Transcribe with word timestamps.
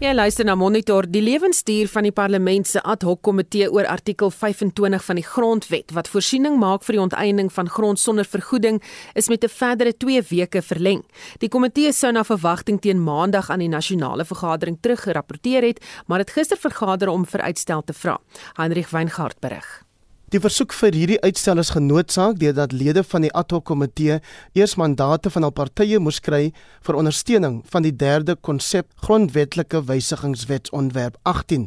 Ja, 0.00 0.14
luister 0.14 0.46
na 0.48 0.54
Monitor. 0.54 1.04
Die 1.12 1.20
lewensduur 1.20 1.88
van 1.92 2.06
die 2.06 2.12
parlement 2.16 2.64
se 2.64 2.80
ad 2.80 3.02
hoc 3.04 3.18
komitee 3.20 3.66
oor 3.68 3.84
artikel 3.84 4.30
25 4.32 5.02
van 5.04 5.18
die 5.20 5.24
Grondwet 5.24 5.92
wat 5.92 6.08
voorsiening 6.08 6.56
maak 6.56 6.86
vir 6.86 6.96
die 6.96 7.02
onteiening 7.02 7.50
van 7.52 7.68
grond 7.68 8.00
sonder 8.00 8.24
vergoeding 8.24 8.80
is 9.12 9.28
met 9.28 9.44
'n 9.44 9.52
verdere 9.52 9.92
2 9.92 10.22
weke 10.30 10.62
verleng. 10.62 11.04
Die 11.38 11.48
komitee 11.48 11.92
sou 11.92 12.12
na 12.12 12.24
verwagting 12.24 12.80
teen 12.80 13.04
Maandag 13.04 13.50
aan 13.50 13.58
die 13.58 13.68
nasionale 13.68 14.24
vergadering 14.24 14.78
teruggerapporteer 14.80 15.62
het, 15.62 15.84
maar 16.06 16.18
het 16.18 16.30
gister 16.30 16.56
vergader 16.56 17.08
om 17.08 17.26
vir 17.26 17.40
uitstel 17.40 17.82
te 17.84 17.92
vra. 17.92 18.18
Heinrich 18.56 18.90
Weingart 18.90 19.40
berig. 19.40 19.89
Die 20.30 20.38
versoek 20.38 20.70
vir 20.78 20.94
hierdie 20.94 21.16
uitstel 21.26 21.58
is 21.58 21.72
genootsaak 21.74 22.36
deurdat 22.38 22.70
lede 22.70 23.02
van 23.02 23.24
die 23.24 23.32
ad 23.34 23.50
hoc 23.50 23.64
komitee 23.66 24.20
eers 24.54 24.76
mandate 24.78 25.30
van 25.34 25.46
al 25.48 25.50
partye 25.50 25.98
moes 25.98 26.20
kry 26.22 26.52
vir 26.86 26.98
ondersteuning 27.00 27.56
van 27.72 27.82
die 27.82 27.90
derde 27.90 28.36
konsep 28.48 28.86
grondwetlike 29.02 29.80
wysigingswetsontwerp 29.88 31.16
18. 31.26 31.64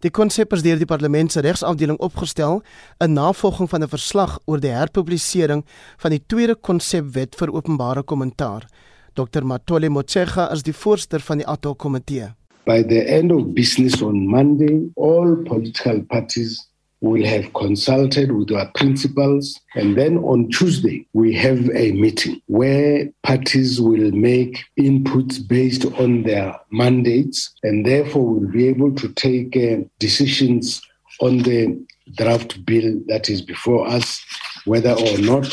Die 0.00 0.10
konsep 0.18 0.54
is 0.56 0.64
deur 0.64 0.80
die 0.80 0.88
parlement 0.88 1.34
se 1.34 1.42
regsafdeling 1.44 1.98
opgestel 2.00 2.62
in 3.04 3.12
navolging 3.12 3.68
van 3.68 3.84
'n 3.84 3.92
verslag 3.92 4.38
oor 4.46 4.60
die 4.60 4.72
herpublisering 4.72 5.64
van 5.98 6.10
die 6.16 6.22
tweede 6.26 6.54
konsepwet 6.54 7.36
vir 7.36 7.52
openbare 7.52 8.02
kommentaar. 8.02 8.64
Dr 9.12 9.44
Matole 9.44 9.90
Motshega 9.90 10.48
is 10.52 10.62
die 10.62 10.72
voorsteur 10.72 11.20
van 11.20 11.44
die 11.44 11.46
ad 11.46 11.64
hoc 11.64 11.78
komitee. 11.78 12.32
By 12.64 12.82
the 12.82 13.04
end 13.04 13.32
of 13.32 13.52
business 13.52 14.00
on 14.02 14.26
Monday, 14.26 14.88
all 14.96 15.36
political 15.44 16.00
parties 16.08 16.70
will 17.00 17.24
have 17.24 17.52
consulted 17.52 18.32
with 18.32 18.50
our 18.52 18.70
principals 18.74 19.60
and 19.74 19.96
then 19.96 20.18
on 20.18 20.48
Tuesday 20.50 21.06
we 21.12 21.34
have 21.34 21.70
a 21.74 21.92
meeting 21.92 22.40
where 22.46 23.08
parties 23.22 23.80
will 23.80 24.10
make 24.12 24.64
inputs 24.78 25.46
based 25.46 25.84
on 25.98 26.22
their 26.22 26.58
mandates 26.70 27.54
and 27.62 27.84
therefore 27.84 28.26
we'll 28.26 28.50
be 28.50 28.68
able 28.68 28.94
to 28.94 29.08
take 29.12 29.56
uh, 29.56 29.76
decisions 29.98 30.80
on 31.20 31.38
the 31.38 31.78
draft 32.14 32.64
bill 32.64 33.00
that 33.08 33.28
is 33.28 33.42
before 33.42 33.86
us 33.86 34.24
whether 34.64 34.92
or 34.92 35.18
not 35.18 35.46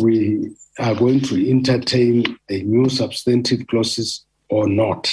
we 0.00 0.50
are 0.78 0.94
going 0.94 1.20
to 1.20 1.50
entertain 1.50 2.24
the 2.48 2.62
new 2.62 2.88
substantive 2.88 3.66
clauses 3.66 4.24
or 4.48 4.66
not 4.66 5.12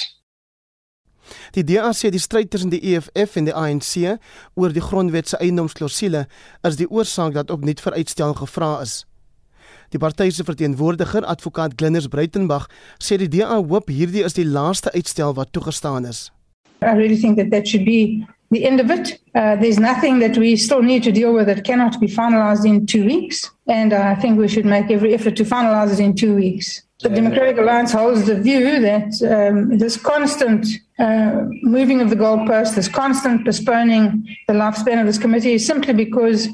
Die 1.56 1.66
DA 1.66 1.92
sê 1.94 2.12
die 2.14 2.22
stryd 2.22 2.52
tussen 2.54 2.72
die 2.74 2.82
EFF 2.94 3.38
en 3.40 3.50
die 3.50 3.56
ANC 3.56 4.20
oor 4.56 4.74
die 4.74 4.84
grondwet 4.84 5.32
se 5.32 5.40
eiendomsklousule 5.42 6.26
is 6.68 6.80
die 6.80 6.90
oorsaak 6.90 7.34
dat 7.38 7.54
opnuut 7.54 7.82
vir 7.82 7.98
uitstel 8.02 8.36
gevra 8.42 8.80
is. 8.84 9.04
Die 9.90 9.98
party 10.02 10.30
se 10.30 10.44
verteenwoordiger, 10.46 11.26
advokaat 11.26 11.74
Glynis 11.78 12.08
Breitenberg, 12.08 12.68
sê 13.02 13.18
die 13.18 13.30
DA 13.30 13.58
hoop 13.58 13.90
hierdie 13.90 14.26
is 14.26 14.38
die 14.38 14.46
laaste 14.46 14.94
uitstel 14.94 15.34
wat 15.38 15.54
toegestaan 15.54 16.06
is. 16.06 16.30
I 16.82 16.94
really 16.96 17.18
think 17.18 17.38
that 17.38 17.50
that 17.52 17.68
should 17.68 17.86
be 17.86 18.26
the 18.52 18.66
end 18.66 18.80
of 18.80 18.90
it. 18.90 19.20
Uh, 19.36 19.56
there's 19.56 19.80
nothing 19.80 20.20
that 20.20 20.38
we 20.38 20.56
still 20.56 20.82
need 20.82 21.04
to 21.04 21.12
deal 21.12 21.34
with 21.34 21.48
that 21.48 21.64
cannot 21.64 22.00
be 22.00 22.08
finalized 22.08 22.66
in 22.66 22.86
two 22.86 23.06
weeks. 23.06 23.50
And 23.68 23.94
uh, 23.94 24.02
I 24.02 24.16
think 24.16 24.40
we 24.40 24.48
should 24.48 24.66
make 24.66 24.90
every 24.92 25.14
effort 25.14 25.36
to 25.38 25.44
finalize 25.44 25.92
it 25.92 26.00
in 26.00 26.16
two 26.16 26.36
weeks. 26.36 26.84
The 27.02 27.08
Democratic 27.08 27.58
Alliance 27.58 27.94
holds 27.94 28.26
the 28.26 28.36
view 28.36 28.82
that 28.82 29.14
um, 29.24 29.78
this 29.78 29.96
constant 29.96 30.68
uh, 31.00 31.46
moving 31.64 32.02
of 32.02 32.10
the 32.10 32.16
goalpost, 32.18 32.76
this 32.76 32.90
constant 32.90 33.46
postponing 33.46 34.28
the 34.48 34.54
lifespan 34.54 35.00
of 35.00 35.08
this 35.08 35.18
committee 35.18 35.54
is 35.54 35.66
simply 35.66 35.94
because 35.94 36.50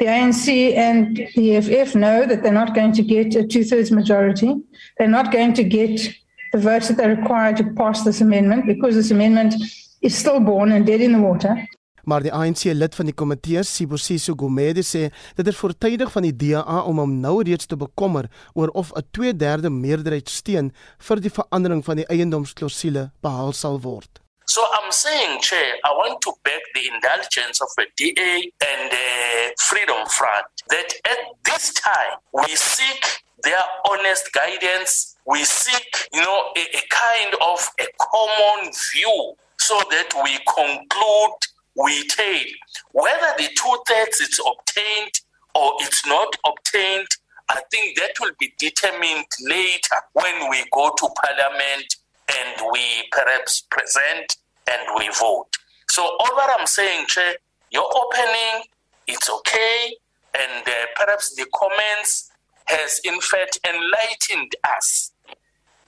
the 0.00 0.06
ANC 0.06 0.74
and 0.74 1.28
the 1.36 1.56
EFF 1.56 1.94
know 1.94 2.26
that 2.26 2.42
they're 2.42 2.52
not 2.52 2.74
going 2.74 2.92
to 2.92 3.02
get 3.04 3.36
a 3.36 3.46
two 3.46 3.62
thirds 3.62 3.92
majority. 3.92 4.56
They're 4.98 5.06
not 5.06 5.30
going 5.30 5.54
to 5.54 5.62
get 5.62 6.12
the 6.52 6.58
votes 6.58 6.88
that 6.88 6.96
they 6.96 7.08
require 7.08 7.54
to 7.54 7.64
pass 7.74 8.02
this 8.02 8.20
amendment 8.20 8.66
because 8.66 8.96
this 8.96 9.12
amendment 9.12 9.54
is 10.02 10.16
still 10.18 10.40
born 10.40 10.72
and 10.72 10.84
dead 10.84 11.02
in 11.02 11.12
the 11.12 11.20
water. 11.20 11.68
Maar 12.04 12.24
die 12.24 12.32
ANC 12.32 12.64
lid 12.72 12.94
van 12.94 13.08
die 13.08 13.14
komitee, 13.14 13.62
Sibosiso 13.64 14.34
Gomede 14.36 14.82
sê 14.84 15.08
dit 15.36 15.46
is 15.46 15.56
voortydig 15.56 16.10
van 16.12 16.26
die 16.26 16.34
DA 16.36 16.80
om 16.84 17.00
hom 17.02 17.14
nou 17.20 17.38
reeds 17.42 17.66
te 17.66 17.76
bekommer 17.76 18.28
oor 18.54 18.68
of 18.74 18.92
'n 18.92 19.06
2/3 19.10 19.70
meerderheid 19.70 20.28
steun 20.28 20.72
vir 20.98 21.20
die 21.20 21.30
verandering 21.30 21.84
van 21.84 21.96
die 21.96 22.06
eiendomsklousule 22.08 23.10
behaal 23.22 23.52
sal 23.52 23.80
word. 23.80 24.20
So 24.46 24.60
I'm 24.60 24.92
saying, 24.92 25.40
Chair, 25.40 25.74
I 25.84 25.90
want 25.96 26.20
to 26.20 26.32
beg 26.42 26.60
the 26.74 26.84
indulgence 26.92 27.62
of 27.62 27.70
the 27.76 27.86
DA 27.96 28.52
and 28.60 28.90
the 28.90 29.54
Freedom 29.58 30.06
Front 30.06 30.46
that 30.68 30.90
at 31.04 31.20
this 31.42 31.72
time 31.72 32.20
we 32.32 32.54
seek 32.54 33.24
their 33.42 33.64
honest 33.88 34.32
guidance. 34.32 35.16
We 35.26 35.44
seek, 35.44 36.08
you 36.12 36.20
know, 36.20 36.52
a, 36.56 36.60
a 36.60 36.82
kind 36.90 37.34
of 37.40 37.68
a 37.80 37.86
common 37.98 38.72
view 38.92 39.34
so 39.58 39.80
that 39.90 40.12
we 40.22 40.38
conclude 40.44 41.38
we 41.76 42.06
take. 42.08 42.54
Whether 42.92 43.32
the 43.38 43.48
two 43.56 43.78
thirds 43.86 44.20
is 44.20 44.40
obtained 44.40 45.20
or 45.54 45.72
it's 45.80 46.06
not 46.06 46.36
obtained, 46.46 47.08
I 47.48 47.60
think 47.70 47.98
that 47.98 48.12
will 48.20 48.32
be 48.38 48.52
determined 48.58 49.26
later 49.42 49.96
when 50.12 50.50
we 50.50 50.64
go 50.72 50.90
to 50.96 51.08
parliament 51.22 51.96
and 52.28 52.62
we 52.72 53.08
perhaps 53.12 53.64
present 53.70 54.36
and 54.70 54.80
we 54.96 55.08
vote. 55.20 55.46
So 55.88 56.02
all 56.02 56.36
that 56.36 56.56
I'm 56.58 56.66
saying, 56.66 57.06
Chair, 57.06 57.34
your 57.70 57.84
opening, 57.94 58.64
it's 59.06 59.28
okay, 59.28 59.94
and 60.34 60.66
uh, 60.66 60.72
perhaps 60.96 61.34
the 61.34 61.46
comments 61.54 62.30
has 62.66 63.00
in 63.04 63.20
fact 63.20 63.58
enlightened 63.68 64.54
us 64.76 65.12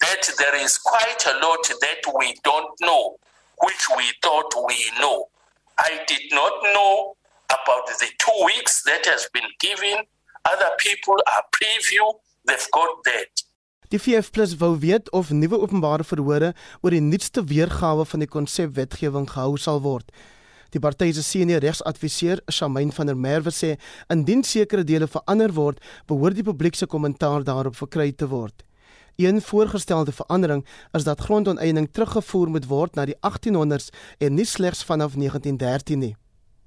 that 0.01 0.29
there 0.39 0.57
is 0.57 0.77
quite 0.79 1.25
a 1.27 1.39
lot 1.39 1.63
that 1.81 2.13
we 2.19 2.35
don't 2.45 2.71
know, 2.83 3.17
which 3.63 3.87
we 3.97 4.05
thought 4.23 4.53
we 4.69 4.91
know. 5.01 5.29
I 5.79 6.03
did 6.07 6.33
not 6.33 6.53
know 6.75 7.17
about 7.53 7.87
the 7.87 8.11
two 8.19 8.45
weeks 8.45 8.83
that 8.85 9.05
has 9.07 9.29
been 9.33 9.51
given. 9.59 10.07
Other 10.45 10.71
people 10.79 11.17
are 11.27 11.45
preview, 11.53 12.07
they've 12.47 12.71
got 12.73 13.05
that. 13.05 13.45
Die 13.89 13.99
VF+ 13.99 14.31
wou 14.59 14.79
weet 14.79 15.11
of 15.11 15.31
nuwe 15.31 15.59
openbare 15.61 16.05
verhore 16.05 16.55
oor 16.81 16.91
die 16.91 17.01
nuutste 17.01 17.45
weergawe 17.45 18.07
van 18.07 18.25
die 18.25 18.29
konsepwetgewing 18.29 19.29
gehou 19.31 19.55
sal 19.57 19.79
word. 19.85 20.11
Die 20.75 20.83
party 20.83 21.13
se 21.15 21.23
senior 21.23 21.63
regsadviseur, 21.63 22.41
Shamaine 22.51 22.93
van 22.93 23.07
der 23.07 23.17
Merwe 23.17 23.53
sê, 23.55 23.77
indien 24.11 24.43
sekere 24.43 24.83
dele 24.85 25.07
verander 25.07 25.55
word, 25.55 25.79
behoort 26.11 26.35
die 26.35 26.47
publiek 26.47 26.75
se 26.75 26.89
kommentaar 26.91 27.47
daarop 27.47 27.79
verkry 27.79 28.11
te 28.11 28.27
word. 28.27 28.66
Een 29.17 29.43
voorgestelde 29.43 30.13
verandering 30.13 30.67
is 30.93 31.05
dat 31.05 31.21
grondonteiening 31.21 31.89
teruggevoer 31.93 32.49
moet 32.49 32.67
word 32.67 32.95
na 32.95 33.05
die 33.05 33.17
1800s 33.17 33.89
en 34.19 34.35
nie 34.35 34.45
slegs 34.45 34.85
vanaf 34.85 35.13
1913 35.13 35.99
nie. 35.99 36.17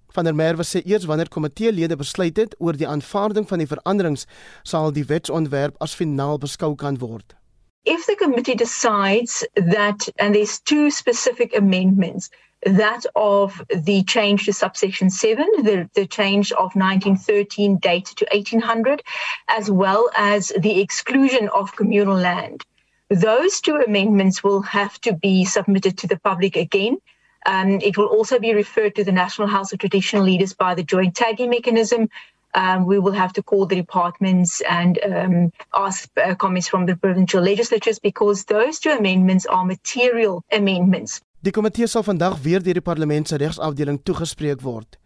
Van 0.08 0.24
der 0.24 0.36
Merwe 0.36 0.64
sê 0.66 0.82
eers 0.82 1.06
wanneer 1.06 1.30
komiteelede 1.30 1.96
besluit 1.96 2.38
het 2.38 2.56
oor 2.58 2.78
die 2.78 2.88
aanvaarding 2.88 3.48
van 3.48 3.62
die 3.62 3.68
veranderings, 3.68 4.26
sal 4.64 4.90
die 4.92 5.06
wetsontwerp 5.06 5.76
as 5.78 5.94
finaal 5.94 6.38
beskou 6.38 6.76
kan 6.76 6.98
word. 6.98 7.36
If 7.84 8.06
the 8.06 8.16
committee 8.16 8.56
decides 8.56 9.48
that 9.54 10.10
and 10.16 10.34
there's 10.34 10.60
two 10.60 10.90
specific 10.90 11.56
amendments 11.58 12.30
that 12.66 13.06
of 13.16 13.62
the 13.70 14.04
change 14.04 14.46
to 14.46 14.54
subsection 14.54 15.10
7, 15.10 15.46
the, 15.64 15.90
the 15.94 16.06
change 16.06 16.52
of 16.52 16.76
1913 16.76 17.78
date 17.78 18.06
to 18.18 18.28
1800, 18.32 19.02
as 19.48 19.72
well 19.72 20.10
as 20.16 20.52
the 20.60 20.82
exclusion 20.82 21.50
of 21.50 21.76
communal 21.76 22.16
land. 22.16 22.66
Those 23.10 23.60
two 23.62 23.76
amendments 23.78 24.44
will 24.44 24.62
have 24.62 25.00
to 25.02 25.14
be 25.14 25.46
submitted 25.46 25.98
to 26.00 26.08
the 26.08 26.20
public 26.20 26.56
again. 26.56 26.98
Um, 27.46 27.80
it 27.82 27.98
will 27.98 28.06
also 28.06 28.38
be 28.38 28.54
referred 28.54 28.96
to 28.96 29.04
the 29.04 29.12
National 29.12 29.48
House 29.48 29.72
of 29.74 29.80
Traditional 29.80 30.24
Leaders 30.24 30.54
by 30.54 30.76
the 30.76 30.84
joint 30.84 31.16
tagging 31.16 31.50
mechanism. 31.50 32.10
Um, 32.54 32.86
we 32.86 33.00
will 33.00 33.14
have 33.14 33.34
to 33.34 33.44
call 33.44 33.66
the 33.66 33.76
departments 33.76 34.62
and 34.62 35.00
um, 35.04 35.54
ask 35.76 36.10
uh, 36.18 36.36
comments 36.36 36.68
from 36.68 36.86
the 36.86 36.96
provincial 36.96 37.42
legislatures 37.42 38.00
because 38.00 38.46
those 38.46 38.80
two 38.80 38.90
amendments 38.90 39.46
are 39.46 39.66
material 39.66 40.44
amendments. 40.52 41.22
Die 41.40 41.54
komitee 41.56 41.88
sal 41.88 42.04
vandag 42.04 42.42
weer 42.44 42.60
deur 42.60 42.76
die 42.76 42.84
parlement 42.84 43.30
se 43.30 43.38
regsafdeling 43.40 44.02
toegespreek 44.04 44.60
word. 44.60 44.98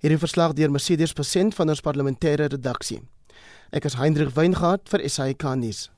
Hierdie 0.00 0.16
verslag 0.16 0.54
deur 0.56 0.70
Mercedes 0.72 1.12
Persent 1.12 1.52
van 1.58 1.68
ons 1.68 1.84
parlementêre 1.84 2.46
redaksie. 2.48 3.02
Ek 3.76 3.84
is 3.84 3.98
Hendrik 4.00 4.32
Weingart 4.32 4.88
vir 4.88 5.04
SAK 5.04 5.44
nuus. 5.60 5.90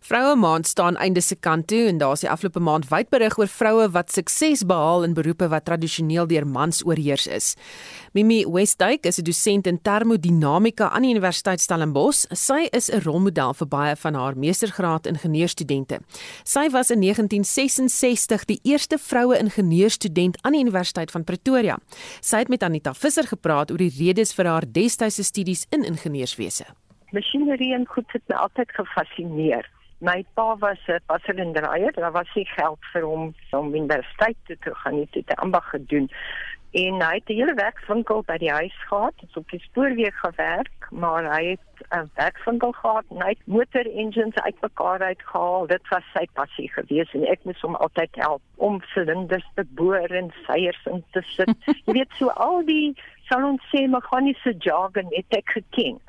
Vroue 0.00 0.36
Maand 0.36 0.66
staan 0.66 0.96
einde 0.96 1.20
se 1.20 1.34
kant 1.34 1.66
toe 1.66 1.86
en 1.86 1.98
daar's 1.98 2.22
die 2.24 2.30
afgelope 2.30 2.60
maand 2.60 2.86
wyd 2.88 3.10
berig 3.12 3.36
oor 3.38 3.50
vroue 3.50 3.88
wat 3.92 4.12
sukses 4.14 4.62
behaal 4.64 5.02
in 5.04 5.14
beroepe 5.14 5.48
wat 5.52 5.66
tradisioneel 5.66 6.26
deur 6.30 6.46
mans 6.46 6.80
oorheers 6.86 7.26
is. 7.26 7.48
Mimi 8.16 8.44
Westdyk 8.46 9.04
is 9.06 9.18
'n 9.18 9.24
dosent 9.24 9.66
in 9.66 9.82
termodinamika 9.82 10.88
aan 10.88 11.02
die 11.02 11.10
Universiteit 11.10 11.60
Stellenbosch. 11.60 12.24
Sy 12.32 12.68
is 12.72 12.88
'n 12.88 13.02
rolmodel 13.04 13.54
vir 13.54 13.68
baie 13.68 13.96
van 13.96 14.14
haar 14.14 14.36
meestergraad 14.36 15.06
ingenieurstudente. 15.06 16.00
Sy 16.44 16.70
was 16.70 16.90
in 16.90 17.00
1966 17.00 18.44
die 18.44 18.60
eerste 18.62 18.98
vroue 18.98 19.38
ingenieurstudent 19.38 20.38
aan 20.42 20.52
die 20.52 20.60
Universiteit 20.60 21.10
van 21.10 21.24
Pretoria. 21.24 21.78
Sy 22.20 22.36
het 22.36 22.48
met 22.48 22.62
Anita 22.62 22.94
Visser 22.94 23.26
gepraat 23.26 23.70
oor 23.70 23.78
die 23.78 23.94
redes 23.98 24.32
vir 24.32 24.46
haar 24.46 24.64
destydse 24.72 25.22
studies 25.22 25.66
in 25.70 25.84
ingenieurswese 25.84 26.64
masjinerie 27.10 27.74
en 27.74 27.86
goed 27.86 28.12
het 28.12 28.22
my 28.28 28.36
altyd 28.36 28.72
gefassineer. 28.76 29.68
My 30.00 30.24
pa 30.34 30.56
was 30.56 30.78
'n 30.86 31.00
passer 31.06 31.38
en 31.38 31.52
draaier. 31.52 31.92
Daar 31.92 32.12
was 32.12 32.34
nie 32.34 32.46
geld 32.46 32.78
vir 32.92 33.02
hom 33.02 33.34
om 33.50 33.74
universiteit 33.74 34.36
toe 34.46 34.56
te 34.60 34.74
gaan 34.74 34.94
nie, 34.94 35.08
toe 35.10 35.24
te 35.24 35.36
ambag 35.36 35.70
gedoen. 35.70 36.10
En 36.70 37.02
hy 37.02 37.14
het 37.14 37.28
'n 37.28 37.32
hele 37.32 37.54
werkswinkel 37.54 38.22
by 38.22 38.36
die 38.36 38.52
huis 38.52 38.76
gehad, 38.88 39.14
het 39.16 39.36
op 39.36 39.50
die 39.50 39.60
spoorweeg 39.60 40.18
gewerk, 40.18 40.86
maar 40.90 41.24
hy 41.34 41.44
het 41.50 41.86
'n 41.90 42.10
werkswinkel 42.14 42.72
gehad 42.72 43.04
en 43.10 43.22
hy 43.22 43.28
het 43.28 43.46
motor 43.46 43.86
engines 43.86 44.34
uitmekaar 44.34 45.00
uitgehaal. 45.00 45.66
Dit 45.66 45.88
was 45.88 46.04
sy 46.14 46.26
passie 46.32 46.70
geweest 46.72 47.14
en 47.14 47.26
ek 47.26 47.44
moes 47.44 47.60
hom 47.60 47.74
altyd 47.74 48.14
help 48.14 48.42
om 48.56 48.82
silinders 48.82 49.48
te 49.54 49.64
boor 49.64 50.06
en 50.20 50.32
seiers 50.46 50.84
in 50.84 51.04
te 51.10 51.22
sit. 51.22 51.54
Jy 51.86 51.92
weet 51.92 52.12
so 52.12 52.28
al 52.28 52.64
die 52.64 52.94
sal 53.28 53.44
ons 53.44 53.62
sê 53.74 53.86
meganiese 53.86 54.54
jargon 54.58 55.06
het 55.10 55.26
ek 55.28 55.48
geken 55.50 56.00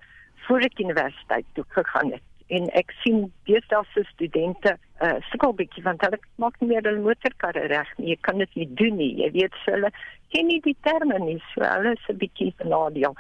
voor 0.50 0.66
ek 0.66 0.82
universiteit 0.82 1.46
toe 1.54 1.66
gegaan 1.78 2.12
het 2.18 2.26
en 2.50 2.70
ek 2.78 2.94
sien 3.04 3.28
deesdae 3.46 3.86
se 3.94 4.04
studente 4.10 4.72
uh, 5.06 5.18
sukkel 5.30 5.54
bietjie 5.60 5.84
want 5.86 6.02
hulle 6.06 6.18
maak 6.42 6.56
nie 6.62 6.72
meer 6.72 6.88
hulle 6.88 7.04
motorkarre 7.06 7.68
reg 7.70 7.92
nie. 7.98 8.10
Jy 8.14 8.18
kan 8.26 8.42
dit 8.42 8.56
nie 8.58 8.68
doen 8.82 8.98
nie. 8.98 9.12
Jy 9.22 9.30
weet 9.36 9.60
so 9.62 9.76
hulle 9.76 9.92
ken 10.34 10.50
nie 10.50 10.58
die 10.66 10.76
terme 10.88 11.20
nie. 11.22 11.38
So 11.54 11.66
hulle 11.66 11.94
is 11.94 12.10
'n 12.10 12.18
bietjie 12.24 12.50
benadeel. 12.58 13.14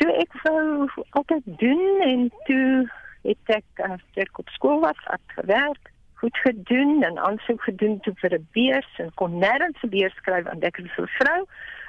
So 0.00 0.10
ek 0.24 0.34
wou 0.42 0.90
altyd 1.20 1.46
doen 1.62 2.02
en 2.08 2.28
toe 2.50 2.90
het 3.22 3.54
ek 3.58 3.86
uh, 3.86 3.98
ek 4.18 4.42
op 4.42 4.50
skool 4.58 4.82
was, 4.82 4.98
het 5.06 5.38
gewerk 5.38 5.92
goed 6.22 6.36
gedoen 6.42 7.02
en 7.02 7.18
aansoek 7.18 7.62
gedoen 7.66 8.00
toe 8.00 8.14
vir 8.22 8.34
'n 8.38 8.48
beurs 8.54 8.90
en 8.98 9.14
kon 9.14 9.38
nêrens 9.38 9.78
'n 9.82 9.94
beurs 9.94 10.14
skryf 10.18 10.44
want 10.50 10.64
ek 10.64 10.78
is 10.78 10.98
'n 10.98 11.10
vrou 11.18 11.40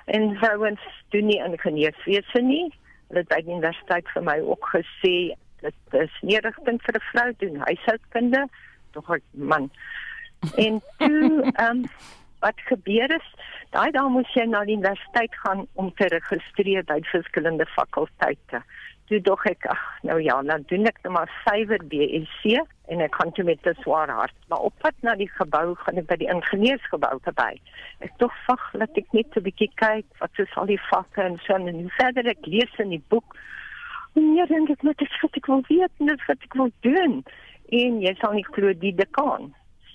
en 0.06 0.36
vrouens 0.38 0.81
doen 1.10 1.25
nie 1.25 1.42
ingenieurswese 1.42 2.42
nie. 2.42 2.69
Hulle 3.13 3.27
by 3.30 3.38
die 3.45 3.54
universiteit 3.54 4.07
vir 4.15 4.24
my 4.25 4.39
ook 4.42 4.65
gesê 4.74 5.36
dit 5.62 5.98
is 6.00 6.15
nie 6.25 6.39
rigting 6.42 6.80
vir 6.81 6.95
'n 6.98 7.04
vrou 7.12 7.30
doen 7.44 7.60
huishoudkunde. 7.68 8.48
Tog 8.98 9.10
'n 9.10 9.21
man. 9.33 9.69
En 10.57 10.81
toe 10.98 11.51
ehm 11.54 11.69
um, 11.69 11.86
wat 12.39 12.60
gebeur 12.68 13.12
is 13.15 13.27
daai 13.69 13.92
dae 13.92 14.10
moes 14.10 14.33
jy 14.33 14.45
na 14.50 14.63
die 14.65 14.75
universiteit 14.75 15.36
gaan 15.45 15.68
om 15.74 15.94
te 15.94 16.10
registreer 16.12 16.83
by 16.89 17.00
verskillende 17.12 17.65
fakulteite. 17.75 18.63
Toe 19.07 19.21
dog 19.21 19.45
ek 19.45 19.69
ag 19.69 19.83
nou 20.01 20.19
ja 20.21 20.42
dan 20.42 20.66
doen 20.68 20.89
ek 20.89 21.04
net 21.04 21.13
maar 21.13 21.31
suiwer 21.45 21.86
BSc 21.94 22.66
en 22.91 23.01
ek 23.01 23.15
kon 23.15 23.31
toe 23.31 23.45
met 23.45 23.65
'n 23.68 23.81
swaar 23.81 24.09
hart 24.09 24.35
maar 24.50 24.59
op 24.69 24.74
pad 24.80 24.95
na 25.01 25.15
die 25.15 25.30
gebou 25.39 25.75
gaan 25.75 25.97
ek 25.97 26.07
by 26.07 26.15
die 26.15 26.31
ingenieursgebou 26.35 27.19
verby 27.24 27.53
ek 28.00 28.18
tog 28.18 28.33
vag 28.47 28.74
laat 28.74 28.97
ek 28.97 29.13
net 29.13 29.38
'n 29.38 29.44
bietjie 29.44 29.71
kyk 29.75 30.06
wat 30.19 30.39
is 30.39 30.56
al 30.56 30.65
die 30.65 30.83
vakke 30.91 31.21
en 31.21 31.39
so 31.45 31.53
en 31.56 31.89
verder 31.97 32.27
ek 32.27 32.45
lees 32.45 32.80
in 32.80 32.89
die 32.89 33.03
boek 33.09 33.35
Nee, 34.13 34.45
dink 34.45 34.69
ek 34.69 34.83
net 34.85 35.01
ek 35.01 35.13
wat 35.24 35.38
ek 35.39 35.47
wil 35.50 35.63
weet 35.69 36.01
en 36.03 36.12
wat 36.27 36.45
ek 36.45 36.56
wil 36.59 36.69
doen. 36.85 37.15
En 37.74 38.00
jy 38.01 38.13
sal 38.21 38.35
nie 38.38 38.45
glo 38.45 38.74
die 38.77 38.94
dekaan 38.94 39.50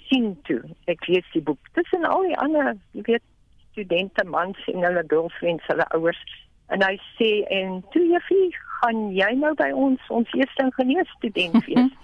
sien 0.08 0.32
toe. 0.48 0.58
Ek 0.90 1.06
lees 1.06 1.26
die 1.34 1.42
boek. 1.44 1.70
Tussen 1.78 2.06
al 2.08 2.26
die 2.26 2.38
ander, 2.42 2.72
jy 2.98 3.04
weet, 3.12 3.26
studente 3.70 4.24
mans 4.26 4.58
en 4.72 4.82
hulle 4.82 5.04
girlfriends, 5.06 5.66
hulle 5.70 5.86
ouers 5.94 6.22
en 6.74 6.82
hy 6.84 6.96
sê 7.16 7.28
en 7.54 7.78
toe 7.94 8.02
juffie, 8.10 8.48
gaan 8.80 9.06
jy 9.14 9.28
nou 9.38 9.54
by 9.56 9.68
ons 9.72 10.10
ons 10.12 10.34
eerste 10.36 10.66
ingenieursstudent 10.66 11.62
wees? 11.68 11.94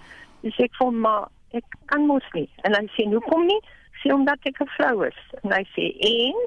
Dis 0.45 0.61
ek 0.61 0.77
vir 0.79 0.93
maar 0.93 1.27
ek 1.57 1.65
kan 1.91 2.05
mos 2.09 2.25
nie. 2.37 2.47
En 2.67 2.77
hy 2.77 2.85
sê 2.93 3.09
hoekom 3.09 3.47
nie? 3.49 3.59
Sê 4.03 4.13
omdat 4.13 4.45
ek 4.45 4.61
'n 4.61 4.73
vrou 4.77 5.07
is. 5.09 5.19
En 5.43 5.51
hy 5.57 5.63
sê 5.73 5.91
en 6.13 6.37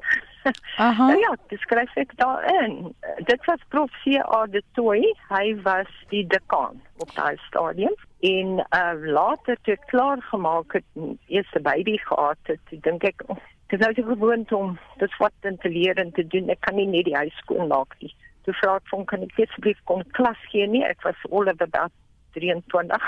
Aha. 0.77 1.07
Nou 1.07 1.19
ja, 1.19 1.35
dis 1.47 1.61
skryf 1.61 1.95
ek 1.99 2.15
daarin. 2.19 2.95
Dit 3.27 3.45
was 3.45 3.63
prof 3.73 3.91
C.A. 4.03 4.45
de 4.47 4.61
Tooi. 4.73 5.01
Hy 5.29 5.45
was 5.65 5.91
die 6.13 6.25
dekaan 6.27 6.81
op 7.03 7.11
daai 7.15 7.37
stadium 7.47 7.95
en 8.19 8.59
uh, 8.75 8.95
later 8.99 9.55
toe 9.63 9.77
ek 9.77 9.85
klaar 9.91 10.19
gemaak 10.31 10.73
het, 10.75 10.87
eerste 11.31 11.61
baby 11.63 11.95
gehad 12.03 12.51
het, 12.51 12.73
dink 12.83 13.05
ek 13.07 13.23
oh, 13.31 13.37
dis 13.71 13.79
nou 13.79 13.93
gewoond 13.95 14.51
om 14.51 14.73
dit 14.99 15.13
wat 15.23 15.35
te 15.43 15.69
leer 15.71 16.01
en 16.03 16.11
te 16.11 16.27
doen. 16.27 16.49
Ek 16.51 16.59
kan 16.67 16.75
nie 16.75 16.87
net 16.89 17.07
die 17.07 17.15
huis 17.15 17.35
skoon 17.43 17.71
maak 17.71 17.95
nie. 18.03 18.11
Toe 18.43 18.55
vra 18.59 18.75
ek 18.79 18.91
van 18.91 19.05
kan 19.07 19.23
ek 19.23 19.39
asseblief 19.45 19.79
kom 19.87 20.03
klas 20.17 20.39
gee 20.51 20.67
nie. 20.67 20.83
Ek 20.83 21.03
was 21.07 21.27
all 21.31 21.47
about 21.47 21.95
23. 22.33 22.99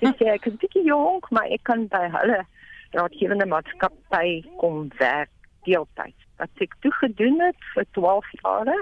Dis 0.00 0.16
sê 0.18 0.28
ek 0.34 0.46
is 0.50 0.58
bietjie 0.60 0.84
jonk, 0.86 1.30
maar 1.30 1.46
ek 1.50 1.64
kan 1.68 1.88
by 1.92 2.08
hulle 2.18 2.42
raadgewende 2.94 3.46
maatskappy 3.50 4.44
kom 4.60 4.88
werk 4.98 5.32
deeltyd 5.66 6.14
wat 6.38 6.62
ek 6.62 6.74
toe 6.82 6.92
gedoen 6.98 7.40
het 7.42 7.66
vir 7.74 7.86
12 7.96 8.30
jare. 8.42 8.76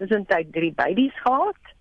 Dis 0.00 0.12
tyd 0.28 0.52
drie 0.52 0.72
babies 0.76 1.16
gehad 1.24 1.72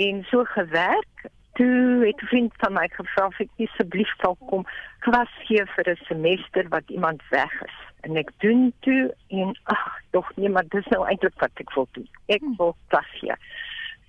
en 0.00 0.22
so 0.30 0.44
gewerk. 0.56 1.28
Toe 1.54 2.02
het 2.06 2.22
'n 2.22 2.26
vriend 2.32 2.52
van 2.62 2.72
my 2.72 2.88
gevra 2.90 3.26
of 3.26 3.40
ek 3.40 3.50
asseblief 3.58 4.10
sou 4.20 4.34
kom 4.48 4.66
klas 4.98 5.32
gee 5.46 5.64
vir 5.74 5.90
'n 5.90 6.04
semester 6.08 6.68
wat 6.68 6.88
iemand 6.88 7.22
weg 7.30 7.52
is. 7.62 7.78
En 8.00 8.16
ek 8.16 8.30
doen 8.38 8.72
toe 8.80 9.14
en 9.28 9.56
ag, 9.62 10.00
tog 10.10 10.36
nee, 10.36 10.48
maar 10.48 10.68
dis 10.68 10.86
nou 10.86 11.06
eintlik 11.06 11.38
wat 11.38 11.50
ek 11.54 11.74
wil 11.74 11.88
doen. 11.92 12.08
Ek 12.26 12.40
hm. 12.40 12.56
wil 12.56 12.76
klas 12.88 13.10
gee. 13.20 13.34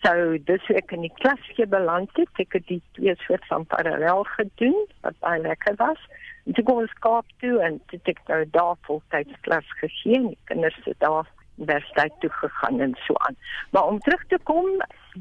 So 0.06 0.38
dis 0.46 0.66
ek 0.70 0.92
in 0.94 1.02
die 1.02 1.14
klas 1.18 1.42
gee 1.58 1.66
beland 1.66 2.12
het. 2.20 2.30
Ek 2.38 2.54
het 2.54 2.68
die 2.70 2.82
twee 2.94 3.16
soort 3.24 3.46
van 3.50 3.66
parallel 3.72 4.22
gedoen 4.36 4.78
wat 5.02 5.18
baie 5.24 5.42
lekker 5.42 5.74
was. 5.82 6.02
En 6.46 6.54
toe 6.54 6.64
kom 6.68 6.84
ons 6.84 7.00
Kaap 7.02 7.32
toe 7.42 7.56
en 7.66 7.80
toe 7.90 7.98
het 7.98 8.12
ek 8.14 8.22
nou 8.30 8.44
daar 8.54 8.76
voltyds 8.86 9.40
klas 9.48 9.72
gegee 9.82 10.20
en 10.20 10.30
die 10.36 10.44
kinders 10.52 10.78
het 10.86 11.00
daar 11.02 11.26
universiteit 11.58 12.14
toe 12.22 12.30
gegaan 12.38 12.84
en 12.86 12.94
so 13.08 13.18
aan. 13.26 13.38
Maar 13.74 13.90
om 13.90 14.00
terug 14.06 14.28
te 14.30 14.38
kom, 14.44 14.70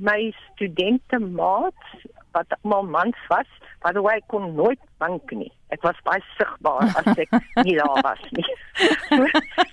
my 0.05 0.35
studente 0.53 1.19
maat 1.19 1.89
wat 2.37 2.57
almal 2.61 2.85
mans 2.85 3.27
was, 3.33 3.49
by 3.87 3.93
the 3.97 4.03
way 4.05 4.21
kon 4.27 4.53
nooit 4.59 4.81
bank 5.01 5.31
nie. 5.33 5.53
Ek 5.73 5.87
was 5.87 6.01
baie 6.05 6.21
sigbaar 6.35 6.91
as 7.01 7.15
ek 7.15 7.33
nie 7.67 7.79
daar 7.79 8.03
was 8.05 8.25
nie. 8.37 8.49
so, 9.09 9.23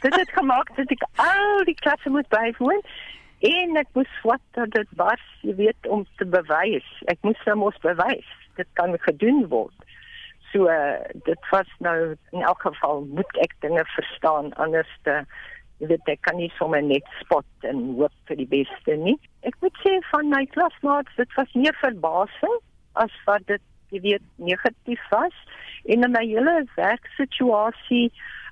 dit 0.05 0.13
het 0.15 0.37
gemaak 0.37 0.71
dat 0.77 0.93
ek 0.95 1.09
al 1.25 1.65
die 1.67 1.75
klasse 1.83 2.13
moet 2.13 2.29
bywoon 2.31 2.79
en 3.41 3.77
ek 3.81 3.89
moes 3.97 4.17
wat 4.27 4.41
dat 4.57 4.73
dit 4.75 4.97
was, 4.99 5.21
jy 5.41 5.55
weet, 5.57 5.87
om 5.89 6.05
te 6.19 6.27
bewys. 6.29 6.87
Ek 7.11 7.21
moes 7.25 7.39
nou 7.47 7.57
mos 7.65 7.79
bewys 7.85 8.27
dit 8.59 8.67
kan 8.77 8.93
gedoen 9.07 9.47
word. 9.49 9.87
So 10.51 10.67
uh, 10.69 10.99
dit 11.25 11.49
was 11.51 11.69
nou 11.79 12.13
in 12.35 12.43
elk 12.43 12.61
geval 12.67 13.05
moet 13.09 13.37
ek 13.43 13.55
dinge 13.63 13.83
verstaan 13.95 14.51
anders 14.61 14.91
te 15.07 15.21
jy 15.81 15.89
weet 15.89 16.09
ek 16.13 16.21
kan 16.27 16.37
nie 16.37 16.51
sommer 16.59 16.83
net 16.85 17.07
spot 17.23 17.65
en 17.65 17.79
hoop 17.97 18.13
vir 18.29 18.37
die 18.37 18.49
beste 18.51 18.97
nie. 19.01 19.15
Ek 19.47 19.55
moet 19.63 19.77
sê 19.81 19.95
van 20.11 20.29
my 20.29 20.43
klasmaats 20.53 21.15
dit 21.17 21.37
was 21.39 21.55
meer 21.57 21.77
verbasing 21.81 22.57
as 23.01 23.15
wat 23.25 23.47
dit 23.49 23.63
jy 23.95 24.03
weet 24.03 24.27
negatief 24.37 25.01
was 25.11 25.37
en 25.89 26.05
in 26.05 26.13
my 26.13 26.23
hele 26.27 26.61
werksituasie 26.75 28.11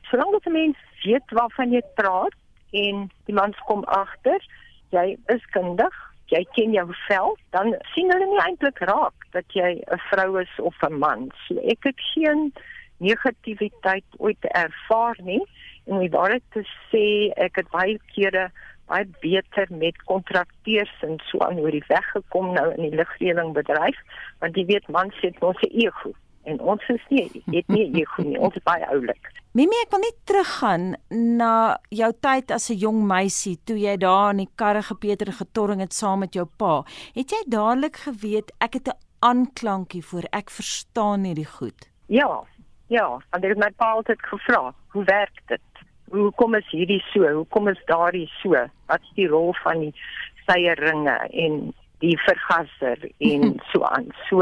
solank 0.10 0.39
dit 0.39 0.53
mens 0.55 0.79
weet 1.03 1.36
waarvan 1.38 1.75
jy 1.75 1.84
praat 2.00 2.36
en 2.81 3.05
die 3.29 3.36
mans 3.38 3.60
kom 3.69 3.86
agter 3.93 4.41
jy 4.89 5.17
is 5.27 5.46
kundig 5.53 5.96
jy 6.34 6.43
ken 6.55 6.74
jou 6.75 6.86
vel, 7.08 7.36
dan 7.55 7.74
sien 7.93 8.12
hulle 8.13 8.27
nie 8.29 8.41
eintlik 8.43 8.81
raak 8.89 9.27
dat 9.36 9.46
jy 9.58 9.81
'n 9.81 10.01
vrou 10.10 10.41
is 10.41 10.53
of 10.60 10.75
'n 10.84 11.00
man. 11.00 11.31
So 11.48 11.58
ek 11.74 11.84
het 11.89 12.00
geen 12.13 12.53
negativiteit 12.98 14.05
ooit 14.17 14.43
ervaar 14.43 15.17
nie 15.24 15.43
en 15.86 15.93
om 15.93 16.00
dit 16.00 16.43
te 16.51 16.63
sê, 16.91 17.34
ek 17.36 17.55
het 17.55 17.69
baie 17.69 18.00
kere 18.13 18.51
baie 18.88 19.05
beter 19.22 19.67
met 19.69 20.03
kontrakteurs 20.03 20.93
en 21.01 21.19
so 21.29 21.39
aan 21.39 21.60
oor 21.60 21.72
die 21.72 21.84
weg 21.88 22.05
gekom 22.12 22.53
nou 22.53 22.74
in 22.74 22.89
die 22.89 22.98
lugreëlingbedryf, 22.98 23.98
want 24.39 24.55
jy 24.55 24.65
weet 24.65 24.88
mans 24.88 25.15
het 25.22 25.39
mos 25.41 25.62
'n 25.62 25.79
ego 25.86 26.13
en 26.43 26.60
ons 26.60 26.89
is 26.89 27.03
nie 27.10 27.25
het 27.51 27.67
nie 27.67 27.86
ego 28.01 28.24
nie, 28.24 28.39
ons 28.39 28.55
is 28.55 28.63
baie 28.63 28.86
oulik. 28.93 29.31
Mimi, 29.58 29.75
ek 29.84 29.91
wil 29.91 30.03
net 30.03 30.17
teruggaan 30.29 30.96
na 31.10 31.77
jou 31.89 32.12
tyd 32.22 32.51
as 32.51 32.69
'n 32.69 32.77
jong 32.77 33.08
meisie 33.08 33.58
toe 33.65 33.77
jy 33.77 33.98
daar 33.98 34.31
in 34.31 34.46
die 34.46 34.53
karre 34.55 34.81
gepeter 34.81 35.34
getorring 35.34 35.81
het 35.81 35.93
saam 35.93 36.19
met 36.19 36.34
jou 36.34 36.46
pa. 36.46 36.84
Het 37.15 37.31
jy 37.31 37.43
dadelik 37.48 37.98
geweet 37.98 38.51
ek 38.60 38.74
het 38.74 38.88
'n 38.88 39.00
aanklankie 39.19 40.03
voor 40.03 40.24
ek 40.31 40.50
verstaan 40.50 41.24
hierdie 41.24 41.50
goed? 41.50 41.89
Ja. 42.08 42.46
Ja, 42.89 43.19
en 43.31 43.43
ek 43.43 43.50
het 43.53 43.60
my 43.62 43.69
pa 43.77 43.91
altyd 43.91 44.22
gevra, 44.25 44.74
hoe 44.88 45.03
werk 45.03 45.41
dit? 45.48 45.62
Hoe 46.10 46.31
kom 46.31 46.55
is 46.55 46.69
hierdie 46.72 47.03
so? 47.13 47.22
Hoe 47.22 47.46
kom 47.53 47.67
is 47.67 47.81
daardie 47.86 48.29
so? 48.41 48.58
Wat 48.89 49.01
is 49.01 49.12
die 49.13 49.27
rol 49.27 49.53
van 49.63 49.79
die 49.79 49.93
steyeringe 50.41 51.17
en 51.29 51.74
die 52.00 52.17
vergaser 52.17 52.98
en 53.17 53.60
so 53.72 53.84
aan? 53.84 54.10
So 54.29 54.41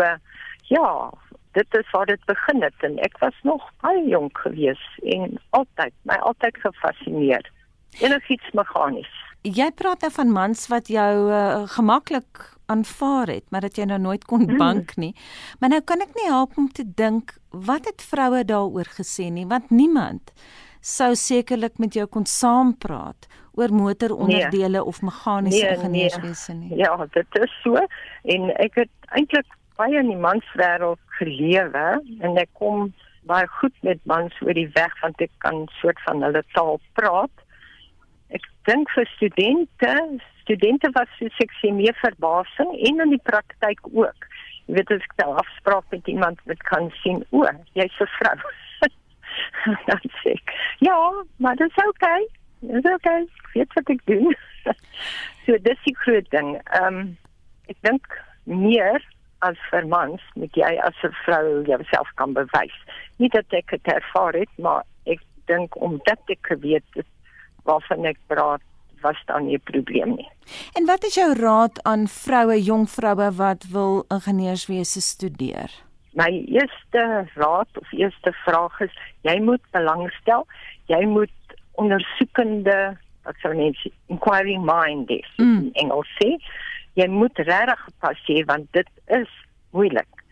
ja, 0.71 1.11
dit 1.57 1.79
is 1.79 1.93
waar 1.95 2.09
dit 2.09 2.25
begin 2.29 2.65
het 2.65 2.85
en 2.87 2.97
ek 3.05 3.17
was 3.23 3.37
nog 3.49 3.63
baie 3.85 4.03
jonk 4.09 4.43
gewees 4.45 4.83
en 5.15 5.37
altyd 5.59 5.95
my 6.09 6.19
altyd 6.31 6.59
gefassineer 6.65 7.49
enigiets 8.03 8.53
meganies 8.59 9.13
jy 9.47 9.69
praat 9.81 10.05
nou 10.05 10.11
van 10.19 10.33
mans 10.35 10.67
wat 10.73 10.91
jou 10.91 11.11
uh, 11.31 11.63
gemaklik 11.77 12.43
aanvaar 12.73 13.31
het 13.31 13.45
maar 13.49 13.65
dat 13.67 13.79
jy 13.79 13.87
nou 13.89 13.99
nooit 14.03 14.25
kon 14.29 14.45
hmm. 14.45 14.61
bank 14.61 14.95
nie 15.01 15.13
maar 15.59 15.73
nou 15.73 15.81
kan 15.81 16.03
ek 16.05 16.13
nie 16.19 16.29
help 16.29 16.57
om 16.61 16.69
te 16.69 16.85
dink 16.85 17.37
wat 17.49 17.89
het 17.89 18.05
vroue 18.11 18.43
daaroor 18.45 18.89
gesê 18.99 19.31
nie 19.33 19.47
want 19.49 19.71
niemand 19.71 20.33
sou 20.87 21.13
sekerlik 21.15 21.79
met 21.81 21.97
jou 21.97 22.05
kon 22.07 22.25
saampraat 22.29 23.27
oor 23.57 23.73
motoronderdele 23.73 24.77
nee. 24.77 24.83
of 24.83 25.01
meganiese 25.01 25.63
nee, 25.63 25.75
ingenieurswese 25.75 26.53
nie. 26.53 26.69
Nee. 26.69 26.77
Ja, 26.77 27.07
dit 27.11 27.39
is 27.41 27.53
so 27.63 27.81
en 28.35 28.51
ek 28.61 28.77
het 28.83 29.09
eintlik 29.17 29.49
baie 29.77 29.99
in 29.99 30.09
die 30.11 30.21
manswêreld 30.21 31.01
gelewe 31.19 31.85
en 32.25 32.39
ek 32.41 32.49
kom 32.59 32.91
baie 33.29 33.47
goed 33.59 33.75
met 33.85 33.99
mans 34.09 34.35
oor 34.45 34.55
die 34.57 34.69
weg 34.75 34.93
want 35.01 35.21
ek 35.23 35.33
kan 35.43 35.65
soort 35.81 35.99
van 36.05 36.23
hulle 36.25 36.43
taal 36.55 36.79
praat. 36.99 37.43
Ek 38.35 38.45
dink 38.69 38.91
vir 38.95 39.07
studente, 39.15 39.93
studente 40.43 40.91
was 40.95 41.11
soos 41.19 41.43
ek 41.43 41.53
sê 41.59 41.71
meer 41.75 41.95
verbasing 42.01 42.73
en 42.89 43.03
in 43.05 43.15
die 43.15 43.23
praktyk 43.29 43.83
ook. 43.91 44.29
Jy 44.67 44.79
weet 44.79 44.91
as 44.95 45.05
ek 45.09 45.25
'n 45.25 45.39
afspraak 45.43 45.85
met 45.95 46.07
iemand 46.07 46.41
wat 46.45 46.63
kan 46.71 46.91
sien, 47.03 47.23
o, 47.31 47.45
jy's 47.73 48.01
'n 48.01 48.11
vrou. 48.19 48.37
dan 49.87 50.03
sê 50.23 50.33
ek, 50.35 50.55
ja, 50.79 50.97
maar 51.37 51.55
dit 51.55 51.71
is 51.71 51.87
okay. 51.87 52.27
Dit 52.59 52.85
is 52.85 52.93
okay. 52.93 53.21
Ek 53.21 53.53
weet 53.53 53.73
wat 53.73 53.89
ek 53.95 54.01
doen. 54.05 54.35
so 55.45 55.57
dis 55.69 55.83
die 55.85 55.95
groot 56.03 56.29
ding. 56.31 56.55
Ehm 56.73 56.97
um, 56.97 57.17
ek 57.67 57.79
dink 57.83 58.05
meer 58.43 59.03
as 59.39 59.57
vir 59.71 59.87
mans 59.87 60.21
moet 60.35 60.55
jy 60.55 60.77
as 60.83 60.95
'n 61.03 61.13
vrou 61.25 61.63
jouself 61.65 62.09
kan 62.15 62.33
bewys. 62.33 62.77
Nie 63.17 63.29
dat 63.29 63.45
ek 63.49 63.69
dit 63.69 63.87
ervaar 63.93 64.33
het, 64.33 64.49
maar 64.57 64.83
ek 65.05 65.21
dink 65.45 65.75
omdat 65.81 66.19
ek 66.27 66.41
geweet 66.41 66.85
het 66.93 67.05
waarvan 67.63 68.05
ek 68.05 68.17
praat, 68.27 68.61
was 69.01 69.17
daar 69.25 69.41
nie 69.41 69.55
'n 69.55 69.63
probleem 69.63 70.15
nie. 70.15 70.29
En 70.73 70.85
wat 70.85 71.03
is 71.03 71.15
jou 71.15 71.33
raad 71.33 71.83
aan 71.83 72.07
vroue, 72.07 72.63
jong 72.63 72.89
vroue 72.89 73.31
wat 73.31 73.63
wil 73.71 74.05
ingenieurswese 74.09 75.01
studeer? 75.01 75.69
My 76.13 76.45
eerste 76.47 77.27
raad 77.33 77.67
of 77.73 77.91
eerste 77.91 78.33
vraag 78.33 78.81
is 78.81 78.93
jy 79.21 79.39
moet 79.39 79.61
belangstel, 79.71 80.47
jy 80.85 81.05
moet 81.05 81.29
ondersoekende 81.71 82.97
wat 83.23 83.35
sou 83.43 83.53
mense 83.55 83.91
inquiring 84.07 84.63
mind 84.65 85.09
is 85.09 85.29
mm. 85.37 85.57
in 85.57 85.69
Engels 85.73 86.09
sê 86.21 86.37
jy 86.97 87.07
moet 87.13 87.37
regtig 87.45 87.81
pas 88.01 88.21
hê 88.27 88.43
want 88.49 88.69
dit 88.73 88.89
is 89.19 89.31
moeilik. 89.75 90.23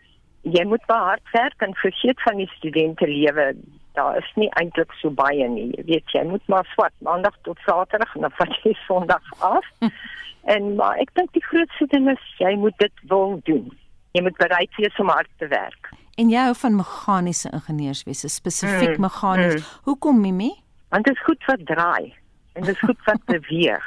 Jy 0.46 0.64
moet 0.70 0.82
hard 0.90 1.34
werk 1.34 1.62
en 1.62 1.74
vergeet 1.78 2.22
van 2.22 2.38
die 2.42 2.50
studente 2.54 3.06
lewe. 3.06 3.52
Daar 3.98 4.18
is 4.18 4.28
nie 4.34 4.48
eintlik 4.60 4.92
so 5.00 5.10
baie 5.10 5.46
nie. 5.50 5.70
Jy 5.76 5.86
weet 5.90 6.14
jy 6.14 6.22
moet 6.28 6.46
maar 6.52 6.66
swat 6.74 6.94
maandag 7.06 7.34
tot 7.48 7.58
saterdag 7.66 8.14
en 8.14 8.26
dan 8.26 8.34
vat 8.38 8.54
jy 8.64 8.74
sonderdag 8.86 9.32
af. 9.46 9.66
en 10.54 10.74
maar 10.78 10.98
ek 11.02 11.14
dink 11.18 11.32
die 11.34 11.44
grootste 11.46 11.88
ding 11.94 12.10
is 12.12 12.30
jy 12.42 12.54
moet 12.58 12.78
dit 12.82 13.06
wil 13.10 13.38
doen. 13.50 13.70
Jy 14.16 14.24
moet 14.26 14.38
bereid 14.40 14.78
wees 14.80 15.02
om 15.02 15.12
hard 15.12 15.30
te 15.38 15.48
werk. 15.52 15.90
En 16.16 16.30
jy 16.32 16.46
hou 16.48 16.54
van 16.56 16.78
meganiese 16.78 17.50
ingenieurswese, 17.52 18.30
spesifiek 18.32 18.96
mm, 18.96 19.02
meganies. 19.04 19.58
Mm. 19.60 19.82
Hoekom 19.90 20.22
Mimi? 20.22 20.54
Want 20.94 21.04
dit 21.04 21.14
is 21.14 21.24
goed 21.26 21.42
wat 21.50 21.66
draai 21.68 22.14
en 22.56 22.64
dit 22.64 22.72
is 22.72 22.80
goed 22.80 23.02
wat 23.04 23.24
beweeg. 23.34 23.86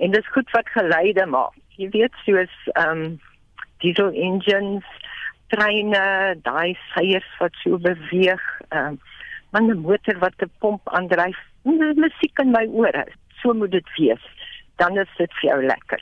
En 0.00 0.10
dit 0.10 0.22
is 0.24 0.32
goed 0.34 0.50
wat 0.56 0.68
geluide 0.76 1.26
maak 1.26 1.56
jy 1.80 1.88
weet 1.96 2.16
soos 2.26 2.56
ehm 2.74 3.04
um, 3.04 3.04
diesel 3.80 4.10
engines, 4.12 4.84
treine, 5.48 6.02
daai 6.44 6.76
seiers 6.92 7.28
wat 7.40 7.56
so 7.62 7.80
beweeg, 7.80 8.42
ehm 8.68 8.96
um, 8.96 9.00
man 9.54 9.70
'n 9.70 9.80
motor 9.86 10.18
wat 10.24 10.36
'n 10.44 10.52
pomp 10.60 10.82
aandryf, 10.96 11.38
musiek 11.64 12.38
in 12.38 12.52
my 12.52 12.66
ore. 12.66 13.06
So 13.40 13.54
moet 13.54 13.70
dit 13.70 13.88
wees. 13.96 14.24
Dan 14.76 14.98
is 14.98 15.08
dit 15.16 15.32
vir 15.40 15.50
jou 15.50 15.64
lekker. 15.64 16.00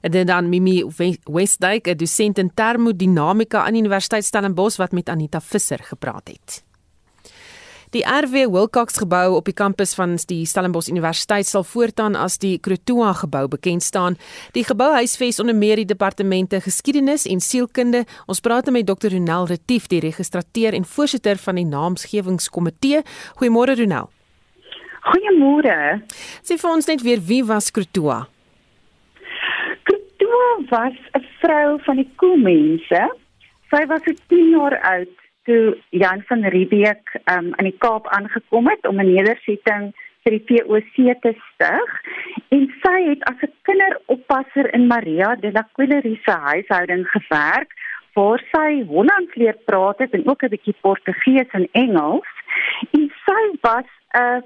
En 0.00 0.26
dan 0.26 0.48
Mimi 0.48 0.82
Westdyk, 1.24 1.86
'n 1.86 1.96
dosent 1.96 2.38
in 2.38 2.54
termodinamika 2.54 3.64
aan 3.64 3.76
Universiteit 3.76 4.24
Stellenbosch 4.24 4.78
wat 4.78 4.92
met 4.92 5.08
Anita 5.08 5.40
Visser 5.40 5.78
gepraat 5.78 6.28
het. 6.28 6.64
Die 7.92 8.00
RW 8.08 8.48
Wilcox 8.48 8.96
gebou 8.96 9.34
op 9.36 9.44
die 9.44 9.52
kampus 9.52 9.90
van 9.92 10.14
die 10.30 10.46
Stellenbosch 10.48 10.88
Universiteit 10.88 11.44
sal 11.44 11.60
voortaan 11.68 12.14
as 12.16 12.38
die 12.40 12.54
Krotoa 12.56 13.10
gebou 13.18 13.42
bekend 13.52 13.84
staan. 13.84 14.16
Die 14.56 14.64
gebou 14.64 14.94
huisves 14.94 15.40
onder 15.44 15.52
meer 15.52 15.76
die 15.76 15.90
departemente 15.90 16.62
geskiedenis 16.64 17.26
en 17.28 17.44
sielkunde. 17.44 18.06
Ons 18.24 18.40
praat 18.40 18.72
met 18.72 18.88
Dr. 18.88 19.12
Ronel 19.12 19.44
Retief, 19.52 19.90
die 19.92 20.00
registrateur 20.00 20.72
en 20.72 20.88
voorsitter 20.88 21.36
van 21.36 21.60
die 21.60 21.68
naamsgewingskomitee. 21.68 23.04
Goeiemôre 23.36 23.76
Ronel. 23.76 24.08
Goeiemôre. 25.12 26.00
Sê 26.40 26.56
vir 26.56 26.72
ons 26.72 26.88
net 26.88 27.04
weer 27.04 27.20
wie 27.20 27.44
was 27.44 27.68
Krotoa? 27.76 28.22
Krotoa 29.84 30.52
was 30.72 30.96
'n 31.12 31.26
vrou 31.44 31.76
van 31.84 31.96
die 32.00 32.08
Koemense. 32.16 33.10
Sy 33.68 33.86
was 33.86 34.00
10 34.28 34.48
jaar 34.56 34.80
oud 34.80 35.21
toe 35.44 35.76
Jan 35.90 36.22
van 36.28 36.44
Riebeeck 36.44 37.20
um, 37.24 37.52
in 37.58 37.68
die 37.70 37.78
Kaap 37.78 38.06
aangekom 38.08 38.68
het 38.68 38.86
om 38.86 39.00
'n 39.00 39.14
nedersetting 39.14 39.92
vir 40.22 40.38
die 40.38 40.44
POC 40.48 41.20
te 41.22 41.32
stig 41.48 41.90
en 42.48 42.68
sy 42.82 42.98
het 43.08 43.22
as 43.30 43.42
'n 43.42 43.54
kinderoppasser 43.62 44.74
in 44.74 44.86
Maria 44.86 45.34
de 45.34 45.52
la 45.52 45.64
Quillerie 45.72 46.20
se 46.24 46.30
huishouding 46.30 47.06
gewerk 47.10 47.70
waar 48.14 48.42
sy 48.52 48.84
Hollands 48.86 49.34
leer 49.34 49.56
praat 49.64 49.98
het 49.98 50.12
en 50.12 50.28
ook 50.28 50.42
'n 50.42 50.54
bietjie 50.54 50.76
Portugees 50.80 51.50
en 51.52 51.68
Engels 51.72 52.30
en 52.92 53.12
sy 53.26 53.42
was 53.60 53.88
'n 54.14 54.18
uh, 54.18 54.40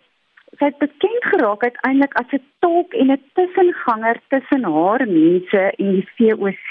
sy 0.59 0.65
het 0.71 0.79
bekend 0.79 1.25
geraak 1.33 1.63
uiteindelik 1.63 2.15
as 2.15 2.33
'n 2.33 2.43
tolk 2.59 2.93
en 2.95 3.11
'n 3.13 3.23
tussenganger 3.35 4.21
tussen 4.29 4.65
haar 4.65 5.09
mense 5.09 5.63
en 5.79 5.93
die 5.93 6.09
VOC. 6.17 6.71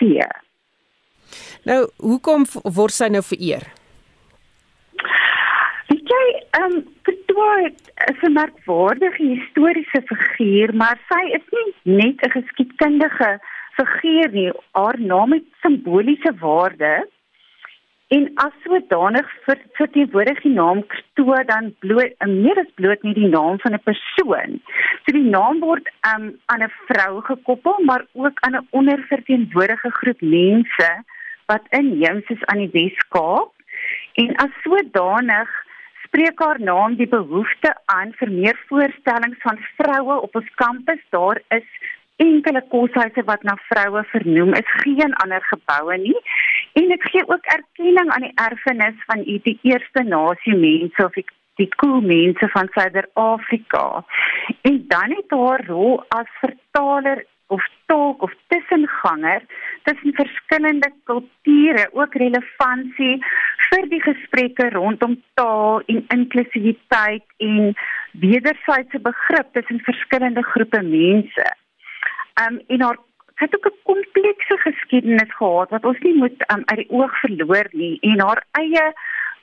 Nou, 1.63 1.89
hoekom 1.97 2.45
word 2.63 2.91
sy 2.91 3.07
nou 3.07 3.23
vereer? 3.23 3.63
Ehm 6.57 6.63
um, 6.63 6.83
Pretoria 7.01 7.71
is 8.11 8.21
'n 8.21 8.31
merkwaardige 8.31 9.23
historiese 9.23 10.01
figuur, 10.11 10.75
maar 10.75 10.97
sy 11.09 11.23
is 11.37 11.45
nie 11.55 11.95
net 12.01 12.21
'n 12.25 12.35
geskiedkundige 12.37 13.39
figuur 13.77 14.29
nie. 14.31 14.51
Haar 14.71 14.99
naam 14.99 15.31
het 15.31 15.47
simboliese 15.61 16.33
waarde. 16.39 17.07
En 18.07 18.31
as 18.35 18.53
sodanig 18.63 19.29
vir 19.45 19.57
vir 19.77 19.87
die 19.97 20.05
woorde 20.13 20.35
die 20.41 20.53
naam 20.53 20.83
Pretoria 20.91 21.43
dan 21.43 21.73
bloot 21.79 22.13
'n 22.19 22.41
meer 22.41 22.59
as 22.63 22.71
bloot 22.75 23.03
nie 23.03 23.13
die 23.13 23.31
naam 23.37 23.59
van 23.59 23.73
'n 23.73 23.83
persoon. 23.89 24.61
So 25.03 25.11
die 25.11 25.29
naam 25.37 25.59
word 25.59 25.89
um, 26.13 26.25
aan 26.45 26.63
'n 26.63 26.73
vrou 26.87 27.21
gekoppel, 27.21 27.77
maar 27.83 28.05
ook 28.13 28.37
aan 28.39 28.55
'n 28.55 28.67
onderverteenwoordigde 28.69 29.91
groep 29.91 30.21
mense 30.21 30.89
wat 31.45 31.63
inheems 31.69 32.27
is 32.27 32.45
aan 32.45 32.57
die 32.57 32.73
Wes-Kaap. 32.73 33.51
En 34.13 34.35
as 34.35 34.53
sodanig 34.63 35.64
spreek 36.15 36.39
haar 36.39 36.59
naam 36.63 36.93
die 36.95 37.07
behoefte 37.11 37.73
aan 37.91 38.13
vir 38.15 38.29
meer 38.31 38.59
voorstellings 38.69 39.41
van 39.43 39.57
vroue 39.75 40.15
op 40.23 40.35
ons 40.39 40.51
kampus. 40.61 41.01
Daar 41.11 41.41
is 41.57 41.65
enkele 42.23 42.61
koshuise 42.71 43.23
wat 43.27 43.43
na 43.43 43.57
vroue 43.67 44.03
vernoem 44.13 44.53
is, 44.55 44.69
geen 44.83 45.13
ander 45.23 45.43
geboue 45.49 45.97
nie. 45.97 46.15
En 46.79 46.87
dit 46.87 47.03
gee 47.11 47.23
ook 47.27 47.51
erkenning 47.57 48.11
aan 48.15 48.27
die 48.29 48.31
erfenis 48.47 49.03
van 49.09 49.25
die 49.27 49.57
eerste 49.61 50.03
nasie 50.03 50.55
mense 50.55 51.05
of 51.05 51.19
die 51.19 51.27
die 51.55 51.69
cool 51.79 52.01
mense 52.03 52.49
van 52.51 52.67
Suider-Afrika. 52.71 54.03
En 54.61 54.83
dan 54.87 55.13
het 55.15 55.31
haar 55.31 55.63
rol 55.67 56.03
as 56.07 56.31
vertaler 56.39 57.25
of 57.47 57.61
tolk 57.85 58.21
of 58.21 58.33
tussenganger 58.47 59.41
tussen 59.83 60.13
verskillende 60.13 60.91
kulture 61.03 61.89
ook 61.93 62.13
relevantie 62.13 63.17
vir 63.69 63.89
die 63.89 64.01
gesprekke 64.01 64.69
rondom 64.73 65.17
taal 65.33 65.81
en 65.91 66.05
inklusiwiteit 66.17 67.25
en 67.37 67.73
wederwysige 68.11 69.01
begrip 69.09 69.53
tussen 69.53 69.83
verskillende 69.89 70.43
groepe 70.43 70.81
mense. 70.81 71.49
Um 72.45 72.61
en 72.67 72.81
haar 72.81 72.97
het 73.35 73.55
ook 73.55 73.65
'n 73.65 73.79
komplekse 73.83 74.57
geskiedenis 74.57 75.35
gehad 75.35 75.69
wat 75.69 75.85
ons 75.85 75.99
nie 75.99 76.15
moet 76.15 76.51
um, 76.51 76.63
uit 76.65 76.77
die 76.77 76.89
oog 76.89 77.19
verloor 77.19 77.67
nie 77.71 77.97
en 78.01 78.19
haar 78.19 78.43
eie 78.51 78.93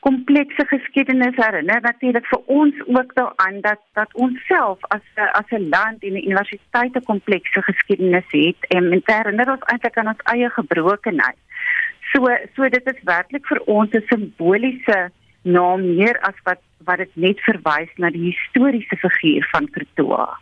komplekse 0.03 0.65
geskiedenis 0.67 1.37
herinner 1.39 1.81
natuurlik 1.83 2.27
vir 2.31 2.41
ons 2.57 2.81
ook 2.87 3.15
daaraan 3.19 3.61
dat 3.67 3.81
dat 3.99 4.15
ons 4.25 4.47
self 4.49 4.83
as 4.97 5.05
as 5.41 5.49
'n 5.59 5.69
land 5.75 6.03
en 6.03 6.15
'n 6.15 6.27
universiteit 6.31 6.97
'n 6.97 7.11
komplekse 7.13 7.63
geskiedenis 7.63 8.29
het 8.31 8.61
en 8.77 8.91
dit 8.91 9.07
herinner 9.07 9.51
ons 9.51 9.69
eintlik 9.71 9.97
aan 9.99 10.13
ons 10.15 10.27
eie 10.35 10.51
gebrokenheid. 10.51 11.39
So 12.13 12.27
so 12.55 12.69
dit 12.69 12.87
is 12.93 13.03
werklik 13.05 13.47
vir 13.47 13.61
ons 13.67 13.91
'n 13.93 14.05
simboliese 14.09 15.11
naam 15.43 15.81
meer 15.97 16.19
as 16.21 16.39
wat 16.45 16.61
wat 16.85 16.99
dit 16.99 17.15
net 17.15 17.41
verwys 17.41 17.93
na 17.97 18.11
die 18.11 18.27
historiese 18.31 18.97
figuur 18.97 19.49
van 19.51 19.71
Krotoa. 19.71 20.39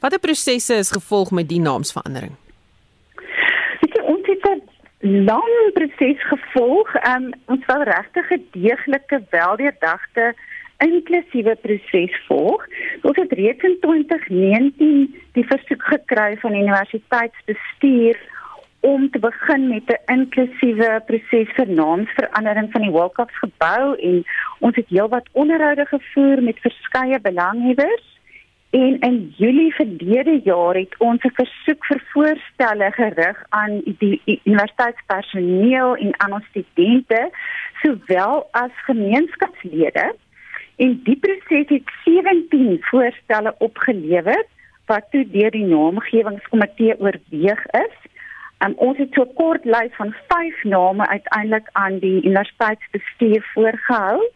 Watter 0.00 0.18
prosesse 0.18 0.74
is 0.74 0.90
gevolg 0.90 1.30
met 1.30 1.48
die 1.48 1.60
naamsverandering? 1.60 2.32
Dit 3.80 3.98
is 3.98 4.04
ons 4.04 4.26
het 4.26 4.44
'n 4.50 4.62
lang 5.00 5.72
proses 5.74 6.20
gevolg. 6.28 6.94
Um, 7.08 7.30
ons 7.46 7.64
wou 7.66 7.82
regtig 7.82 8.30
'n 8.30 8.46
deeglike 8.52 9.22
weldeurdagte 9.30 10.34
inklusiewe 10.78 11.56
proses 11.60 12.12
volg. 12.26 12.66
Ons 13.02 13.16
het 13.16 13.32
reeds 13.32 13.62
in 13.62 13.76
2019 13.80 15.14
die 15.32 15.46
versoek 15.46 15.82
gekry 15.82 16.36
van 16.40 16.54
universiteitsbestuur 16.54 18.16
om 18.80 19.10
te 19.10 19.18
begin 19.18 19.68
met 19.68 19.88
'n 19.88 20.12
inklusiewe 20.12 21.02
proses 21.06 21.48
vir 21.56 21.68
naamsverandering 21.68 22.72
van 22.72 22.80
die 22.80 22.92
Wilcox 22.92 23.38
gebou 23.38 23.96
en 23.96 24.24
ons 24.58 24.76
het 24.76 24.88
heelwat 24.88 25.28
onderhoude 25.32 25.86
gevoer 25.86 26.42
met 26.42 26.60
verskeie 26.60 27.20
belanghebbers 27.20 28.19
En 28.70 28.98
in 29.00 29.34
Julie 29.36 29.74
verlede 29.74 30.40
jaar 30.44 30.74
het 30.74 30.94
ons 30.98 31.22
'n 31.22 31.34
versoek 31.34 31.84
vir 31.84 32.02
voorstelle 32.12 32.90
gerig 32.90 33.44
aan 33.48 33.80
die 33.84 34.22
universiteitspersoneel 34.44 35.96
en 35.96 36.20
aan 36.20 36.32
ons 36.32 36.46
studente 36.46 37.30
sowel 37.82 38.48
as 38.50 38.70
gemeenskapslede. 38.74 40.14
En 40.76 41.00
die 41.04 41.16
proses 41.16 41.68
het 41.68 41.90
17 42.04 42.78
voorstelle 42.80 43.54
opgelewer 43.58 44.44
wat 44.86 45.10
toe 45.10 45.30
deur 45.30 45.50
die 45.50 45.66
naamgewingskomitee 45.66 47.00
oorweeg 47.00 47.66
is. 47.66 47.96
Um, 48.58 48.72
ons 48.76 48.98
het 48.98 49.12
so 49.12 49.22
'n 49.22 49.34
kort 49.34 49.64
lys 49.64 49.94
van 49.96 50.14
5 50.28 50.64
name 50.64 51.06
uiteindelik 51.06 51.68
aan 51.72 51.98
die 51.98 52.22
universiteitsbestuur 52.22 53.50
voorgehou 53.54 54.30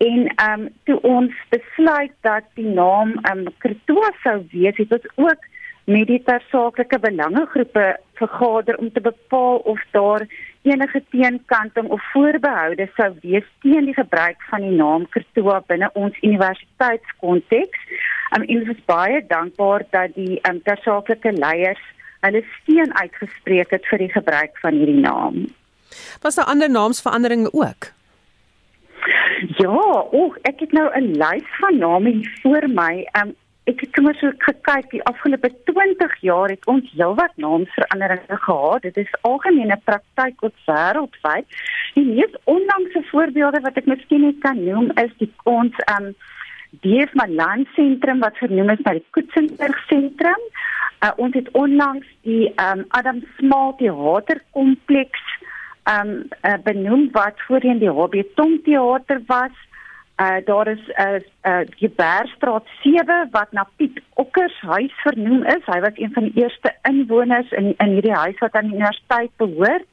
en 0.00 0.26
ehm 0.26 0.60
um, 0.60 0.68
toe 0.88 1.00
ons 1.04 1.32
besluit 1.52 2.12
dat 2.24 2.44
die 2.54 2.68
naam 2.68 3.16
ehm 3.22 3.38
um, 3.38 3.54
Kretoa 3.58 4.12
sou 4.22 4.38
wees, 4.52 4.76
het 4.76 4.92
ons 4.96 5.08
ook 5.14 5.48
met 5.84 6.06
die 6.08 6.22
tersaaklike 6.24 6.98
belangegroepe 7.02 7.84
vergader 8.20 8.78
om 8.78 8.92
te 8.92 9.00
bepaal 9.00 9.60
of 9.72 9.82
daar 9.90 10.24
enige 10.62 11.02
teenkanting 11.10 11.88
of 11.88 12.10
voorbehoude 12.12 12.88
sou 12.96 13.10
wees 13.20 13.44
teen 13.60 13.84
die 13.90 13.96
gebruik 13.98 14.40
van 14.48 14.64
die 14.64 14.76
naam 14.80 15.06
Kretoa 15.08 15.60
binne 15.66 15.90
ons 15.92 16.16
universiteitskonteks. 16.22 17.86
Um, 18.32 18.42
en 18.42 18.48
ons 18.56 18.72
is 18.76 18.82
baie 18.88 19.20
dankbaar 19.28 19.84
dat 19.90 20.16
die 20.16 20.40
um, 20.48 20.64
tersaaklike 20.64 21.36
leiers 21.36 21.86
hulle 22.24 22.44
steun 22.56 22.92
uitgespreek 22.96 23.72
het 23.76 23.92
vir 23.92 24.06
die 24.06 24.12
gebruik 24.16 24.56
van 24.64 24.76
hierdie 24.80 25.00
naam. 25.00 25.42
Was 26.24 26.40
daar 26.40 26.52
ander 26.52 26.70
naamsveranderinge 26.70 27.52
ook? 27.52 27.92
Ja, 29.40 29.72
o, 30.12 30.34
ek 30.44 30.60
het 30.60 30.72
nou 30.72 30.88
'n 30.96 31.16
lys 31.16 31.48
van 31.60 31.78
name 31.78 32.10
hier 32.10 32.38
voor 32.42 32.68
my. 32.68 33.08
Um, 33.20 33.34
ek 33.64 33.80
het 33.80 33.94
sommer 33.94 34.14
so 34.14 34.32
gekyk 34.38 34.90
die 34.90 35.02
afgelope 35.04 35.50
20 35.64 36.20
jaar 36.20 36.48
het 36.48 36.66
ons 36.66 36.90
heelwat 36.92 37.32
naamsveranderinge 37.36 38.36
gehad. 38.36 38.82
Dit 38.82 38.96
is 38.96 39.14
algemene 39.20 39.80
praktyk 39.84 40.42
op 40.42 40.54
wêreldwyd. 40.66 41.46
Die 41.94 42.04
mees 42.04 42.34
onlangse 42.44 43.02
voorbeelde 43.10 43.60
wat 43.60 43.76
ek 43.76 43.86
miskien 43.86 44.20
net 44.20 44.38
kan 44.40 44.64
noem 44.64 44.90
is 44.90 45.12
die 45.16 45.32
ons 45.44 45.74
um 45.96 46.12
DF 46.82 47.14
Malan 47.14 47.66
sentrum 47.74 48.20
wat 48.20 48.36
vernoem 48.36 48.70
is 48.70 48.84
na 48.84 48.92
die 48.92 49.06
Koetsenberg 49.10 49.78
sentrum. 49.86 50.42
Uh, 51.00 51.12
ons 51.16 51.34
het 51.34 51.48
onlangs 51.50 52.06
die 52.22 52.52
um 52.60 52.84
Adam 52.88 53.24
Small 53.38 53.72
teaterkompleks 53.78 55.24
um 55.90 56.10
uh, 56.42 56.54
benoem 56.62 57.08
wat 57.12 57.40
voorheen 57.46 57.78
die 57.78 57.90
HB 57.90 58.22
Tong 58.34 58.60
teater 58.64 59.22
was. 59.26 59.56
Uh 60.20 60.36
daar 60.44 60.68
is 60.68 60.84
'n 60.86 61.02
uh, 61.02 61.20
uh, 61.42 61.66
die 61.78 61.88
Bergstraat 61.88 62.66
7 62.82 63.28
wat 63.30 63.52
na 63.52 63.66
Piet 63.76 64.00
Okkers 64.14 64.60
huis 64.60 64.92
vernoem 65.02 65.42
is. 65.44 65.64
Hy 65.64 65.80
was 65.80 65.94
een 65.94 66.12
van 66.12 66.22
die 66.22 66.42
eerste 66.42 66.74
inwoners 66.82 67.50
in 67.50 67.74
in 67.76 67.88
hierdie 67.88 68.18
huis 68.24 68.38
wat 68.38 68.52
aan 68.52 68.68
die 68.68 68.74
universiteit 68.74 69.30
behoort. 69.36 69.86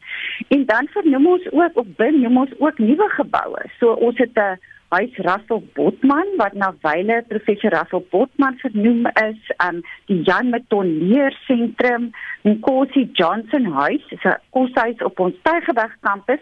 En 0.48 0.66
dan 0.66 0.88
vernoem 0.88 1.28
ons 1.28 1.52
ook 1.52 1.72
of 1.74 1.86
benoem 1.96 2.38
ons 2.38 2.60
ook 2.60 2.78
nuwe 2.78 3.10
geboue. 3.10 3.64
So 3.80 3.92
ons 3.92 4.18
het 4.18 4.36
'n 4.36 4.60
huis 4.90 5.18
Russell 5.18 5.64
Botman 5.76 6.30
wat 6.40 6.54
na 6.54 6.72
wyle 6.82 7.22
professor 7.28 7.74
Russell 7.74 8.06
Botman 8.12 8.58
vernoem 8.62 9.08
is, 9.24 9.40
um 9.64 9.82
die 10.08 10.22
Jan 10.24 10.50
Meton 10.50 10.94
Leer 11.00 11.36
sentrum, 11.48 12.12
Nkosi 12.48 13.10
Johnson 13.20 13.66
huis, 13.80 14.04
is 14.12 14.24
'n 14.24 14.38
koshuis 14.56 15.04
op 15.04 15.20
ons 15.20 15.36
Tygerberg 15.44 15.98
kampus 16.02 16.40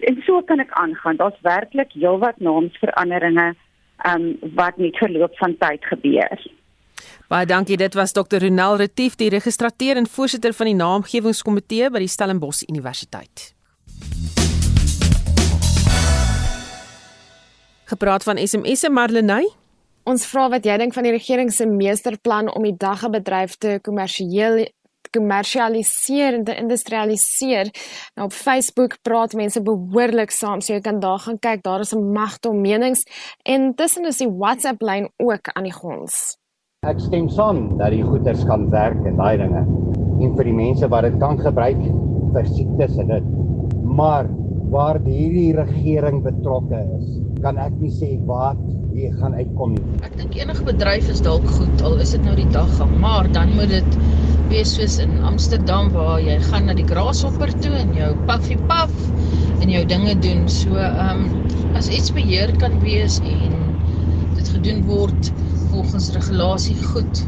en 0.00 0.22
so 0.26 0.42
kan 0.42 0.60
ek 0.60 0.70
aangaan. 0.70 1.16
Daar's 1.16 1.40
werklik 1.42 1.92
heelwat 1.92 2.38
naamsveranderinge 2.38 3.54
um 4.06 4.38
wat 4.54 4.76
met 4.76 4.96
verloop 4.96 5.34
van 5.36 5.56
tyd 5.58 5.84
gebeur. 5.84 6.38
Baie 7.28 7.46
dankie. 7.46 7.76
Dit 7.76 7.94
was 7.94 8.12
Dr. 8.12 8.38
Ronel 8.40 8.76
Retief, 8.76 9.14
die 9.16 9.28
registrateur 9.28 9.96
en 9.96 10.06
voorsitter 10.06 10.52
van 10.52 10.66
die 10.66 10.78
naamgewingskomitee 10.78 11.90
by 11.90 11.98
die 11.98 12.08
Stellenbosch 12.08 12.64
Universiteit. 12.68 13.52
Gepraat 17.88 18.22
van 18.22 18.36
SMS'e 18.36 18.90
Marlenae. 18.92 19.46
Ons 20.04 20.26
vra 20.28 20.50
wat 20.52 20.66
jy 20.68 20.74
dink 20.76 20.92
van 20.92 21.06
die 21.06 21.12
regering 21.14 21.48
se 21.52 21.64
meesterplan 21.64 22.50
om 22.52 22.66
die 22.66 22.76
daggebedryf 22.76 23.54
te 23.56 23.78
kommersieel 23.84 24.66
kommersialiseer 25.16 26.34
en 26.36 26.42
te 26.44 26.52
industrialiseer. 26.60 27.70
Nou 28.12 28.26
op 28.28 28.34
Facebook 28.36 28.98
praat 29.08 29.32
mense 29.32 29.62
behoorlik 29.64 30.34
saam, 30.36 30.60
so 30.60 30.74
jy 30.74 30.82
kan 30.84 31.00
daar 31.00 31.22
gaan 31.24 31.38
kyk. 31.40 31.62
Daar 31.64 31.80
is 31.80 31.94
'n 31.94 32.12
magte 32.12 32.50
om 32.50 32.60
menings 32.60 33.06
en 33.42 33.74
tussen 33.74 34.04
is 34.04 34.18
die 34.18 34.28
WhatsApp 34.28 34.82
lyn 34.82 35.08
ook 35.16 35.48
aan 35.54 35.64
die 35.64 35.72
gons. 35.72 36.36
Ek 36.86 37.00
stem 37.00 37.28
saam 37.28 37.78
dat 37.78 37.90
die 37.90 38.02
goederes 38.02 38.44
kan 38.44 38.68
werk 38.70 39.00
en 39.06 39.16
daai 39.16 39.38
dinge 39.38 39.64
en 40.20 40.36
vir 40.36 40.44
die 40.44 40.52
mense 40.52 40.88
wat 40.88 41.02
dit 41.02 41.18
kan 41.18 41.38
gebruik 41.38 41.80
vir 42.32 42.46
siektes 42.46 42.98
en 42.98 43.06
dit. 43.06 43.24
Maar 43.84 44.28
waar 44.70 45.00
hierdie 45.00 45.54
regering 45.56 46.22
betrokke 46.22 46.80
is, 46.98 47.06
kan 47.42 47.58
ek 47.62 47.74
nie 47.80 47.90
sê 47.94 48.08
wat 48.28 48.58
hier 48.94 49.12
gaan 49.20 49.34
uitkom 49.38 49.74
nie. 49.76 49.84
Ek 50.06 50.16
dink 50.18 50.36
enige 50.38 50.64
bedryf 50.66 51.08
is 51.12 51.22
dalk 51.24 51.46
goed 51.56 51.82
al 51.86 51.98
is 52.02 52.14
dit 52.16 52.24
nou 52.26 52.34
die 52.38 52.48
dag 52.54 52.70
gaan, 52.78 52.94
maar 53.02 53.28
dan 53.36 53.52
moet 53.58 53.70
dit 53.72 53.98
wees 54.50 54.72
soos 54.78 54.96
in 55.02 55.12
Amsterdam 55.28 55.90
waar 55.94 56.18
jy 56.24 56.38
gaan 56.48 56.66
na 56.68 56.74
die 56.76 56.86
grashopper 56.88 57.52
toe 57.62 57.74
en 57.78 57.92
jou 57.96 58.10
puffy 58.30 58.56
puff 58.70 58.94
en 59.60 59.70
jou 59.70 59.84
dinge 59.92 60.16
doen. 60.24 60.46
So 60.50 60.74
ehm 60.80 61.26
um, 61.26 61.76
as 61.78 61.90
iets 61.94 62.10
beheer 62.14 62.54
kan 62.58 62.78
wees 62.82 63.20
en 63.22 63.54
dit 64.34 64.48
gedoen 64.56 64.82
word 64.88 65.32
volgens 65.70 66.10
regulasie 66.16 66.76
goed. 66.90 67.24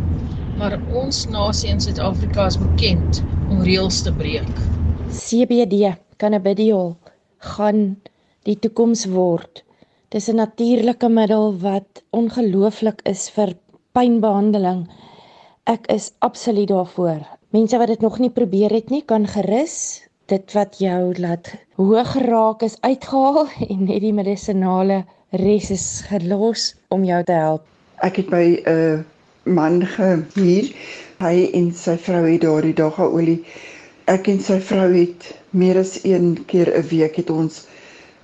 Maar 0.59 0.79
ons 0.96 1.25
nasie 1.33 1.70
in 1.73 1.81
Suid-Afrika 1.81 2.49
is 2.51 2.59
bekend 2.61 3.23
om 3.49 3.62
reëls 3.64 4.03
te 4.05 4.12
breek. 4.12 4.51
CBD, 5.14 5.94
cannabidiol 6.20 6.94
gaan 7.55 7.85
die 8.49 8.57
toekoms 8.59 9.07
word. 9.12 9.62
Dis 10.11 10.27
'n 10.29 10.35
natuurlike 10.35 11.09
middel 11.09 11.53
wat 11.62 12.03
ongelooflik 12.11 13.01
is 13.11 13.29
vir 13.35 13.53
pynbehandeling. 13.94 14.81
Ek 15.75 15.87
is 15.87 16.11
absoluut 16.18 16.68
daarvoor. 16.68 17.20
Mense 17.55 17.79
wat 17.79 17.87
dit 17.87 18.01
nog 18.01 18.18
nie 18.18 18.31
probeer 18.31 18.75
het 18.75 18.90
nie, 18.90 19.03
kan 19.07 19.27
gerus 19.27 20.03
dit 20.27 20.53
wat 20.53 20.79
jou 20.83 21.14
laat 21.14 21.53
hoog 21.79 22.11
geraak 22.16 22.62
is 22.62 22.77
uitgehaal 22.81 23.46
en 23.70 23.85
net 23.85 24.03
die 24.03 24.12
medisonale 24.12 25.05
res 25.31 25.70
is 25.70 25.87
gelos 26.11 26.75
om 26.88 27.05
jou 27.05 27.23
te 27.25 27.38
help. 27.38 27.62
Ek 28.03 28.16
het 28.16 28.35
by 28.35 28.44
'n 28.59 28.75
uh, 28.75 28.99
man 29.44 29.87
gehuur. 29.87 30.75
Hy 31.23 31.51
en 31.55 31.73
sy 31.73 31.96
vrou 31.96 32.27
het 32.27 32.42
daardie 32.42 32.75
daga 32.75 33.07
olie. 33.07 33.44
Ek 34.11 34.27
en 34.27 34.40
sy 34.42 34.59
vrou 34.59 34.90
het 34.90 35.35
meer 35.51 35.79
as 35.79 36.01
een 36.03 36.35
keer 36.46 36.75
'n 36.75 36.88
week 36.90 37.16
het 37.16 37.31
ons 37.31 37.70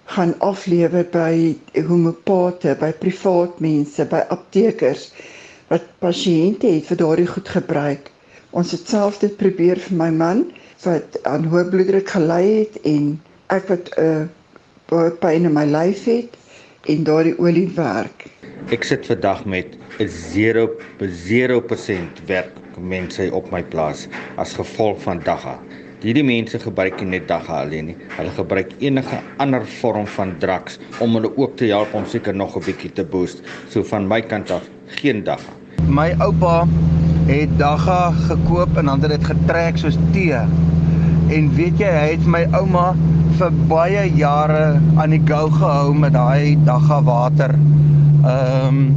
gaan 0.06 0.34
aflewer 0.38 1.06
by 1.12 1.56
homopate, 1.88 2.76
by 2.80 2.92
privaat 3.00 3.58
mense, 3.60 4.04
by 4.10 4.22
aptekers 4.30 5.10
wat 5.70 5.86
pasiënte 6.02 6.68
het 6.70 6.86
vir 6.90 7.00
daardie 7.02 7.26
goed 7.30 7.48
gebruik. 7.50 8.10
Ons 8.56 8.72
het 8.76 8.86
self 8.88 9.18
dit 9.22 9.34
probeer 9.40 9.80
vir 9.88 9.96
my 9.98 10.10
man 10.14 10.44
wat 10.84 11.18
aan 11.26 11.48
hoë 11.50 11.66
bloeddruk 11.72 12.10
gely 12.14 12.42
het 12.46 12.78
en 12.86 13.16
ek 13.54 13.66
wat 13.72 13.90
'n 13.96 14.02
uh, 14.02 14.26
baie 14.90 15.10
pyn 15.10 15.48
in 15.48 15.54
my 15.54 15.64
lyf 15.66 16.04
het 16.06 16.36
en 16.86 17.04
daardie 17.04 17.34
olie 17.42 17.68
werk. 17.74 18.28
Ek 18.70 18.84
sit 18.84 19.06
vandag 19.06 19.44
met 19.44 19.74
'n 19.98 20.10
0 20.34 20.70
0% 21.60 22.22
werk 22.26 22.54
mense 22.78 23.30
op 23.32 23.50
my 23.50 23.62
plaas 23.62 24.06
as 24.36 24.54
gevolg 24.54 25.02
van 25.02 25.18
dagga. 25.24 25.58
Hierdie 26.04 26.24
mense 26.28 26.58
gebruik 26.60 26.98
nie 27.00 27.14
net 27.14 27.28
dagga 27.30 27.62
alleen 27.64 27.86
nie. 27.88 27.94
Hulle 28.18 28.32
gebruik 28.36 28.74
enige 28.84 29.16
ander 29.40 29.62
vorm 29.78 30.04
van 30.12 30.34
drugs 30.42 30.76
om 31.00 31.14
hulle 31.16 31.30
ook 31.40 31.54
te 31.56 31.70
help 31.70 31.94
om 31.96 32.04
seker 32.04 32.36
nog 32.36 32.56
'n 32.56 32.64
bietjie 32.66 32.92
te 32.92 33.04
boost. 33.04 33.40
So 33.72 33.82
van 33.82 34.08
my 34.08 34.20
kant 34.20 34.50
af 34.50 34.68
geen 35.00 35.24
dagga. 35.24 35.52
My 35.88 36.12
oupa 36.18 36.66
het 37.26 37.58
dagga 37.58 38.12
gekoop 38.28 38.76
en 38.76 38.84
dan 38.84 39.00
het 39.00 39.10
dit 39.10 39.24
getrek 39.24 39.78
soos 39.78 39.96
tee. 40.12 40.40
En 41.28 41.54
weet 41.54 41.78
jy, 41.78 41.88
hy 41.88 42.10
het 42.10 42.26
my 42.26 42.44
ouma 42.52 42.94
vir 43.38 43.50
baie 43.68 44.04
jare 44.16 44.78
aan 44.96 45.10
die 45.10 45.22
gou 45.24 45.50
gehou 45.50 45.94
met 45.94 46.12
daai 46.12 46.56
dagga 46.64 47.02
water. 47.02 47.54
Ehm 48.24 48.68
um, 48.68 48.96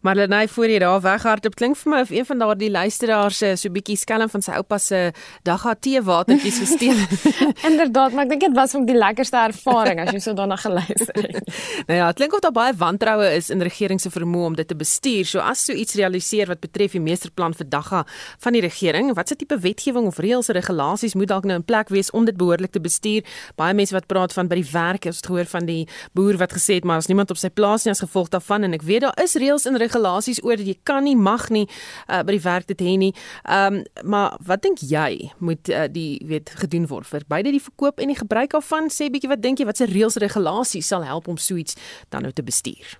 Maar 0.00 0.14
Lenay 0.14 0.48
voor 0.48 0.68
jy 0.68 0.78
daar 0.78 1.00
weghardop 1.00 1.54
klink 1.54 1.76
vir 1.76 1.92
my 1.92 2.00
of 2.00 2.10
een 2.10 2.26
van 2.26 2.38
daardie 2.38 2.70
luisteraars 2.70 3.38
so 3.38 3.68
'n 3.68 3.72
bietjie 3.72 3.96
skelm 3.96 4.28
van 4.28 4.42
sy 4.42 4.50
oupa 4.50 4.78
se 4.78 5.12
dagga 5.42 5.74
tee 5.74 6.02
watertjies 6.02 6.58
gesteel. 6.58 6.96
Inderdaad, 7.70 8.12
maar 8.12 8.24
ek 8.24 8.30
dink 8.30 8.40
dit 8.40 8.54
was 8.54 8.70
vir 8.70 8.86
die 8.86 8.96
lekkerste 8.96 9.36
ervaring 9.36 10.00
as 10.00 10.12
jy 10.12 10.18
so 10.18 10.32
daarna 10.32 10.56
geluister 10.56 11.14
het. 11.14 11.44
nou 11.88 11.98
ja, 11.98 12.06
dit 12.06 12.16
klink 12.16 12.32
of 12.32 12.40
daar 12.40 12.52
baie 12.52 12.72
wantroue 12.76 13.19
is 13.24 13.50
in 13.50 13.62
regering 13.62 14.00
se 14.00 14.10
vermoë 14.10 14.50
om 14.50 14.56
dit 14.58 14.68
te 14.68 14.76
bestuur. 14.76 15.26
So 15.26 15.42
as 15.44 15.64
so 15.66 15.72
iets 15.72 15.94
realiseer 15.98 16.50
wat 16.50 16.60
betref 16.60 16.96
die 16.96 17.02
meesterplan 17.02 17.54
vir 17.56 17.68
dagga 17.70 18.04
van 18.40 18.56
die 18.56 18.62
regering, 18.64 19.12
watse 19.14 19.36
tipe 19.36 19.58
wetgewing 19.60 20.06
of 20.10 20.18
reëls 20.22 20.50
en 20.50 20.58
regulasies 20.58 21.14
moet 21.14 21.30
dalk 21.30 21.48
nou 21.48 21.58
in 21.60 21.64
plek 21.66 21.88
wees 21.94 22.10
om 22.16 22.24
dit 22.28 22.36
behoorlik 22.36 22.72
te 22.72 22.80
bestuur? 22.80 23.26
Baie 23.60 23.74
mense 23.74 23.94
wat 23.94 24.06
praat 24.10 24.32
van 24.36 24.48
by 24.50 24.60
die 24.60 24.68
werk, 24.72 25.08
ons 25.10 25.20
het 25.20 25.30
gehoor 25.30 25.48
van 25.50 25.66
die 25.68 25.82
boer 26.16 26.38
wat 26.40 26.54
gesê 26.56 26.78
het 26.78 26.84
maar 26.88 27.02
as 27.02 27.10
niemand 27.10 27.30
op 27.30 27.40
sy 27.40 27.50
plaas 27.50 27.84
nie 27.84 27.94
as 27.94 28.02
gevolg 28.04 28.30
daarvan 28.32 28.66
en 28.66 28.76
ek 28.76 28.84
weet 28.86 29.04
daar 29.06 29.16
is 29.22 29.36
reëls 29.40 29.66
en 29.68 29.78
regulasies 29.80 30.42
oor 30.44 30.60
dat 30.60 30.66
jy 30.68 30.76
kan 30.88 31.04
nie 31.06 31.16
mag 31.16 31.48
nie 31.54 31.66
uh, 31.66 32.22
by 32.22 32.36
die 32.36 32.44
werk 32.44 32.70
dit 32.70 32.86
hê 32.86 32.96
nie. 33.00 33.12
Ehm 33.44 33.80
um, 33.80 33.84
maar 34.10 34.36
wat 34.46 34.62
dink 34.64 34.80
jy 34.82 35.30
moet 35.38 35.68
uh, 35.68 35.84
die 35.90 36.20
weet 36.26 36.50
gedoen 36.62 36.86
word 36.90 37.06
vir 37.10 37.26
beide 37.28 37.52
die 37.54 37.62
verkoop 37.62 38.00
en 38.00 38.12
die 38.12 38.18
gebruik 38.18 38.54
daarvan? 38.56 38.90
Sê 38.92 39.10
bietjie 39.12 39.30
wat 39.30 39.42
dink 39.44 39.60
jy 39.60 39.68
watse 39.68 39.88
reëls 39.90 40.18
regulasies 40.22 40.90
sal 40.90 41.06
help 41.06 41.28
om 41.28 41.38
so 41.38 41.60
iets 41.60 41.76
dan 42.10 42.26
nou 42.26 42.32
te 42.32 42.46
bestuur? 42.46 42.98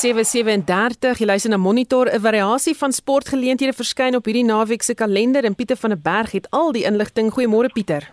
Sewe 0.00 0.22
37 0.24 1.18
jy 1.20 1.26
luister 1.28 1.50
na 1.52 1.58
Monitor 1.60 2.08
'n 2.08 2.20
variasie 2.24 2.72
van 2.74 2.92
sportgeleenthede 2.92 3.74
verskyn 3.76 4.16
op 4.16 4.24
hierdie 4.24 4.44
naweek 4.44 4.82
se 4.82 4.94
kalender 4.94 5.44
en 5.44 5.54
Pieter 5.54 5.76
van 5.76 5.90
der 5.90 6.00
Berg 6.00 6.32
het 6.32 6.46
al 6.50 6.72
die 6.72 6.84
inligting. 6.84 7.28
Goeiemôre 7.28 7.68
Pieter. 7.68 8.08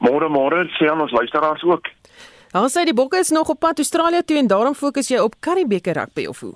Môre 0.00 0.28
môre 0.28 0.68
sê 0.76 0.90
aan 0.90 1.00
ons 1.00 1.10
luisteraars 1.10 1.62
ook. 1.62 1.88
Daar 2.52 2.68
sê 2.68 2.84
die 2.84 2.94
Bokke 2.94 3.16
is 3.16 3.30
nog 3.30 3.48
op 3.48 3.60
pad 3.60 3.78
Australië 3.78 4.22
toe 4.24 4.36
en 4.36 4.46
daarom 4.46 4.74
fokus 4.74 5.08
jy 5.08 5.18
op 5.18 5.34
Karibeker 5.40 5.94
rugby 5.94 6.26
of 6.26 6.40
hoe? 6.40 6.52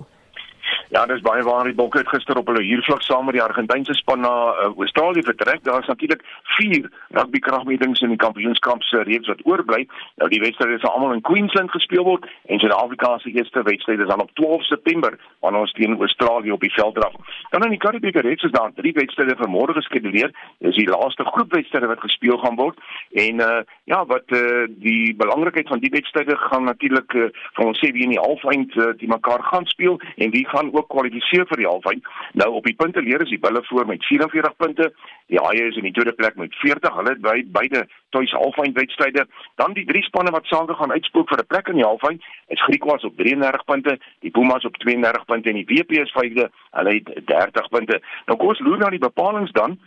Ja, 0.89 1.05
dis 1.05 1.19
baie 1.19 1.43
waar 1.43 1.67
die 1.67 1.75
Bokke 1.75 1.97
het 1.99 2.07
gister 2.07 2.37
op 2.39 2.47
hulle 2.47 2.61
huurvlak 2.63 3.01
saam 3.03 3.25
met 3.27 3.35
die 3.35 3.41
Argentynse 3.43 3.91
span 3.93 4.21
na 4.23 4.29
uh, 4.31 4.69
Australië 4.79 5.23
vertrek. 5.27 5.63
Daar 5.63 5.81
is 5.81 5.87
natuurlik 5.91 6.21
4 6.43 6.85
rugby 7.17 7.39
kragmetings 7.39 8.01
in 8.01 8.13
die 8.13 8.19
kampioenskap 8.23 8.83
se 8.87 9.01
reeks 9.03 9.27
wat 9.27 9.41
oorbly. 9.43 9.81
Nou 10.15 10.29
die 10.31 10.39
wedstryde 10.39 10.79
sal 10.79 10.95
almal 10.95 11.17
in 11.17 11.23
Queensland 11.27 11.73
gespeel 11.75 12.05
word 12.07 12.29
en 12.47 12.63
Suid-Afrika 12.63 13.17
se 13.19 13.33
eerste 13.35 13.63
wedstryd 13.67 13.99
is 13.99 14.07
dan 14.07 14.23
op 14.23 14.31
12 14.39 14.63
September 14.69 15.17
wanneer 15.39 15.65
ons 15.65 15.73
teen 15.75 15.97
Australië 15.99 16.55
op 16.55 16.63
die 16.63 16.71
veld 16.77 16.95
draf. 16.95 17.19
Dan 17.49 17.67
in 17.67 17.75
die 17.75 17.81
Karibiese 17.83 18.23
reeks 18.23 18.47
is 18.47 18.55
daar 18.55 18.71
drie 18.79 18.95
wedstryde 18.95 19.35
vir 19.35 19.51
môre 19.51 19.75
geskeduleer. 19.75 20.31
Dis 20.63 20.79
die 20.79 20.87
laaste 20.87 21.27
groepwedstryde 21.27 21.91
wat 21.91 22.05
gespeel 22.07 22.39
gaan 22.45 22.55
word 22.55 22.79
en 23.11 23.43
uh, 23.43 23.59
ja, 23.91 24.05
wat 24.07 24.31
uh, 24.31 24.63
die 24.79 25.11
belangrikheid 25.19 25.67
van 25.67 25.83
die 25.83 25.91
wedstryde 25.91 26.39
gaan 26.47 26.63
natuurlik 26.71 27.11
uh, 27.13 27.27
vir 27.59 27.67
ons 27.67 27.83
sê 27.83 27.91
wie 27.91 28.07
in 28.07 28.15
die 28.15 28.23
halfeind 28.23 28.79
uh, 28.79 28.93
die 29.03 29.11
mekaar 29.11 29.43
gaan 29.51 29.67
speel 29.67 29.99
en 30.15 30.31
wie 30.31 30.47
gaan 30.47 30.71
ook 30.77 30.89
kwalifiseer 30.93 31.47
vir 31.49 31.61
die 31.61 31.67
halfeind. 31.67 32.07
Nou 32.33 32.49
op 32.59 32.65
die 32.69 32.75
punte 32.75 33.01
leer 33.01 33.21
is 33.21 33.33
die 33.33 33.39
Bulle 33.39 33.63
voor 33.69 33.87
met 33.89 34.05
44 34.05 34.55
punte. 34.55 34.91
Die 35.27 35.39
Haie 35.43 35.67
is 35.67 35.75
in 35.75 35.87
die 35.87 35.93
tweede 35.93 36.13
plek 36.13 36.35
met 36.35 36.55
40. 36.55 36.95
Hulle 36.95 37.13
het 37.15 37.21
by 37.21 37.37
beide 37.59 37.87
tuis 38.15 38.31
halfeind 38.31 38.77
wedstryde. 38.77 39.27
Dan 39.55 39.73
die 39.73 39.85
drie 39.85 40.03
spanne 40.03 40.31
wat 40.31 40.45
saam 40.45 40.67
gaan 40.67 40.91
uitspook 40.91 41.29
vir 41.29 41.43
'n 41.43 41.47
plek 41.47 41.67
in 41.67 41.79
die 41.81 41.89
halfeind 41.89 42.23
is 42.47 42.63
Griekwas 42.63 43.03
op 43.03 43.17
33 43.17 43.63
punte, 43.65 43.99
die 44.19 44.31
Pumas 44.31 44.65
op 44.65 44.77
32 44.77 45.25
punte 45.25 45.49
en 45.49 45.55
die 45.55 45.69
WP 45.71 45.91
is 45.91 46.11
vyfde. 46.11 46.49
Hulle 46.71 46.93
het 46.93 47.25
30 47.25 47.69
punte. 47.69 48.01
Nou 48.25 48.37
kom 48.37 48.47
ons 48.47 48.59
loer 48.59 48.77
na 48.77 48.89
die 48.89 48.99
bepalinge 48.99 49.51
dan. 49.51 49.79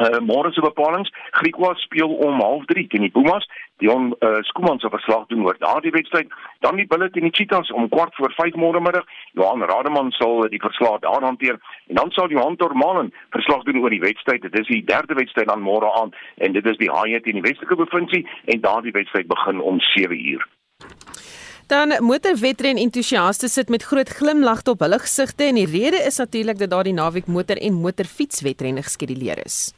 Uh, 0.00 0.20
môre 0.24 0.52
se 0.52 0.60
bepalinge 0.64 1.10
Griekwa 1.36 1.74
speel 1.76 2.08
om 2.08 2.40
0:30 2.40 2.88
teen 2.88 3.04
die 3.04 3.10
Pumas. 3.10 3.44
Dion 3.76 4.14
uh, 4.20 4.38
Skuman 4.48 4.78
se 4.78 4.88
verslag 4.88 5.26
doen 5.26 5.44
oor 5.44 5.58
daardie 5.58 5.92
wedstryd. 5.92 6.32
Dan 6.60 6.76
die 6.76 6.86
Bulls 6.86 7.12
teen 7.12 7.28
die 7.28 7.34
Cheetahs 7.36 7.72
om 7.72 7.88
kwart 7.88 8.14
voor 8.14 8.32
5 8.36 8.56
môre 8.56 8.80
middag 8.80 9.04
Johan 9.32 9.62
Rademan 9.62 10.10
sal 10.10 10.48
die 10.48 10.62
verslag 10.62 11.00
daar 11.00 11.22
hanteer. 11.22 11.60
En 11.86 12.00
dan 12.00 12.10
sal 12.10 12.30
Johan 12.30 12.56
Tormalen 12.56 13.12
verslag 13.30 13.62
doen 13.68 13.82
oor 13.82 13.90
die 13.90 14.00
wedstryd. 14.00 14.42
Dit 14.42 14.58
is 14.58 14.66
die 14.66 14.84
derde 14.84 15.14
wedstryd 15.14 15.50
aan 15.50 15.66
môre 15.66 15.92
aand 16.00 16.16
en 16.36 16.52
dit 16.52 16.66
is 16.66 16.80
die 16.80 16.90
Haie 16.90 17.20
teen 17.20 17.40
die 17.42 17.46
Weselike 17.48 17.76
provinsie 17.76 18.26
en 18.44 18.64
daardie 18.64 18.96
wedstryd 18.96 19.28
begin 19.28 19.60
om 19.60 19.80
7 19.80 20.16
uur. 20.16 20.48
Dan 21.66 21.94
motorwetren 22.04 22.76
entoesiaste 22.76 23.48
sit 23.48 23.68
met 23.68 23.82
groot 23.82 24.08
glimlagte 24.08 24.70
op 24.70 24.82
hulle 24.84 24.98
gesigte 24.98 25.44
en 25.44 25.60
die 25.60 25.68
rede 25.68 26.00
is 26.06 26.16
natuurlik 26.20 26.58
dat 26.58 26.70
daardie 26.70 26.96
naweek 26.96 27.26
motor 27.26 27.56
en 27.56 27.80
motorfietswetrenne 27.84 28.82
geskeduleer 28.82 29.40
is. 29.44 29.72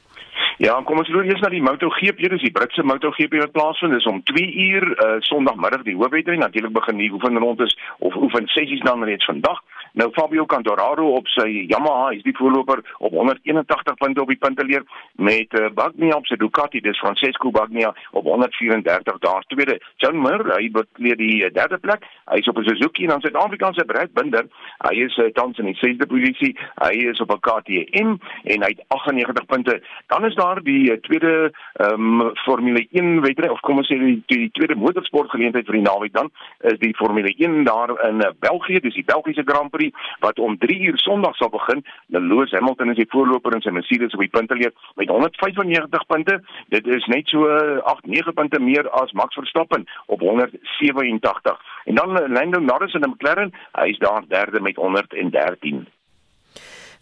Ja, 0.62 0.74
kom 0.86 1.00
ons 1.02 1.08
loop 1.10 1.26
eers 1.26 1.40
na 1.42 1.48
die 1.50 1.62
MotoGP, 1.62 2.20
dis 2.30 2.42
die 2.44 2.52
Britse 2.54 2.84
MotoGP 2.86 3.40
wat 3.40 3.54
plaasvind. 3.56 3.96
Dis 3.96 4.06
om 4.06 4.20
2 4.22 4.44
uur 4.68 4.84
uh 5.02 5.16
Sondagmiddag 5.26 5.82
die 5.82 5.96
hoofwedren. 5.98 6.38
Natuurlik 6.38 6.72
begin 6.72 7.00
die 7.02 7.10
oefenrondes 7.12 7.74
of 7.98 8.14
oefen 8.14 8.46
sessies 8.46 8.84
dan 8.86 9.02
reeds 9.04 9.24
vandag. 9.24 9.58
Nou 9.94 10.10
Fabio 10.12 10.44
Cantararo 10.46 11.12
op 11.14 11.28
sy 11.30 11.66
Yamaha 11.70 12.08
is 12.16 12.22
die 12.26 12.34
voorloper 12.34 12.80
op 12.98 13.12
181 13.14 13.94
punte 14.00 14.22
op 14.24 14.30
die 14.32 14.38
punteleer 14.42 14.82
met 15.22 15.54
uh, 15.54 15.68
Bagnaia 15.70 16.16
op 16.18 16.26
sy 16.26 16.34
Ducati, 16.40 16.80
dis 16.82 16.98
Francesco 16.98 17.52
Bagnaia 17.54 17.92
op 18.10 18.26
134 18.26 19.20
daar 19.22 19.46
tweede. 19.52 19.76
John 20.02 20.18
Mir, 20.18 20.42
hy 20.56 20.66
bekleed 20.74 21.22
die 21.22 21.44
uh, 21.46 21.50
derde 21.54 21.78
plek. 21.78 22.02
Hy 22.26 22.40
is 22.42 22.50
op 22.50 22.58
'n 22.58 22.66
Suzuki 22.66 23.06
en 23.06 23.14
dan 23.14 23.22
Suid-Afrikaanse 23.22 23.84
Brad 23.86 24.10
Binder. 24.18 24.48
Hy 24.82 24.94
is 25.04 25.14
uh, 25.22 25.28
tans 25.38 25.62
in 25.62 25.70
die 25.70 25.76
sesde 25.78 26.10
posisie. 26.10 26.56
Hy 26.82 26.90
is 27.12 27.22
op 27.22 27.30
'n 27.30 27.38
KTM 27.46 28.16
en 28.50 28.66
hy 28.66 28.72
het 28.74 28.82
98 28.88 29.46
punte. 29.46 29.78
Dan 30.10 30.26
is 30.26 30.34
daar 30.34 30.62
die 30.62 30.90
uh, 30.90 30.98
tweede 31.06 31.52
um, 31.86 32.34
Formule 32.42 32.86
1 32.90 33.20
wedren 33.20 33.50
of 33.50 33.60
kom 33.60 33.78
ons 33.78 33.86
sê 33.86 33.98
die, 34.02 34.22
die 34.26 34.50
tweede 34.58 34.74
motorsportgeleentheid 34.74 35.70
vir 35.70 35.78
die 35.78 35.86
naweek 35.86 36.12
dan 36.18 36.30
is 36.66 36.78
die 36.82 36.94
Formule 36.98 37.30
1 37.38 37.62
daar 37.64 37.94
in 38.10 38.26
uh, 38.26 38.34
België, 38.42 38.82
dis 38.82 38.98
die 38.98 39.06
Belgiese 39.06 39.46
Grand 39.46 39.70
Prix 39.70 39.83
wat 40.24 40.38
om 40.38 40.58
3 40.58 40.78
uur 40.88 40.98
Sondag 40.98 41.36
sal 41.36 41.50
begin. 41.50 41.84
Lewis 42.06 42.54
Hamilton 42.56 42.90
is 42.90 43.00
die 43.00 43.08
voorloper 43.08 43.54
in 43.54 43.64
sy 43.64 43.72
Mercedes 43.74 44.14
op 44.14 44.22
die 44.24 44.32
punteleer 44.32 44.72
met 45.00 45.08
195 45.08 46.06
punte. 46.06 46.38
Dit 46.68 46.86
is 46.86 47.06
net 47.12 47.28
so 47.28 47.48
8 47.94 48.06
9 48.06 48.34
punte 48.34 48.60
meer 48.60 48.88
as 48.90 49.12
Max 49.12 49.34
Verstappen 49.34 49.86
op 50.06 50.20
187. 50.20 51.60
En 51.84 51.94
dan 51.94 52.18
eh, 52.18 52.28
Lando 52.28 52.60
Norris 52.60 52.94
in 52.94 53.08
McLaren, 53.08 53.52
hy 53.72 53.88
is 53.88 53.98
daar 53.98 54.24
derde 54.28 54.60
met 54.60 54.76
113. 54.76 55.86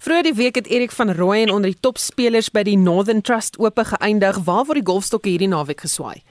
Vroeger 0.02 0.22
die 0.22 0.34
week 0.34 0.54
het 0.54 0.66
Erik 0.66 0.90
van 0.90 1.12
Rooyen 1.14 1.50
onder 1.50 1.70
die 1.70 1.80
topspelers 1.80 2.50
by 2.50 2.64
die 2.66 2.78
Northern 2.78 3.20
Trust 3.22 3.58
Ope 3.58 3.84
geëindig. 3.84 4.40
Waar 4.44 4.64
word 4.66 4.80
die 4.80 4.88
golfstokke 4.90 5.30
hierdie 5.30 5.50
naweek 5.52 5.84
geswaai? 5.86 6.22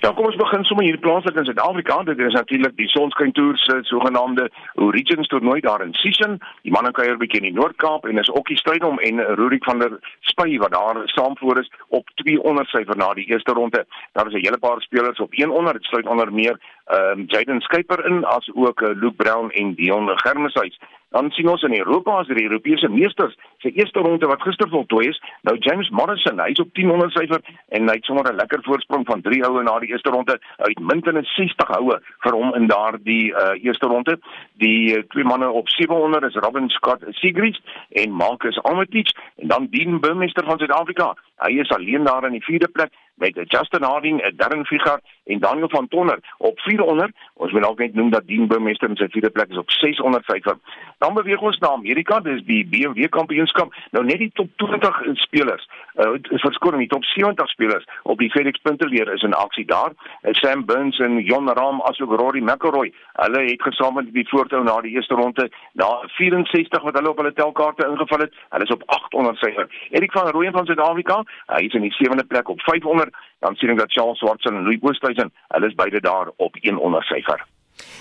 Ja, 0.00 0.14
kom 0.16 0.24
ons 0.24 0.36
begin 0.40 0.62
sommer 0.64 0.86
hier 0.86 0.96
plaaslik 0.96 1.36
in 1.36 1.44
Suid-Afrika. 1.44 1.98
Dit 2.08 2.20
is 2.24 2.32
natuurlik 2.32 2.72
die 2.78 2.86
Sonskyn 2.88 3.34
Tour 3.36 3.58
se 3.60 3.74
sogenaamde 3.84 4.46
Origins 4.80 5.28
toernooi 5.28 5.60
daar 5.60 5.84
in 5.84 5.92
Sishen. 5.92 6.38
Die 6.64 6.72
manne 6.72 6.90
kuier 6.96 7.12
'n 7.12 7.18
bietjie 7.20 7.40
in 7.40 7.48
die 7.52 7.58
Noord-Kaap 7.60 8.06
en 8.08 8.18
is 8.18 8.30
ook 8.30 8.48
die 8.48 8.56
strydom 8.56 8.98
en 8.98 9.20
Rurik 9.20 9.64
van 9.64 9.78
der 9.78 9.98
Spy 10.20 10.56
wat 10.58 10.72
daar 10.72 11.02
saamvoer 11.04 11.60
is 11.60 11.70
op 11.88 12.08
200 12.14 12.68
syfer 12.68 12.96
na 12.96 13.12
die 13.14 13.28
eerste 13.28 13.52
ronde. 13.52 13.84
Daar 14.12 14.26
is 14.26 14.32
'n 14.32 14.44
hele 14.46 14.58
paar 14.58 14.80
spelers 14.80 15.20
op 15.20 15.34
100. 15.34 15.72
Dit 15.72 15.84
sluit 15.84 16.06
onder 16.06 16.32
meer 16.32 16.56
um, 16.92 17.24
Jaden 17.26 17.60
Skyper 17.60 18.04
in 18.06 18.24
as 18.24 18.50
ook 18.54 18.80
uh, 18.80 18.94
Luke 18.94 19.16
Brown 19.16 19.50
en 19.50 19.74
Dion 19.74 20.10
Germeshuis. 20.14 20.78
Dan 21.10 21.30
sien 21.30 21.48
ons 21.50 21.62
in 21.62 21.74
Europa 21.74 22.20
as 22.20 22.28
die 22.30 22.44
Europese 22.46 22.88
meesters 22.88 23.34
se 23.58 23.70
eerste 23.74 23.98
ronde 23.98 24.26
wat 24.30 24.42
gister 24.46 24.68
voltooi 24.70 25.08
is. 25.08 25.18
Nou 25.42 25.56
James 25.58 25.88
Morrison, 25.90 26.38
hy's 26.38 26.60
op 26.62 26.70
1000 26.78 27.10
syfer 27.16 27.42
en 27.74 27.88
hy 27.90 27.96
het 27.98 28.06
sommer 28.06 28.30
'n 28.30 28.38
lekker 28.38 28.62
voorsprong 28.62 29.06
van 29.06 29.22
3 29.22 29.42
houe 29.42 29.62
na 29.62 29.78
die 29.78 29.90
eerste 29.90 30.10
ronde. 30.10 30.38
Uitmuntende 30.56 31.24
60 31.24 31.68
houe 31.74 31.98
vir 32.22 32.32
hom 32.32 32.54
in 32.54 32.66
daardie 32.66 33.34
uh, 33.34 33.58
eerste 33.64 33.86
ronde. 33.86 34.18
Die 34.62 34.96
uh, 34.96 35.02
twee 35.08 35.24
manne 35.24 35.50
op 35.50 35.68
700 35.68 36.24
is 36.30 36.38
Robin 36.46 36.68
Scott 36.68 37.02
Sigrid 37.08 37.58
en 37.90 38.10
Marcus 38.10 38.62
Armitage 38.62 39.14
en 39.36 39.48
dan 39.48 39.66
Dean 39.70 40.00
Burmester 40.00 40.44
van 40.44 40.58
Suid-Afrika. 40.58 41.16
Hy 41.36 41.58
is 41.58 41.70
alleen 41.70 42.04
daar 42.04 42.24
in 42.24 42.38
die 42.38 42.44
vierde 42.44 42.68
plek 42.68 42.92
met 43.20 43.40
Justin 43.48 43.82
Harding, 43.82 44.36
Darren 44.36 44.66
Figart 44.66 45.02
en 45.24 45.38
Daniel 45.38 45.68
van 45.68 45.88
Tonner 45.88 46.18
op 46.38 46.60
400. 46.60 47.12
Ons 47.34 47.52
moet 47.52 47.66
ook 47.66 47.78
net 47.78 47.94
noem 47.94 48.10
dat 48.10 48.26
Dean 48.26 48.46
Burmester 48.46 48.88
in 48.88 48.96
sy 48.96 49.08
vierde 49.08 49.30
plek 49.30 49.50
is 49.50 49.60
op 49.60 49.70
600 49.70 50.24
syfer. 50.24 50.56
Dan 50.98 51.14
beweeg 51.14 51.40
ons 51.40 51.58
na 51.58 51.70
Amerika, 51.72 52.20
dis 52.20 52.42
die 52.44 52.66
BMW 52.66 53.08
Kampioenskap. 53.08 53.74
Nou 53.90 54.04
net 54.04 54.18
die 54.18 54.30
top 54.34 54.50
20 54.56 55.00
spelers, 55.22 55.68
uh, 55.96 56.12
verskoning, 56.44 56.82
die 56.84 56.92
top 56.92 57.04
70 57.04 57.48
spelers 57.48 57.86
op 58.02 58.18
die 58.18 58.30
FedEx 58.30 58.60
Punterleer 58.62 59.12
is 59.12 59.22
in 59.22 59.36
aksie 59.36 59.64
daar. 59.66 59.92
Uh, 60.22 60.34
Sam 60.40 60.64
Burns 60.64 60.98
en 60.98 61.20
Jon 61.24 61.48
Rahm 61.48 61.80
asook 61.88 62.12
Rory 62.20 62.42
McIlroy, 62.42 62.92
hulle 63.22 63.44
het 63.46 63.62
gesamentlik 63.62 64.14
die 64.14 64.28
voortou 64.28 64.62
na 64.64 64.80
die 64.84 64.94
eerste 64.96 65.14
ronde 65.14 65.48
na 65.72 65.88
64 66.16 66.82
wat 66.82 66.98
hulle 66.98 67.12
op 67.12 67.22
hulle 67.22 67.32
telkaarte 67.32 67.86
ingeval 67.86 68.26
het. 68.26 68.36
Hulle 68.48 68.68
is 68.68 68.74
op 68.74 68.82
800 68.86 69.38
syfer. 69.44 69.70
Erik 69.90 70.12
van 70.12 70.28
Rooyen 70.28 70.56
van 70.56 70.66
Suid-Afrika, 70.66 71.22
hy 71.54 71.64
is 71.68 71.76
in 71.78 71.86
die 71.86 71.94
sewende 71.96 72.24
plek 72.24 72.48
op 72.48 72.60
500 72.68 73.09
dan 73.40 73.56
sien 73.56 73.72
ek 73.72 73.78
dat 73.78 73.92
Charles 73.92 74.18
Swartson 74.18 74.56
en 74.56 74.68
Louis 74.68 74.82
Oosthuizen, 74.82 75.32
hulle 75.48 75.66
is 75.66 75.78
beide 75.78 76.00
daar 76.00 76.32
op 76.36 76.56
100 76.62 77.04
syfer. 77.04 77.44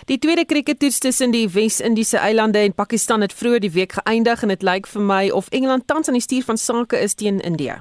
Die 0.06 0.19
tweede 0.19 0.45
krikettoets 0.45 0.99
tussen 0.99 1.32
die 1.32 1.47
Wes-Indiese 1.49 2.17
eilande 2.17 2.60
en 2.60 2.73
Pakistan 2.73 3.21
het 3.21 3.34
vroeër 3.34 3.63
die 3.63 3.75
week 3.75 3.95
geëindig 3.99 4.41
en 4.43 4.52
dit 4.52 4.65
lyk 4.65 4.88
vir 4.88 5.06
my 5.12 5.30
of 5.30 5.52
Engeland 5.56 5.88
tans 5.88 6.08
aan 6.08 6.19
die 6.19 6.25
stuur 6.25 6.43
van 6.43 6.58
sake 6.58 6.99
is 6.99 7.15
teen 7.15 7.39
India. 7.39 7.80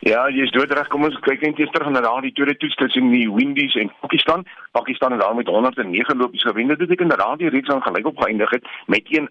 Ja, 0.00 0.22
jy 0.32 0.46
is 0.46 0.52
doodreg. 0.56 0.88
Kom 0.88 1.04
ons 1.04 1.16
kyk 1.26 1.42
net 1.44 1.58
eers 1.60 1.72
terug 1.74 1.90
na 1.92 2.00
daardie 2.00 2.32
tweede 2.32 2.56
toets 2.56 2.76
tussen 2.80 3.10
die 3.12 3.26
Windies 3.28 3.74
en 3.76 3.92
Pakistan. 4.00 4.46
Pakistan 4.70 5.12
het 5.12 5.20
daar 5.20 5.34
met 5.34 5.46
109 5.46 6.16
lopies 6.16 6.42
gewen. 6.42 6.68
Dit 6.68 6.88
het 6.88 7.00
inderdaad 7.00 7.38
die 7.38 7.48
reeks 7.48 7.68
aan 7.68 7.82
gelyk 7.82 8.06
op 8.06 8.20
geëindig 8.20 8.50
het 8.50 8.66
met 8.86 9.20
1-1. 9.20 9.28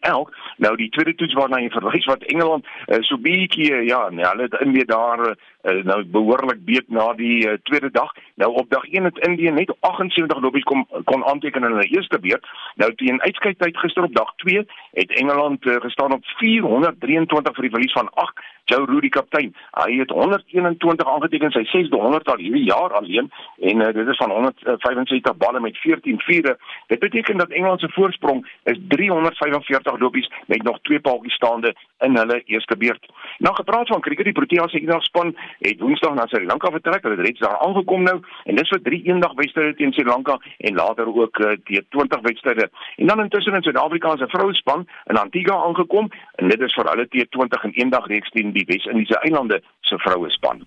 Nou 0.58 0.76
die 0.76 0.90
tweede 0.90 1.16
toets 1.16 1.34
waarna 1.34 1.60
jy 1.60 1.70
verwys 1.70 2.06
wat 2.06 2.24
Engeland 2.24 2.66
uh, 2.66 2.98
so 3.00 3.18
bietjie 3.18 3.84
ja, 3.86 4.10
nee, 4.10 4.26
hulle 4.26 4.42
het 4.42 4.60
in 4.60 4.72
weer 4.74 4.86
daar 4.86 5.20
uh, 5.28 5.84
nou 5.84 6.04
behoorlik 6.06 6.66
beet 6.66 6.90
na 6.90 7.14
die 7.14 7.48
uh, 7.48 7.54
tweede 7.64 7.92
dag. 7.92 8.12
Nou 8.36 8.54
op 8.54 8.70
dag 8.70 8.84
1 8.84 9.04
het 9.04 9.18
Indië 9.28 9.52
net 9.52 9.74
78 9.80 10.40
lopies 10.42 10.64
kom 10.64 10.88
kon 11.04 11.26
aanteken 11.26 11.64
in 11.64 11.72
hulle 11.72 11.88
eerste 11.88 12.20
beurt. 12.20 12.48
Nou 12.76 12.96
teen 12.96 13.22
uitskyktyd 13.22 13.78
gister 13.78 14.04
op 14.04 14.16
dag 14.16 14.34
2 14.36 14.66
het 14.92 15.12
Engeland 15.12 15.66
uh, 15.66 15.76
gestaan 15.76 16.14
op 16.14 16.26
423 16.26 17.56
vir 17.56 17.68
die 17.68 17.76
verlies 17.76 17.98
van 17.98 18.10
8 18.14 18.48
Joe 18.70 18.86
Rudy 18.86 19.10
kaptein. 19.10 19.56
Hy 19.72 19.98
het 19.98 20.10
121 20.14 21.08
aangeteken 21.08 21.52
sy 21.52 21.64
6de 21.72 21.98
100 21.98 22.30
al 22.30 22.44
hierdie 22.44 22.68
jaar 22.68 22.94
alleen 22.94 23.32
en 23.60 23.82
uh, 23.82 23.94
dit 23.94 24.08
is 24.08 24.18
van 24.22 24.32
165 24.32 25.29
balle 25.34 25.60
met 25.60 25.78
14 25.78 26.20
vure. 26.20 26.58
Dit 26.88 27.00
beteken 27.00 27.38
dat 27.38 27.50
Engeland 27.50 27.80
se 27.80 27.90
voorsprong 27.90 28.48
is 28.64 28.78
345 28.88 30.00
lopies 30.00 30.32
met 30.46 30.64
nog 30.64 30.80
twee 30.82 31.00
paaltjies 31.00 31.34
staande 31.34 31.76
in 32.00 32.18
hulle 32.18 32.44
eerste 32.46 32.78
beurt. 32.78 33.12
Nou 33.38 33.56
gepraat 33.56 33.88
van 33.88 34.02
cricket, 34.02 34.26
die 34.26 34.34
Protea 34.34 34.68
se 34.68 34.80
eendagspan 34.80 35.36
het 35.60 35.80
Woensdag 35.80 36.14
na 36.14 36.26
Sri 36.28 36.46
Lanka 36.46 36.72
vertrek. 36.72 37.04
Hulle 37.04 37.16
het 37.16 37.26
reeds 37.26 37.40
daar 37.40 37.58
aangekom 37.58 38.04
nou 38.04 38.22
en 38.44 38.56
dis 38.56 38.70
vir 38.70 38.82
drie 38.82 39.02
eendagwedstryde 39.04 39.76
teen 39.76 39.94
Sri 39.94 40.06
Lanka 40.06 40.40
en 40.58 40.76
later 40.76 41.16
ook 41.16 41.40
uh, 41.40 41.52
die 41.64 41.86
20 41.90 42.22
wedstryde. 42.22 42.70
En 42.96 43.08
dan 43.08 43.20
intussen 43.20 43.54
in 43.54 43.62
Suid-Afrika 43.62 44.16
se 44.18 44.28
vrouespan 44.28 44.88
in 45.06 45.18
Antigua 45.18 45.56
aangekom 45.56 46.12
en 46.36 46.48
dit 46.50 46.62
is 46.62 46.74
vir 46.74 46.92
hulle 46.92 47.08
T20 47.08 47.64
en 47.70 47.78
eendagreeks 47.84 48.30
teen 48.30 48.52
die 48.52 48.66
Wes-Indiese 48.68 49.20
eilande 49.20 49.62
se 49.82 49.98
vroue 49.98 50.30
span. 50.30 50.66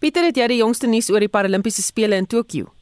Pieter, 0.00 0.26
het 0.28 0.38
jy 0.38 0.48
die 0.54 0.62
jongste 0.62 0.90
nuus 0.90 1.10
oor 1.12 1.22
die 1.22 1.32
Paralimpiese 1.32 1.84
spele 1.84 2.18
in 2.18 2.26
Tokio? 2.26 2.72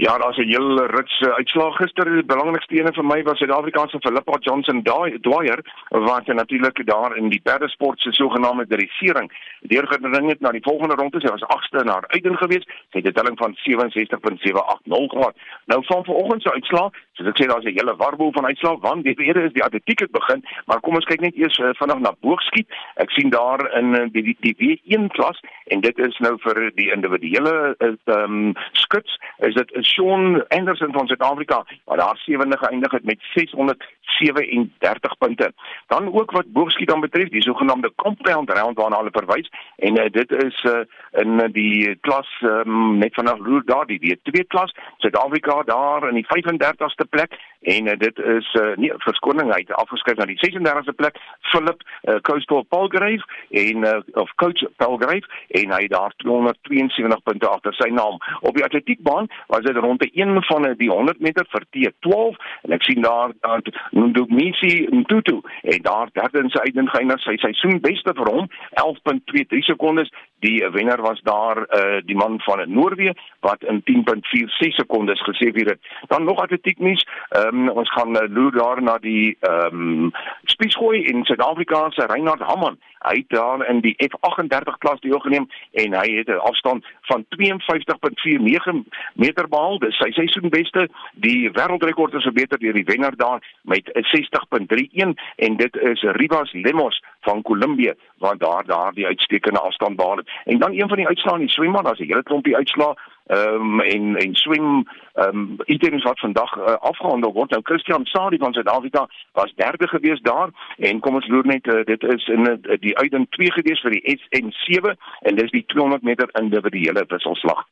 Ja, 0.00 0.18
daar's 0.18 0.36
'n 0.36 0.48
hele 0.48 0.86
rits 0.86 1.20
uh, 1.20 1.28
uitslag 1.28 1.76
gister. 1.76 2.04
Die 2.04 2.24
belangrikste 2.24 2.78
een 2.78 2.94
vir 2.94 3.04
my 3.04 3.22
was 3.22 3.38
Suid-Afrikaanse 3.38 3.98
Philippa 4.00 4.36
Johnson 4.38 4.82
Dwyer 4.82 5.60
wat 5.88 6.26
natuurlik 6.26 6.86
daar 6.86 7.16
in 7.16 7.28
die 7.28 7.40
perdesport 7.40 8.00
se 8.00 8.12
sogenaamde 8.12 8.66
dressering 8.66 9.32
deurgedring 9.60 10.28
het 10.28 10.40
na 10.40 10.50
die 10.50 10.62
volgende 10.62 10.94
ronde. 10.94 11.20
Sy 11.20 11.30
was 11.30 11.42
agste 11.42 11.84
na 11.84 11.92
haar 11.92 12.08
uiting 12.08 12.36
gewees. 12.38 12.64
Sy 12.90 12.98
het 12.98 13.06
'n 13.06 13.12
telling 13.12 13.38
van 13.38 13.54
67.780 13.54 15.10
gehad. 15.10 15.36
Nou 15.64 15.84
van 15.84 16.04
vanoggend 16.04 16.42
se 16.42 16.52
uitslag, 16.52 16.90
soos 17.12 17.28
ek 17.28 17.42
sê 17.42 17.46
daar's 17.46 17.64
'n 17.64 17.78
hele 17.78 17.96
warboel 17.96 18.32
van 18.32 18.46
uitslag 18.46 18.80
want 18.80 19.04
die 19.04 19.20
eerste 19.20 19.42
is 19.42 19.52
die 19.52 19.64
atletiek 19.64 20.00
het 20.00 20.10
begin, 20.10 20.44
maar 20.66 20.80
kom 20.80 20.94
ons 20.94 21.04
kyk 21.04 21.20
net 21.20 21.36
eers 21.36 21.58
uh, 21.58 21.68
vinnig 21.72 21.98
na 21.98 22.14
boogskiet. 22.20 22.68
Ek 22.94 23.10
sien 23.10 23.30
daar 23.30 23.76
in 23.76 23.94
uh, 23.94 24.06
die 24.12 24.22
die, 24.22 24.36
die 24.40 24.56
W1 24.56 25.06
klas 25.06 25.40
en 25.64 25.80
dit 25.80 25.98
is 25.98 26.18
nou 26.18 26.38
vir 26.38 26.72
die 26.74 26.92
individuele 26.92 27.74
ehm 27.78 27.98
um, 28.06 28.54
skuts 28.72 29.18
is 29.38 29.54
dit 29.54 29.72
is 29.72 29.89
Sean 29.90 30.46
Anderson 30.48 30.92
van 30.92 31.06
Suid-Afrika 31.06 31.64
wat 31.84 31.98
daar 31.98 32.16
sewende 32.16 32.58
geëindig 32.58 32.92
het 32.92 33.04
met 33.04 33.18
637 33.34 35.18
punte. 35.18 35.52
Dan 35.86 36.12
ook 36.12 36.30
wat 36.30 36.52
boogskiet 36.52 36.88
dan 36.88 37.00
betref, 37.00 37.28
die 37.28 37.42
sogenaamde 37.42 37.92
compound 37.96 38.50
round 38.50 38.78
waarna 38.78 38.96
hulle 38.96 39.12
verwys 39.12 39.50
en 39.76 39.98
uh, 39.98 40.10
dit 40.10 40.30
is 40.30 40.64
uh, 40.64 40.80
in 41.10 41.52
die 41.52 41.98
klas 42.00 42.28
um, 42.40 42.98
net 42.98 43.14
vanaf 43.14 43.38
Loer 43.38 43.62
daar 43.64 43.86
die 43.86 44.00
W2 44.00 44.46
klas, 44.46 44.74
Suid-Afrika 44.98 45.62
daar 45.62 46.08
in 46.08 46.14
die 46.14 46.26
35ste 46.26 47.08
plek 47.08 47.38
en 47.60 47.86
uh, 47.86 47.96
dit 47.98 48.18
is 48.18 48.54
uh, 48.60 48.76
nie 48.76 48.92
verskoning 49.04 49.52
hy 49.52 49.60
het 49.60 49.72
afgeskryf 49.82 50.16
na 50.16 50.26
die 50.28 50.38
36ste 50.40 50.94
plek 50.96 51.18
Philip 51.52 51.82
uh, 51.82 52.16
Coastal 52.24 52.64
Palgrave 52.72 53.24
en 53.50 53.84
uh, 53.84 53.98
of 54.22 54.32
coach 54.40 54.64
Palgrave 54.80 55.28
en 55.60 55.74
hy 55.76 55.82
daar 55.92 56.14
272 56.24 57.22
punte 57.28 57.48
agter 57.48 57.76
sy 57.76 57.90
naam 57.92 58.16
op 58.40 58.56
die 58.56 58.64
atletiekbaan 58.64 59.28
was 59.52 59.66
dit 59.66 59.79
rond 59.80 60.00
die 60.00 60.10
een 60.14 60.42
van 60.48 60.66
die 60.78 60.90
100 60.90 61.20
meter 61.20 61.46
vir 61.50 61.66
T12 61.76 62.40
en 62.62 62.74
ek 62.76 62.84
sien 62.86 63.02
daar 63.02 63.32
dat 63.40 63.68
Ndumisi 63.90 64.86
Mtutu 64.90 65.40
en 65.62 65.82
daar 65.82 66.08
derde 66.12 66.44
in 66.44 66.50
sy 66.50 66.64
uiteindelik 66.66 67.22
sy 67.24 67.36
seisoen 67.42 67.80
beste 67.80 68.14
vir 68.16 68.32
hom 68.32 68.50
11.23 68.82 69.66
sekondes. 69.68 70.12
Die 70.40 70.60
wenner 70.72 71.02
was 71.04 71.20
daar 71.26 71.58
uh, 71.58 72.00
die 72.04 72.16
man 72.16 72.38
van 72.46 72.62
Noorwe 72.72 73.14
wat 73.40 73.64
in 73.64 73.82
10.46 73.90 74.76
sekondes 74.80 75.22
gesê 75.28 75.50
het. 75.52 75.80
Dan 76.08 76.24
nog 76.24 76.40
atletiek 76.40 76.78
nuus 76.78 77.06
um, 77.36 77.68
ons 77.68 77.92
gaan 77.92 78.16
uh, 78.16 78.28
loer 78.28 78.52
daar 78.56 78.82
na 78.82 78.98
die 78.98 79.36
ehm 79.40 79.82
um, 80.06 80.12
spiesgooi 80.44 81.04
in 81.04 81.24
Suid-Afrika 81.24 81.90
se 81.90 82.06
Reinhard 82.06 82.40
Hamman 82.40 82.78
hy 83.08 83.16
het 83.16 83.28
daar 83.28 83.68
in 83.68 83.80
die 83.80 83.96
F38 84.06 84.78
klas 84.78 85.00
deelgeneem 85.00 85.48
en 85.72 85.94
hy 85.94 86.08
het 86.16 86.28
'n 86.28 86.44
afstand 86.50 86.86
van 87.00 87.24
52.49 87.28 88.84
meter 89.14 89.48
behaal. 89.48 89.78
Dis 89.78 89.96
sy 89.96 90.10
seisoenbeste. 90.10 90.88
Die 91.14 91.50
wêreldrekord 91.50 92.14
is 92.14 92.22
verbeter 92.22 92.58
deur 92.58 92.72
die 92.72 92.84
wenner 92.84 93.16
daar 93.16 93.40
met 93.62 93.90
60.31 93.94 95.14
en 95.36 95.56
dit 95.56 95.76
is 95.76 96.02
Rivas 96.02 96.52
Lemos 96.52 97.02
van 97.20 97.42
Kolumbie 97.42 97.92
wat 98.18 98.38
daar 98.38 98.64
daar 98.66 98.92
die 98.92 99.06
uitstekende 99.06 99.60
afstand 99.60 99.96
behaal 99.96 100.16
het. 100.16 100.30
En 100.44 100.58
dan 100.58 100.72
een 100.72 100.88
van 100.88 100.96
die 100.96 101.06
uitslae 101.06 101.34
in 101.34 101.46
die 101.46 101.50
swemman 101.50 101.84
daar's 101.84 101.98
'n 101.98 102.04
hele 102.04 102.22
klompie 102.22 102.56
uitslae 102.56 102.94
um, 103.30 103.80
en 103.80 104.16
en 104.16 104.34
swem 104.34 104.86
ehm 105.14 105.38
um, 105.38 105.56
items 105.64 106.02
wat 106.02 106.18
vandag 106.18 106.56
uh, 106.56 106.64
afgehandel 106.90 107.32
word. 107.32 107.50
Nou 107.50 107.62
Christian 107.62 108.04
Sadi 108.04 108.36
van 108.36 108.52
Suid-Afrika 108.52 109.06
was 109.32 109.52
derde 109.54 109.88
gewees 109.88 110.20
daar 110.20 110.50
en 110.76 111.00
kom 111.00 111.14
ons 111.14 111.28
loer 111.28 111.46
net 111.46 111.66
uh, 111.66 111.84
dit 111.84 112.02
is 112.02 112.26
in 112.26 112.48
uh, 112.48 112.78
die 112.80 112.96
uitdaging 112.98 113.28
2 113.30 113.52
gewees 113.52 113.80
vir 113.80 113.90
die 113.90 114.16
SN7 114.18 114.96
en 115.20 115.36
dis 115.36 115.50
die 115.50 115.64
200 115.66 116.02
meter 116.02 116.28
individuele 116.40 117.04
wisselslag. 117.08 117.66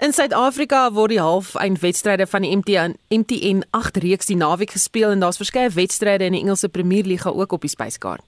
In 0.00 0.12
Suid-Afrika 0.16 0.92
word 0.96 1.12
die 1.12 1.20
halfeindwedstryde 1.20 2.26
van 2.26 2.42
die 2.42 2.56
MTN 2.56 2.94
MTN 3.12 3.64
8 3.76 3.96
reeks 4.00 4.30
die 4.30 4.36
naweek 4.36 4.70
gespeel 4.70 5.10
en 5.10 5.20
daar's 5.20 5.36
verskeie 5.36 5.70
wedstryde 5.74 6.24
in 6.24 6.32
die 6.32 6.40
Engelse 6.40 6.68
Premierliga 6.68 7.30
ook 7.30 7.52
op 7.52 7.60
die 7.60 7.70
spyskaart. 7.70 8.24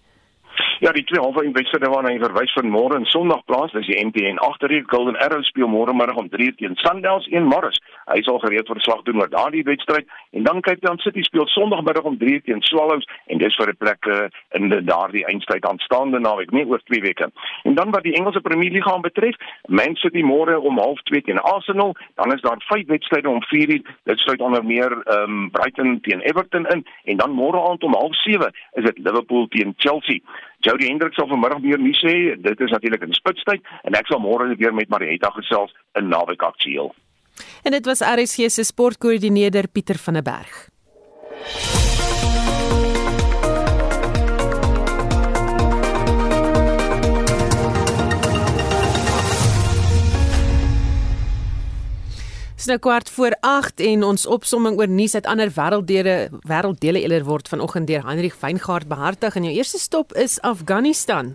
Ja, 0.83 0.91
die 0.93 1.05
twee 1.05 1.21
halve 1.23 1.51
wedstryde 1.55 1.87
waarna 1.91 2.11
hy 2.11 2.19
verwys 2.19 2.53
van 2.57 2.67
môre 2.75 2.97
en 2.99 3.05
Sondag 3.07 3.45
plaas, 3.47 3.71
dis 3.71 3.87
die 3.87 4.01
MTN 4.03 4.41
agterreek 4.43 4.89
Golden 4.91 5.15
Arrows 5.23 5.47
speel 5.53 5.69
môre 5.71 5.93
middag 5.95 6.19
om 6.19 6.27
3 6.33 6.49
teen 6.59 6.75
Sundowns 6.81 7.29
en 7.31 7.47
Morris. 7.47 7.79
Hy 8.11 8.23
sal 8.23 8.39
gereed 8.43 8.69
vir 8.69 8.81
slag 8.81 9.03
doen 9.07 9.21
oor 9.21 9.31
daardie 9.31 9.65
wedstryd 9.67 10.09
en 10.33 10.43
dan 10.43 10.61
Cape 10.61 10.81
Town 10.81 10.99
City 10.99 11.23
speel 11.23 11.47
Sondagmiddag 11.47 12.09
om 12.09 12.19
3 12.19 12.41
teen 12.47 12.63
Swallows 12.63 13.07
en 13.27 13.39
dis 13.39 13.57
vir 13.57 13.69
'n 13.69 13.77
plek 13.79 14.07
uh, 14.07 14.29
in 14.59 14.69
die 14.69 14.83
daardie 14.85 15.25
eindstryd 15.27 15.65
aanstaande 15.65 16.19
naweek, 16.19 16.51
nie 16.51 16.67
oor 16.67 16.81
2 16.91 17.01
weke. 17.01 17.31
En 17.63 17.75
dan 17.75 17.91
wat 17.91 18.03
die 18.03 18.15
Engelse 18.15 18.41
Premier 18.41 18.71
League 18.71 19.01
betref, 19.01 19.37
Man 19.69 19.97
City 19.97 20.23
môre 20.23 20.59
om 20.61 20.79
0:30 20.79 21.25
teen 21.25 21.39
Arsenal, 21.39 21.97
dan 22.15 22.33
is 22.33 22.41
daar 22.41 22.63
vyf 22.69 22.87
wedstryde 22.87 23.29
om 23.29 23.43
4 23.43 23.71
uur. 23.71 23.83
Dit 24.05 24.19
sluit 24.19 24.41
onder 24.41 24.65
meer 24.65 24.91
ehm 24.93 25.31
um, 25.31 25.51
Brighton 25.51 26.01
teen 26.01 26.21
Everton 26.21 26.67
in 26.67 26.87
en 27.05 27.17
dan 27.17 27.31
môre 27.31 27.61
aand 27.69 27.83
om 27.83 27.95
0:30 27.95 28.51
is 28.73 28.85
dit 28.85 28.99
Liverpool 28.99 29.47
teen 29.49 29.75
Chelsea. 29.77 30.21
Jody 30.59 30.87
Hendrik 30.87 31.15
sal 31.15 31.27
vanmiddag 31.27 31.61
meer 31.61 31.79
nuus 31.79 32.01
sê. 32.05 32.41
Dit 32.41 32.61
is 32.61 32.71
natuurlik 32.71 33.03
in 33.03 33.15
spitstyd 33.19 33.63
en 33.83 33.99
ek 33.99 34.07
sal 34.07 34.21
môre 34.23 34.55
weer 34.55 34.75
met 34.75 34.89
Marietta 34.89 35.31
gesels 35.35 35.75
in 35.99 36.09
naweek 36.09 36.43
aktueel. 36.43 36.95
En 37.63 37.71
dit 37.71 37.85
was 37.85 38.01
RSG 38.01 38.51
se 38.51 38.65
sportkoördineerder 38.65 39.69
Pieter 39.69 39.99
van 39.99 40.13
der 40.13 40.23
Berg. 40.23 40.69
Dis 52.63 52.71
nou 52.71 52.79
kwart 52.79 53.09
voor 53.11 53.35
8 53.41 53.81
en 53.83 54.05
ons 54.07 54.23
opsomming 54.31 54.77
oor 54.79 54.87
nuus 54.87 55.17
uit 55.19 55.27
ander 55.27 55.51
wêrelddele 55.51 56.13
wêrelddele 56.47 57.01
eerder 57.03 57.25
word 57.27 57.49
vanoggend 57.51 57.89
deur 57.91 58.05
Hendrik 58.07 58.37
Weingart 58.39 58.87
behartig 58.87 59.35
en 59.35 59.49
jou 59.49 59.55
eerste 59.57 59.81
stop 59.83 60.15
is 60.15 60.37
Afghanistan. 60.47 61.33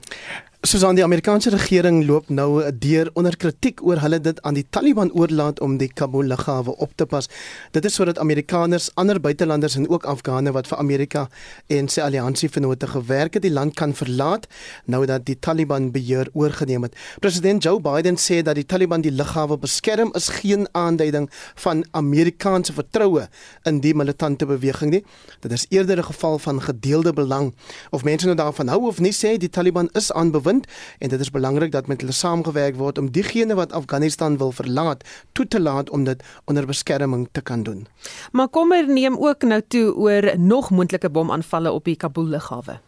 Susan, 0.65 0.95
die 0.97 1.03
Amerikaanse 1.03 1.51
regering 1.53 1.99
loop 2.07 2.31
nou 2.33 2.63
deur 2.81 3.11
onder 3.13 3.35
kritiek 3.37 3.77
oor 3.85 3.99
hulle 4.01 4.17
dit 4.19 4.39
aan 4.41 4.55
die 4.57 4.65
Taliban 4.65 5.11
oorlaat 5.13 5.59
om 5.61 5.75
die 5.77 5.87
Kabul 5.87 6.25
lughawe 6.31 6.73
op 6.81 6.95
te 6.97 7.05
pas. 7.05 7.27
Dit 7.71 7.85
is 7.85 7.93
sodat 7.93 8.17
Amerikaners, 8.17 8.87
ander 8.97 9.19
buitelanders 9.21 9.75
en 9.77 9.85
ook 9.85 10.07
Afghane 10.09 10.49
wat 10.55 10.65
vir 10.67 10.79
Amerika 10.81 11.27
en 11.69 11.85
sy 11.87 12.01
alliansievennote 12.01 12.89
gewerk 12.89 13.37
het, 13.37 13.45
die 13.45 13.53
land 13.53 13.75
kan 13.77 13.93
verlaat 13.93 14.47
nou 14.89 15.03
dat 15.05 15.27
die 15.27 15.35
Taliban 15.37 15.91
beheer 15.93 16.31
oorgeneem 16.33 16.89
het. 16.89 16.97
President 17.21 17.61
Joe 17.63 17.77
Biden 17.77 18.17
sê 18.17 18.41
dat 18.41 18.57
die 18.57 18.65
Taliban 18.65 19.05
die 19.05 19.13
lughawe 19.13 19.59
beskerm 19.61 20.09
is 20.17 20.31
geen 20.39 20.65
aanduiding 20.73 21.29
van 21.67 21.85
Amerikaanse 21.91 22.73
vertroue 22.73 23.27
in 23.69 23.83
die 23.85 23.93
militante 23.93 24.49
beweging 24.49 24.95
nie. 24.97 25.03
Dit 25.45 25.53
is 25.53 25.69
eerder 25.69 26.01
'n 26.01 26.09
geval 26.09 26.39
van 26.39 26.61
gedeelde 26.61 27.13
belang. 27.13 27.53
Of 27.91 28.03
mense 28.03 28.25
nou 28.25 28.35
daarvan 28.35 28.67
hou 28.67 28.87
of 28.87 28.99
nie 28.99 29.13
sê 29.13 29.37
die 29.37 29.53
Taliban 29.53 29.89
is 29.93 30.11
aanbeweeg 30.11 30.46
bewind 30.47 30.67
en 30.99 31.09
dit 31.09 31.19
is 31.19 31.31
belangrik 31.31 31.71
dat 31.71 31.87
met 31.87 32.01
hulle 32.01 32.13
saamgewerk 32.13 32.75
word 32.75 32.97
om 32.97 33.11
diegene 33.11 33.55
wat 33.55 33.71
Afghanistan 33.71 34.37
wil 34.37 34.51
verlaat 34.51 35.03
toe 35.31 35.47
te 35.47 35.59
laat 35.59 35.89
om 35.89 36.03
dit 36.03 36.23
onder 36.45 36.65
beskerming 36.65 37.27
te 37.31 37.41
kan 37.41 37.63
doen. 37.63 37.87
Maar 38.31 38.47
kommer 38.47 38.87
neem 38.87 39.17
ook 39.17 39.43
nou 39.43 39.61
toe 39.67 39.95
oor 39.95 40.39
nog 40.39 40.69
moontlike 40.69 41.09
bomaanvalle 41.09 41.71
op 41.71 41.83
die 41.83 41.95
Kabul 41.95 42.25
lughawe. 42.25 42.79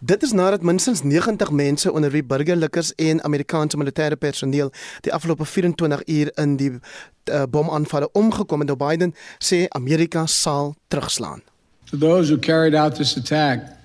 Dit 0.00 0.22
is 0.22 0.32
nadat 0.32 0.62
minstens 0.62 1.02
90 1.02 1.50
mense 1.50 1.92
onder 1.92 2.10
wie 2.10 2.24
burgerlikes 2.24 2.94
en 2.94 3.22
Amerikaanse 3.24 3.76
militêre 3.76 4.16
personeel 4.16 4.72
die 5.00 5.12
afgelope 5.12 5.44
24 5.44 6.02
uur 6.06 6.30
in 6.34 6.56
die 6.56 6.72
uh, 6.72 7.42
bomaanvalle 7.50 8.08
omgekom 8.12 8.60
het. 8.60 8.74
Biden 8.76 9.14
sê 9.38 9.66
Amerika 9.68 10.26
sal 10.26 10.74
terugslaan. 10.88 11.42
To 11.90 11.96
those 11.96 12.32
who 12.32 12.38
carried 12.38 12.74
out 12.74 12.94
this 12.94 13.16
attack 13.16 13.75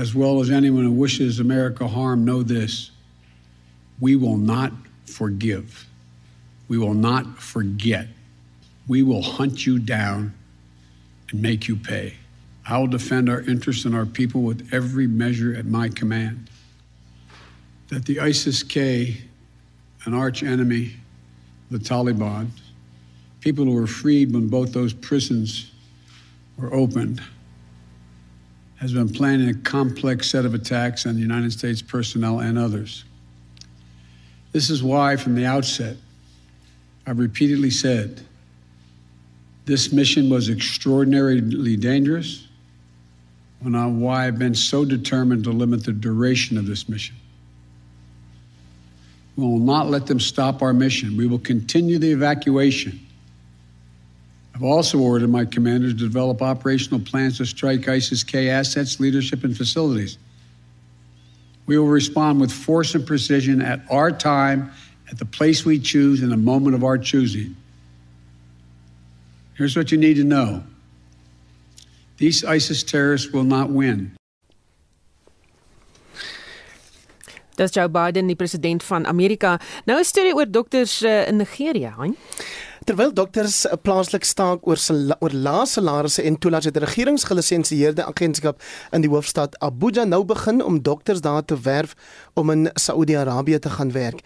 as 0.00 0.14
well 0.14 0.40
as 0.40 0.48
anyone 0.48 0.84
who 0.84 0.92
wishes 0.92 1.40
America 1.40 1.86
harm, 1.86 2.24
know 2.24 2.42
this 2.42 2.90
we 4.00 4.16
will 4.16 4.38
not 4.38 4.72
forgive. 5.04 5.86
We 6.68 6.78
will 6.78 6.94
not 6.94 7.38
forget. 7.38 8.08
We 8.88 9.02
will 9.02 9.20
hunt 9.20 9.66
you 9.66 9.78
down 9.78 10.32
and 11.30 11.42
make 11.42 11.68
you 11.68 11.76
pay. 11.76 12.14
I 12.66 12.78
will 12.78 12.86
defend 12.86 13.28
our 13.28 13.42
interests 13.42 13.84
and 13.84 13.94
our 13.94 14.06
people 14.06 14.40
with 14.40 14.72
every 14.72 15.06
measure 15.06 15.54
at 15.54 15.66
my 15.66 15.90
command. 15.90 16.48
That 17.88 18.06
the 18.06 18.20
ISIS 18.20 18.62
K, 18.62 19.20
an 20.06 20.14
arch 20.14 20.42
enemy, 20.42 20.94
the 21.70 21.78
Taliban, 21.78 22.48
people 23.40 23.66
who 23.66 23.74
were 23.74 23.86
freed 23.86 24.32
when 24.32 24.48
both 24.48 24.72
those 24.72 24.94
prisons 24.94 25.70
were 26.56 26.72
opened, 26.72 27.20
has 28.80 28.94
been 28.94 29.10
planning 29.10 29.50
a 29.50 29.54
complex 29.54 30.30
set 30.30 30.46
of 30.46 30.54
attacks 30.54 31.04
on 31.04 31.14
the 31.14 31.20
United 31.20 31.52
States 31.52 31.82
personnel 31.82 32.40
and 32.40 32.58
others. 32.58 33.04
This 34.52 34.70
is 34.70 34.82
why, 34.82 35.16
from 35.16 35.34
the 35.34 35.44
outset, 35.44 35.96
I've 37.06 37.18
repeatedly 37.18 37.70
said 37.70 38.22
this 39.66 39.92
mission 39.92 40.30
was 40.30 40.48
extraordinarily 40.48 41.76
dangerous, 41.76 42.48
and 43.62 44.00
why 44.00 44.26
I've 44.26 44.38
been 44.38 44.54
so 44.54 44.86
determined 44.86 45.44
to 45.44 45.50
limit 45.50 45.84
the 45.84 45.92
duration 45.92 46.56
of 46.56 46.66
this 46.66 46.88
mission. 46.88 47.16
We 49.36 49.44
will 49.44 49.58
not 49.58 49.88
let 49.88 50.06
them 50.06 50.18
stop 50.18 50.62
our 50.62 50.72
mission. 50.72 51.18
We 51.18 51.26
will 51.26 51.38
continue 51.38 51.98
the 51.98 52.10
evacuation 52.10 52.98
I've 54.54 54.62
also 54.62 54.98
ordered 54.98 55.30
my 55.30 55.44
commanders 55.44 55.92
to 55.94 55.98
develop 55.98 56.42
operational 56.42 57.00
plans 57.00 57.38
to 57.38 57.46
strike 57.46 57.88
ISIS 57.88 58.24
K 58.24 58.50
assets, 58.50 59.00
leadership, 59.00 59.44
and 59.44 59.56
facilities. 59.56 60.18
We 61.66 61.78
will 61.78 61.86
respond 61.86 62.40
with 62.40 62.50
force 62.52 62.94
and 62.94 63.06
precision 63.06 63.62
at 63.62 63.80
our 63.90 64.10
time, 64.10 64.72
at 65.10 65.18
the 65.18 65.24
place 65.24 65.64
we 65.64 65.78
choose, 65.78 66.22
in 66.22 66.32
a 66.32 66.36
moment 66.36 66.74
of 66.74 66.84
our 66.84 66.98
choosing. 66.98 67.56
Here's 69.54 69.76
what 69.76 69.92
you 69.92 69.98
need 69.98 70.14
to 70.14 70.24
know 70.24 70.62
these 72.16 72.44
ISIS 72.44 72.82
terrorists 72.82 73.32
will 73.32 73.44
not 73.44 73.70
win. 73.70 74.12
Dis 77.56 77.70
Joe 77.70 77.88
Biden, 77.88 78.26
die 78.26 78.34
president 78.34 78.82
van 78.82 79.06
Amerika. 79.06 79.60
Nou 79.84 79.98
'n 79.98 80.04
storie 80.04 80.34
oor 80.34 80.50
dokters 80.50 81.02
uh, 81.02 81.28
in 81.28 81.36
Nigerië, 81.36 81.92
hein? 81.96 82.16
Terwyl 82.80 83.12
dokters 83.12 83.66
'n 83.68 83.78
plaaslik 83.82 84.24
staak 84.24 84.66
oor 84.66 84.78
oor 85.20 85.32
lae 85.32 85.66
salarisse 85.66 86.22
en 86.22 86.38
toelaat 86.38 86.64
het 86.64 86.76
regeringsgelisensieerde 86.76 88.04
agentskap 88.04 88.62
in 88.90 89.00
die 89.00 89.10
hoofstad 89.10 89.58
Abuja 89.58 90.04
nou 90.04 90.24
begin 90.24 90.64
om 90.64 90.82
dokters 90.82 91.20
daar 91.20 91.44
te 91.44 91.60
werf 91.60 91.94
om 92.34 92.50
in 92.50 92.70
Saudi-Arabië 92.74 93.58
te 93.58 93.70
gaan 93.70 93.92
werk. 93.92 94.20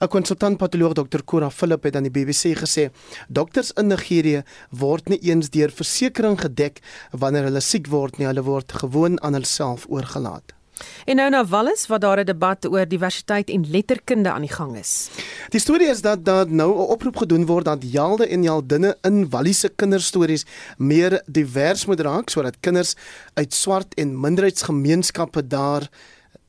'n 0.00 0.08
Konsultant 0.08 0.56
patoloog 0.56 0.92
Dr. 0.92 1.22
Kora 1.24 1.50
Philip 1.50 1.82
het 1.82 1.96
aan 1.96 2.08
die 2.08 2.10
BBC 2.10 2.58
gesê 2.58 2.90
dokters 3.28 3.70
in 3.72 3.86
Nigerië 3.86 4.42
word 4.70 5.08
nie 5.08 5.18
eens 5.18 5.50
deur 5.50 5.70
versekerings 5.70 6.40
gedek 6.40 6.80
wanneer 7.10 7.42
hulle 7.42 7.60
siek 7.60 7.86
word 7.86 8.18
nie, 8.18 8.26
hulle 8.26 8.42
word 8.42 8.72
gewoon 8.72 9.22
aan 9.22 9.34
hulself 9.34 9.86
oorgelaat. 9.88 10.59
En 11.04 11.16
nou 11.16 11.30
na 11.30 11.44
Wallis 11.46 11.86
waar 11.86 11.98
daar 11.98 12.20
'n 12.20 12.24
debat 12.24 12.66
oor 12.66 12.88
diversiteit 12.88 13.50
en 13.50 13.70
letterkunde 13.70 14.30
aan 14.30 14.40
die 14.40 14.52
gang 14.52 14.76
is. 14.76 15.10
Die 15.48 15.60
storie 15.60 15.88
is 15.88 16.00
dat 16.00 16.24
daar 16.24 16.46
nou 16.48 16.70
'n 16.74 16.90
oproep 16.94 17.16
gedoen 17.16 17.46
word 17.46 17.64
dat 17.64 17.92
jaalde 17.92 18.26
en 18.26 18.42
jaaldinne 18.42 18.96
in 19.02 19.30
Walliese 19.30 19.68
kinderstories 19.68 20.44
meer 20.76 21.22
divers 21.26 21.86
moet 21.86 22.00
raak 22.00 22.28
sodat 22.28 22.60
kinders 22.60 22.94
uit 23.34 23.54
swart 23.54 23.94
en 23.94 24.20
minderheidsgemeenskappe 24.20 25.46
daar 25.46 25.88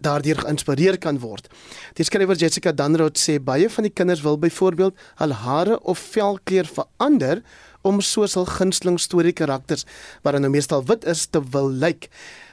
daardeur 0.01 0.39
geïnspireer 0.41 0.97
kan 0.97 1.19
word. 1.19 1.47
Die 1.93 2.05
skrywer 2.05 2.35
Jessica 2.35 2.71
Danroth 2.71 3.19
sê 3.21 3.37
baie 3.39 3.69
van 3.69 3.83
die 3.83 3.93
kinders 3.93 4.21
wil 4.25 4.39
byvoorbeeld 4.41 4.97
hul 5.21 5.35
hare 5.43 5.79
of 5.79 5.99
velkleur 5.99 6.65
verander 6.65 7.41
om 7.81 8.01
soos 8.01 8.33
hul 8.37 8.45
gunsteling 8.45 8.99
storie 8.99 9.33
karakters 9.33 9.85
wat 10.25 10.39
nou 10.39 10.49
meestal 10.49 10.85
wit 10.85 11.05
is 11.05 11.27
te 11.29 11.41
wil 11.53 11.69
lyk. 11.69 11.81
Like. 11.81 12.09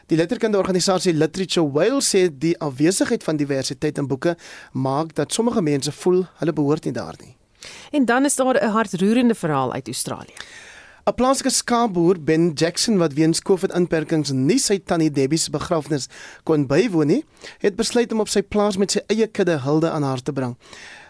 Die 0.08 0.16
letterkundeorganisasie 0.16 1.12
Literature 1.12 1.66
Wales 1.68 2.06
sê 2.08 2.22
die 2.32 2.54
afwesigheid 2.64 3.24
van 3.26 3.36
diversiteit 3.36 3.98
in 4.00 4.06
boeke 4.08 4.38
maak 4.72 5.10
dat 5.18 5.34
sommige 5.36 5.60
mense 5.60 5.92
voel 5.92 6.22
hulle 6.40 6.54
behoort 6.56 6.88
nie 6.88 6.94
daar 6.96 7.18
nie. 7.20 7.34
En 7.92 8.06
dan 8.08 8.24
is 8.24 8.36
daar 8.36 8.56
'n 8.56 8.70
hartroerende 8.72 9.34
verhaal 9.34 9.72
uit 9.72 9.86
Australië. 9.86 10.32
'n 11.04 11.14
Plaaslike 11.14 11.50
skaapboer, 11.50 12.16
Ben 12.20 12.52
Jackson 12.52 12.96
wat 12.96 13.12
weens 13.12 13.42
COVID-inperkings 13.42 14.30
nie 14.32 14.58
sy 14.58 14.78
tannie 14.78 15.10
Debbie 15.10 15.38
se 15.38 15.50
begrafnis 15.50 16.08
kon 16.42 16.66
bywoon 16.66 17.06
nie, 17.06 17.24
het 17.58 17.76
besluit 17.76 18.12
om 18.12 18.20
op 18.20 18.28
sy 18.28 18.42
plaas 18.42 18.76
met 18.76 18.90
sy 18.90 19.00
eie 19.06 19.26
kudde 19.26 19.58
hulde 19.58 19.90
aan 19.90 20.02
haar 20.02 20.22
te 20.22 20.32
bring 20.32 20.56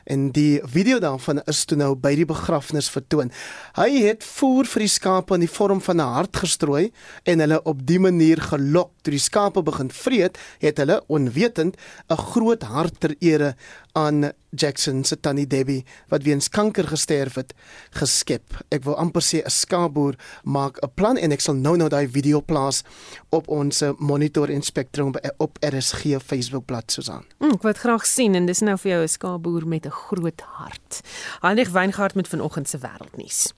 en 0.08 0.30
die 0.32 0.60
video 0.64 0.98
daarvan 1.02 1.42
is 1.50 1.64
toe 1.68 1.76
nou 1.78 1.92
by 2.00 2.14
die 2.16 2.26
begrafnis 2.28 2.88
vertoon. 2.92 3.30
Hy 3.76 3.88
het 4.06 4.24
voer 4.24 4.68
vir 4.68 4.84
die 4.86 4.92
skape 4.92 5.36
in 5.36 5.44
die 5.44 5.52
vorm 5.52 5.82
van 5.84 6.00
'n 6.00 6.14
hart 6.16 6.36
gestrooi 6.36 6.90
en 7.24 7.40
hulle 7.44 7.60
op 7.64 7.86
die 7.86 7.98
manier 7.98 8.40
gelok. 8.40 8.90
Toe 9.02 9.12
die 9.12 9.20
skape 9.20 9.62
begin 9.62 9.90
vreet, 9.90 10.38
het 10.58 10.78
hulle 10.78 11.02
onwetend 11.08 11.76
'n 12.08 12.16
groot 12.16 12.62
hart 12.62 13.00
ter 13.00 13.14
ere 13.20 13.54
aan 13.98 14.30
Jackson 14.50 15.02
se 15.04 15.18
tannie 15.20 15.46
Debbie 15.46 15.84
wat 16.08 16.22
weens 16.22 16.48
kanker 16.48 16.86
gesterf 16.88 17.34
het 17.40 17.52
geskep. 17.98 18.54
Ek 18.72 18.84
wil 18.86 18.96
amper 18.96 19.22
sê 19.22 19.42
'n 19.44 19.50
skaapboer 19.50 20.14
maak 20.44 20.78
'n 20.82 20.90
plan 20.94 21.16
en 21.16 21.32
ek 21.32 21.40
sal 21.40 21.54
nou 21.54 21.76
nou 21.76 21.88
daai 21.88 22.08
video 22.08 22.40
plaas 22.40 22.82
op 23.30 23.48
ons 23.48 23.82
monitor 23.98 24.48
en 24.50 24.62
spektrum 24.62 25.12
op 25.38 25.58
RSG 25.60 26.22
Facebookblad 26.24 26.92
Susan. 26.92 27.24
Mm, 27.38 27.52
ek 27.52 27.62
wil 27.62 27.72
graag 27.72 28.06
sien 28.06 28.34
en 28.34 28.46
dis 28.46 28.60
nou 28.60 28.76
vir 28.78 28.90
jou 28.90 29.02
'n 29.02 29.08
skaapboer 29.08 29.66
met 29.66 29.86
'n 29.86 29.90
groot 29.90 30.40
hart. 30.40 31.00
Heinrich 31.40 31.70
Weingart 31.70 32.14
met 32.14 32.28
vanoggend 32.28 32.68
se 32.68 32.78
wêreldnuus. 32.78 33.52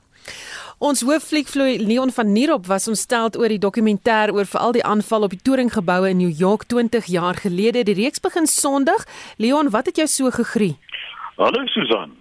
Ons 0.80 1.02
hooffliekvloei 1.04 1.76
Leon 1.86 2.10
van 2.10 2.32
Nierop 2.32 2.66
was 2.66 2.88
ontstel 2.88 3.28
oor 3.36 3.52
die 3.52 3.60
dokumentêr 3.60 4.32
oor 4.32 4.46
veral 4.48 4.72
die 4.72 4.84
aanval 4.84 5.26
op 5.26 5.34
die 5.34 5.42
toringgeboue 5.44 6.08
in 6.08 6.16
New 6.16 6.32
York 6.38 6.64
20 6.72 7.04
jaar 7.04 7.36
gelede. 7.36 7.82
Die 7.84 7.98
reeks 7.98 8.20
begin 8.20 8.46
Sondag. 8.46 9.04
Leon, 9.36 9.68
wat 9.70 9.86
het 9.86 9.96
jou 9.96 10.08
so 10.08 10.30
gegree? 10.30 10.78
Hallo 11.36 11.66
Susan. 11.66 12.16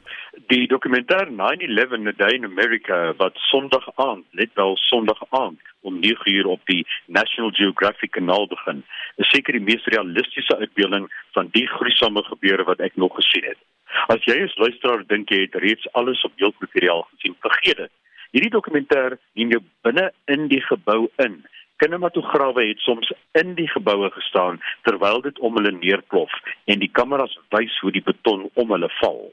Die 0.52 0.68
dokumentêr 0.68 1.32
9/11 1.32 2.08
A 2.08 2.12
Day 2.18 2.34
in 2.36 2.46
America 2.46 3.14
wat 3.18 3.36
Sondag 3.36 3.88
aand, 3.96 4.26
net 4.32 4.50
wel 4.54 4.78
Sondag 4.78 5.24
aand 5.30 5.60
om 5.82 6.02
9uur 6.02 6.46
op 6.46 6.62
die 6.66 6.88
National 7.06 7.52
Geographic 7.52 8.12
kanaal 8.12 8.48
begin, 8.48 8.84
is 9.16 9.30
seker 9.30 9.54
die 9.54 9.62
mees 9.62 9.86
realistiese 9.86 10.58
uitbeelding 10.58 11.08
van 11.32 11.48
die 11.52 11.68
gruisame 11.68 12.24
gebeure 12.24 12.64
wat 12.64 12.80
ek 12.80 12.96
nog 12.96 13.16
gesien 13.16 13.44
het. 13.44 13.58
As 14.08 14.26
jy 14.28 14.38
as 14.44 14.58
luisteraar 14.62 15.06
dink 15.08 15.32
jy 15.34 15.44
het 15.46 15.56
reeds 15.64 15.88
alles 16.00 16.22
op 16.28 16.36
beeldmateriaal 16.38 17.08
gesien, 17.14 17.36
vergeet 17.46 17.78
dit. 17.78 17.94
Hierdie 18.36 18.54
dokumentêr 18.54 19.18
neem 19.34 19.56
jou 19.56 19.64
binne 19.86 20.12
in 20.30 20.48
die 20.52 20.62
gebou 20.62 21.08
in. 21.24 21.40
Kinematograwe 21.82 22.66
het 22.68 22.82
soms 22.84 23.10
in 23.40 23.56
die 23.58 23.68
geboue 23.72 24.10
gestaan 24.12 24.60
terwyl 24.86 25.22
dit 25.26 25.40
om 25.40 25.56
hulle 25.58 25.72
neerplof 25.72 26.34
en 26.70 26.82
die 26.84 26.92
kameras 26.92 27.38
wys 27.56 27.78
hoe 27.82 27.94
die 27.96 28.04
beton 28.06 28.50
om 28.54 28.76
hulle 28.76 28.90
val. 29.00 29.30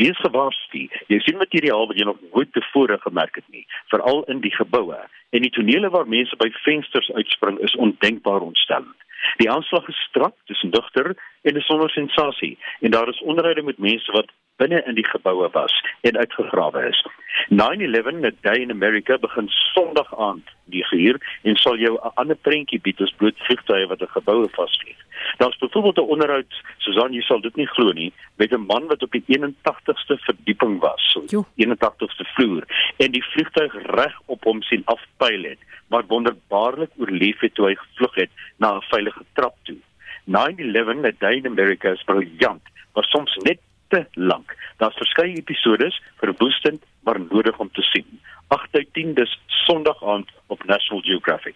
Wees 0.00 0.18
gewaarsku. 0.24 0.86
Jy 1.12 1.18
sien 1.24 1.38
materiaal 1.40 1.86
wat 1.88 2.00
jy 2.00 2.06
nog 2.08 2.20
nooit 2.32 2.50
tevore 2.56 2.98
gemerk 3.04 3.38
het 3.40 3.48
nie, 3.52 3.64
veral 3.92 4.24
in 4.32 4.42
die 4.44 4.52
geboue. 4.54 4.98
En 5.32 5.44
die 5.44 5.52
tonele 5.52 5.92
waar 5.92 6.08
mense 6.08 6.36
by 6.40 6.50
vensters 6.64 7.12
uitspring 7.12 7.60
is 7.64 7.76
ondenkbaar 7.76 8.44
ontstellend. 8.44 8.96
Die 9.38 9.50
aanslag 9.50 9.86
is 9.88 10.00
strak, 10.08 10.34
dis 10.50 10.64
digter 10.74 11.14
en 11.42 11.56
is 11.56 11.66
sonder 11.66 11.90
sensasie 11.90 12.58
en 12.80 12.90
daar 12.90 13.08
is 13.08 13.22
onderhoude 13.22 13.62
met 13.62 13.78
mense 13.78 14.12
wat 14.12 14.30
binne 14.56 14.82
in 14.86 14.94
die 14.94 15.06
geboue 15.08 15.48
was 15.52 15.74
en 16.00 16.18
uitgegrawe 16.18 16.88
is. 16.88 17.06
9/11 17.48 18.24
a 18.24 18.30
day 18.40 18.58
in 18.62 18.70
America 18.70 19.18
begin 19.18 19.48
Sondag 19.48 20.18
aand 20.18 20.50
die 20.64 20.84
gehuur 20.84 21.18
en 21.42 21.56
sal 21.56 21.76
jou 21.76 21.94
'n 21.94 22.12
ander 22.14 22.36
prentjie 22.36 22.80
bied 22.80 23.00
as 23.00 23.14
bloot 23.16 23.38
vliegtuie 23.46 23.86
wat 23.86 24.02
'n 24.02 24.14
geboue 24.18 24.48
vasvlieg. 24.58 24.98
Daar's 25.38 25.58
byvoorbeeld 25.58 25.98
'n 25.98 26.12
onderhoud, 26.14 26.52
Susan, 26.78 27.12
jy 27.12 27.20
sal 27.20 27.40
dit 27.40 27.56
nie 27.56 27.66
glo 27.66 27.92
nie, 27.92 28.12
met 28.36 28.52
'n 28.52 28.66
man 28.66 28.86
wat 28.86 29.02
op 29.02 29.10
die 29.10 29.24
81ste 29.26 30.18
verdieping 30.18 30.80
was, 30.80 31.02
so 31.12 31.22
81ste 31.56 32.24
vloer 32.24 32.64
en 32.96 33.10
die 33.10 33.24
vliegtuig 33.24 33.72
reg 33.74 34.20
op 34.26 34.44
hom 34.44 34.62
sien 34.62 34.82
afpyl 34.84 35.42
het, 35.42 35.58
maar 35.88 36.06
wonderbaarlik 36.06 36.90
oorleef 36.98 37.40
het 37.40 37.54
toe 37.54 37.66
hy 37.66 37.74
gevlug 37.74 38.14
het 38.14 38.30
na 38.56 38.76
'n 38.76 38.82
veilige 38.82 39.24
trap 39.34 39.54
toe. 39.62 39.76
9/11 40.24 41.04
a 41.04 41.12
day 41.18 41.36
in 41.36 41.46
America 41.46 41.90
is 41.90 42.02
briljant, 42.04 42.62
maar 42.94 43.04
soms 43.04 43.36
net 43.42 43.58
te 43.88 44.06
lank. 44.14 44.54
Daar's 44.76 44.96
verskeie 44.96 45.36
episodes 45.36 46.02
verwoestend 46.16 46.82
maar 47.02 47.20
nodig 47.20 47.58
om 47.58 47.70
te 47.72 47.82
sien. 47.82 48.20
8 48.48 48.68
uit 48.72 48.88
10 48.92 49.14
dis 49.14 49.38
Sondag 49.46 50.04
aand 50.04 50.30
op 50.46 50.64
National 50.64 51.02
Geographic. 51.02 51.54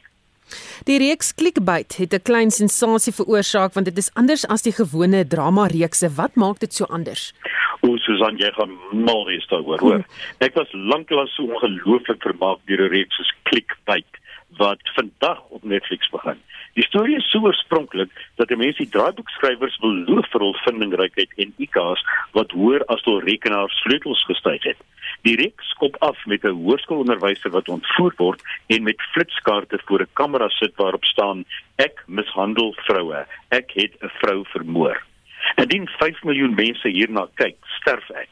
Die 0.87 0.99
reeks 0.99 1.35
Clickbait 1.35 1.97
het 1.97 2.13
'n 2.15 2.23
klein 2.23 2.51
sensasie 2.51 3.13
veroorsaak 3.13 3.73
want 3.75 3.87
dit 3.87 3.99
is 3.99 4.11
anders 4.15 4.47
as 4.47 4.63
die 4.63 4.73
gewone 4.73 5.27
drama 5.27 5.67
reekse. 5.67 6.09
Wat 6.15 6.35
maak 6.35 6.59
dit 6.59 6.75
so 6.75 6.85
anders? 6.85 7.35
O, 7.81 7.97
Susan, 7.97 8.37
jy 8.37 8.51
gaan 8.53 8.71
mal 8.93 9.25
wees 9.27 9.47
daaroor, 9.47 9.81
hoor. 9.81 10.05
Ek 10.39 10.55
was 10.55 10.73
lanklaas 10.73 11.35
so 11.35 11.43
ongelooflik 11.43 12.23
vermaak 12.23 12.59
deur 12.67 12.81
'n 12.81 12.91
reeks 12.91 13.17
soos 13.17 13.33
Clickbait 13.43 14.13
wat 14.57 14.81
vandag 14.95 15.41
op 15.49 15.65
Netflix 15.65 16.09
begin. 16.11 16.39
Die 16.77 16.85
storie 16.85 17.17
is 17.17 17.25
so 17.33 17.41
oorspronklik 17.49 18.11
dat 18.37 18.51
die 18.53 18.57
mense 18.61 18.83
die 18.85 18.93
draaiboekskrywers 18.93 19.79
beloof 19.81 20.27
vir 20.29 20.43
hul 20.45 20.57
vindingrykheid 20.61 21.31
en 21.41 21.55
IQ's 21.65 22.03
wat 22.35 22.51
hoër 22.53 22.83
as 22.93 23.05
hul 23.07 23.23
rekenaars 23.25 23.79
sleutels 23.81 24.21
gestyg 24.29 24.67
het. 24.69 24.83
Die 25.25 25.39
reeks 25.41 25.71
skop 25.73 25.97
af 26.05 26.21
met 26.29 26.45
'n 26.45 26.53
hoërskoolonderwyser 26.59 27.55
wat 27.57 27.71
ontvoer 27.73 28.13
word 28.19 28.43
en 28.69 28.83
met 28.83 29.07
flitskaarte 29.15 29.81
voor 29.87 30.05
'n 30.05 30.13
kamera 30.21 30.49
sit 30.49 30.77
waarop 30.77 31.05
staan: 31.05 31.45
"Ek 31.77 32.05
mishandel 32.07 32.75
vroue. 32.85 33.25
Ek 33.49 33.73
het 33.73 33.97
'n 34.03 34.13
vrou 34.21 34.45
vermoor." 34.45 35.01
Indien 35.57 35.89
5 35.89 36.23
miljoen 36.25 36.55
mense 36.55 36.89
hierna 36.89 37.29
kyk, 37.35 37.57
sterf 37.81 38.11
ek. 38.11 38.29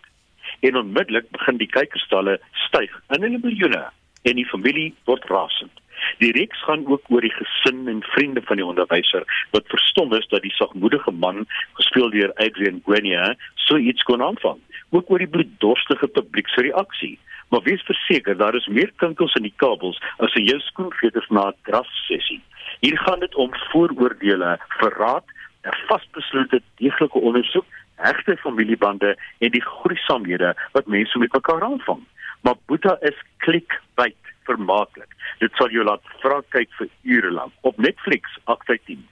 En 0.61 0.76
onmiddellik 0.76 1.30
begin 1.30 1.57
die 1.57 1.72
kykerstalle 1.76 2.40
styg 2.53 2.92
in 3.09 3.22
hulle 3.22 3.40
miljoene 3.42 3.84
en 4.22 4.36
die 4.36 4.49
familie 4.49 4.95
word 5.05 5.24
rasend. 5.24 5.84
Die 6.18 6.32
reeks 6.32 6.62
gaan 6.64 6.86
ook 6.86 7.11
oor 7.11 7.20
die 7.20 7.34
gesin 7.34 7.88
en 7.88 8.02
vriende 8.02 8.42
van 8.42 8.57
die 8.57 8.66
onderwyser 8.66 9.24
wat 9.50 9.68
verstom 9.72 10.12
is 10.14 10.26
dat 10.28 10.42
die 10.42 10.55
sagmoedige 10.55 11.11
man 11.11 11.46
gespeel 11.72 12.11
deur 12.11 12.32
Adrian 12.34 12.82
Grenier 12.86 13.36
so 13.55 13.76
iets 13.76 14.02
kon 14.02 14.22
aanvang. 14.22 14.59
Ook 14.90 15.11
oor 15.11 15.18
die 15.18 15.30
bloeddorstige 15.30 16.09
publiek 16.09 16.48
se 16.48 16.66
reaksie. 16.68 17.18
Maar 17.48 17.62
wees 17.62 17.82
verseker 17.82 18.36
daar 18.36 18.55
is 18.55 18.66
meer 18.66 18.92
kinkels 18.96 19.34
in 19.34 19.46
die 19.46 19.55
kabels 19.57 20.00
as 20.16 20.34
in 20.34 20.48
jou 20.48 20.61
skoenveters 20.61 21.28
na 21.28 21.48
'n 21.48 21.57
drafsessie. 21.62 22.42
Hier 22.80 22.98
gaan 22.98 23.20
dit 23.20 23.34
om 23.34 23.50
vooroordeele, 23.70 24.59
verraad, 24.68 25.24
'n 25.64 25.76
vasbeslote 25.86 26.62
deeglike 26.76 27.18
ondersoek, 27.18 27.66
hegte 27.94 28.36
familiebande 28.36 29.16
en 29.38 29.50
die 29.50 29.62
gruisamhede 29.62 30.55
wat 30.72 30.86
mense 30.86 31.18
met 31.18 31.32
mekaar 31.32 31.62
aanvang. 31.62 32.02
Maar 32.40 32.55
Boeta 32.66 32.96
is 33.00 33.18
klik 33.36 33.80
byt 33.94 34.24
vermaaklik. 34.45 35.11
Dit 35.38 35.53
sal 35.59 35.70
jou 35.70 35.84
laat 35.84 36.03
vra 36.22 36.40
kyk 36.49 36.70
vir 36.78 36.88
ure 37.03 37.30
lank 37.30 37.53
op 37.61 37.78
Netflix 37.78 38.38
8/10. 38.45 39.03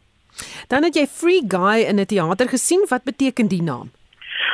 Dan 0.68 0.82
het 0.82 0.94
jy 0.96 1.06
Free 1.06 1.42
Guy 1.48 1.84
in 1.88 2.00
'n 2.00 2.06
teater 2.06 2.48
gesien. 2.48 2.86
Wat 2.88 3.04
beteken 3.04 3.48
die 3.48 3.62
naam? 3.62 3.90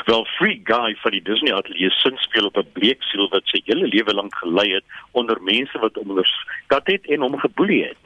Wel 0.05 0.25
Free 0.25 0.61
Guy 0.65 0.97
van 1.03 1.11
die 1.11 1.23
Disney 1.23 1.55
Ateljee 1.55 1.91
sin 1.91 2.17
speel 2.17 2.47
op 2.47 2.57
'n 2.57 2.73
bleeksiel 2.73 3.29
wat 3.29 3.43
sy 3.45 3.63
hele 3.65 3.87
lewe 3.87 4.15
lank 4.15 4.35
gelei 4.35 4.73
het 4.75 4.85
onder 5.13 5.43
mense 5.43 5.79
wat 5.79 5.95
hom 5.95 6.11
onderskat 6.11 6.87
het 6.87 7.07
en 7.07 7.21
hom 7.21 7.39
geboelie 7.39 7.85
het. 7.85 8.03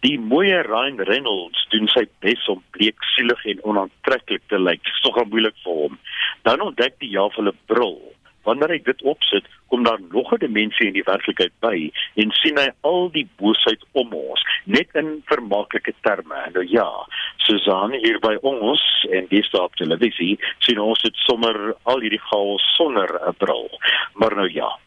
Die 0.00 0.18
moeie 0.18 0.62
Ryan 0.62 1.00
Reynolds 1.00 1.66
doen 1.70 1.88
sy 1.88 2.08
bes 2.18 2.48
om 2.48 2.62
bleeksielig 2.70 3.44
en 3.44 3.64
onaantreklik 3.64 4.42
te 4.46 4.58
lyk. 4.58 4.82
Dit 4.82 4.92
is 4.92 5.04
nogal 5.04 5.24
moeilik 5.24 5.54
vir 5.62 5.72
hom. 5.72 5.98
Dan 6.42 6.60
ontdek 6.60 6.98
die 6.98 7.12
jaaf 7.14 7.34
hulle 7.34 7.54
bril 7.66 8.00
wanneer 8.44 8.74
hy 8.74 8.78
dit 8.84 9.02
opsit, 9.02 9.46
kom 9.68 9.84
daar 9.84 10.00
nog 10.10 10.32
'n 10.32 10.38
dimensie 10.44 10.86
in 10.86 10.92
die 10.92 11.06
werklikheid 11.06 11.52
by 11.60 11.90
en 12.14 12.30
sien 12.42 12.58
hy 12.58 12.68
al 12.80 13.10
die 13.10 13.28
boosheid 13.36 13.82
om 13.92 14.12
ons, 14.12 14.42
net 14.64 14.88
in 14.94 15.22
vermaaklike 15.26 15.94
terme. 16.02 16.38
Nou 16.52 16.66
ja, 16.68 16.90
Susan 17.36 17.92
hier 17.92 18.18
by 18.18 18.36
ons 18.42 18.82
en 19.10 19.26
dis 19.28 19.50
op 19.50 19.74
televisie, 19.76 20.38
sien 20.58 20.78
ons 20.78 21.02
dit 21.02 21.16
sommer 21.16 21.74
al 21.82 22.00
hierdie 22.00 22.24
chaos 22.30 22.62
sonder 22.76 23.08
'n 23.28 23.34
bril. 23.38 23.70
Maar 24.14 24.34
nou 24.36 24.50
ja, 24.52 24.78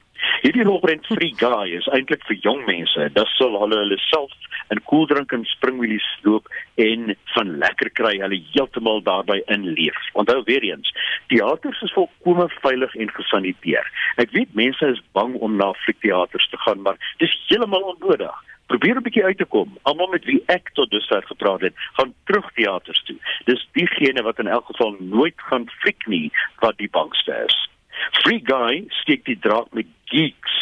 Hierdie 0.41 0.63
rolprent 0.63 1.05
Free 1.05 1.33
Guy 1.37 1.75
is 1.77 1.87
eintlik 1.95 2.23
vir 2.27 2.37
jong 2.43 2.65
mense. 2.67 3.09
Dit 3.15 3.31
sal 3.37 3.57
hulle 3.59 3.79
hulle 3.81 3.97
self 4.07 4.33
in 4.73 4.81
koeldrink 4.89 5.33
en 5.35 5.45
springwielies 5.49 6.05
loop 6.25 6.49
en 6.81 7.13
van 7.33 7.53
lekker 7.61 7.91
kry 7.99 8.15
hulle 8.21 8.39
heeltemal 8.53 9.03
daarbey 9.05 9.41
inleef. 9.53 9.97
Onthou 10.13 10.41
weer 10.49 10.65
eens, 10.65 10.91
teaters 11.31 11.81
is 11.85 11.93
volkome 11.97 12.47
veilig 12.61 12.95
en 12.95 13.13
gesaniteer. 13.17 13.91
Ek 14.21 14.33
weet 14.37 14.57
mense 14.57 14.91
is 14.95 15.03
bang 15.17 15.35
om 15.45 15.57
na 15.61 15.71
fliekteaters 15.85 16.49
te 16.49 16.61
gaan, 16.65 16.81
maar 16.85 16.99
dis 17.23 17.37
heeltemal 17.47 17.93
onnodig. 17.95 18.43
Probeer 18.65 18.97
'n 18.97 19.05
bietjie 19.05 19.23
uit 19.25 19.37
te 19.37 19.45
kom. 19.45 19.77
Almal 19.83 20.07
met 20.07 20.25
wie 20.25 20.41
ek 20.47 20.71
tot 20.73 20.89
dusver 20.89 21.23
gepraat 21.23 21.61
het, 21.61 21.73
gaan 21.93 22.13
terug 22.25 22.51
teaters 22.53 23.03
toe. 23.05 23.17
Dis 23.45 23.67
diegene 23.73 24.23
wat 24.23 24.39
in 24.39 24.47
elk 24.47 24.65
geval 24.65 24.95
nooit 24.99 25.37
gaan 25.37 25.69
fliek 25.69 26.07
nie 26.07 26.31
wat 26.59 26.77
die 26.77 26.89
bangste 26.89 27.43
is. 27.45 27.69
Free 28.11 28.41
Guy 28.43 28.85
steek 29.01 29.25
die 29.25 29.39
draad 29.39 29.73
met 29.73 29.87
geeks. 30.11 30.55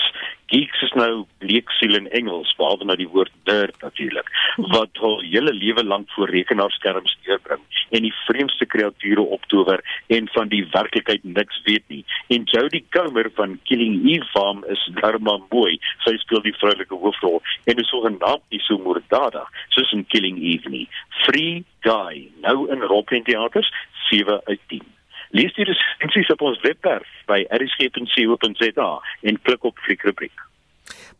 Geeks 0.54 0.82
is 0.86 0.91
nou 0.94 1.26
bleeksiel 1.41 1.96
in 1.98 2.10
Engels, 2.14 2.52
behalwe 2.60 2.86
nou 2.86 2.96
die 3.00 3.10
woord 3.10 3.32
nerd 3.50 3.80
natuurlik, 3.82 4.28
wat 4.76 5.00
hul 5.02 5.24
hele 5.26 5.54
lewe 5.56 5.84
lank 5.84 6.12
voor 6.14 6.30
rekenaarskerms 6.30 7.16
deurbring 7.26 7.64
en 7.89 8.06
die 8.06 8.14
vreemdste 8.26 8.68
kreature 8.70 9.26
optower 9.38 9.82
en 10.14 10.30
van 10.36 10.52
die 10.54 10.62
werklikheid 10.76 11.24
niks 11.24 11.60
weet 11.66 11.86
nie. 11.94 12.04
En 12.34 12.46
Jodie 12.54 12.84
Comer 12.94 13.32
van 13.38 13.58
Killing 13.70 14.00
Eve 14.06 14.30
Farm 14.34 14.64
is 14.70 14.84
darma 15.02 15.39
mooi. 15.50 15.78
Sy 16.06 16.16
speel 16.22 16.46
die 16.46 16.56
vroulike 16.58 17.02
hoofrol 17.02 17.41
en 17.70 17.82
is 17.82 17.89
so 17.89 18.06
genaamd 18.06 18.46
nie 18.54 18.62
so 18.68 18.78
moorddadig 18.82 19.62
soos 19.76 19.94
in 19.98 20.06
Killing 20.14 20.41
Eve 20.41 20.70
nie. 20.70 20.88
Free 21.24 21.64
Guy, 21.86 22.28
nou 22.46 22.68
in 22.74 22.86
Rockland 22.94 23.26
Theaters 23.30 23.74
7 24.10 24.41
uit 24.46 24.68
10. 24.68 24.93
Lees 25.34 25.54
die 25.58 25.66
resensies 25.66 26.30
op 26.30 26.44
ons 26.46 26.60
webwerf 26.62 27.10
by 27.26 27.40
erisg.co.za 27.50 28.90
en 29.26 29.42
klik 29.42 29.64
op 29.66 29.80
fliekrubriek. 29.82 30.46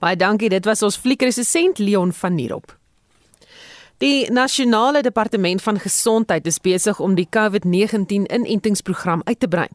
Baie 0.03 0.18
dankie, 0.20 0.51
dit 0.53 0.66
was 0.70 0.84
ons 0.86 0.99
fliekresensent 1.01 1.80
Leon 1.82 2.11
van 2.14 2.36
Nierop. 2.38 2.76
Die 4.03 4.28
nasionale 4.32 5.01
departement 5.01 5.61
van 5.61 5.80
gesondheid 5.80 6.45
is 6.45 6.59
besig 6.61 6.99
om 6.99 7.16
die 7.16 7.26
COVID-19 7.26 8.28
inentingsprogram 8.28 9.22
uit 9.24 9.39
te 9.39 9.47
brei. 9.47 9.66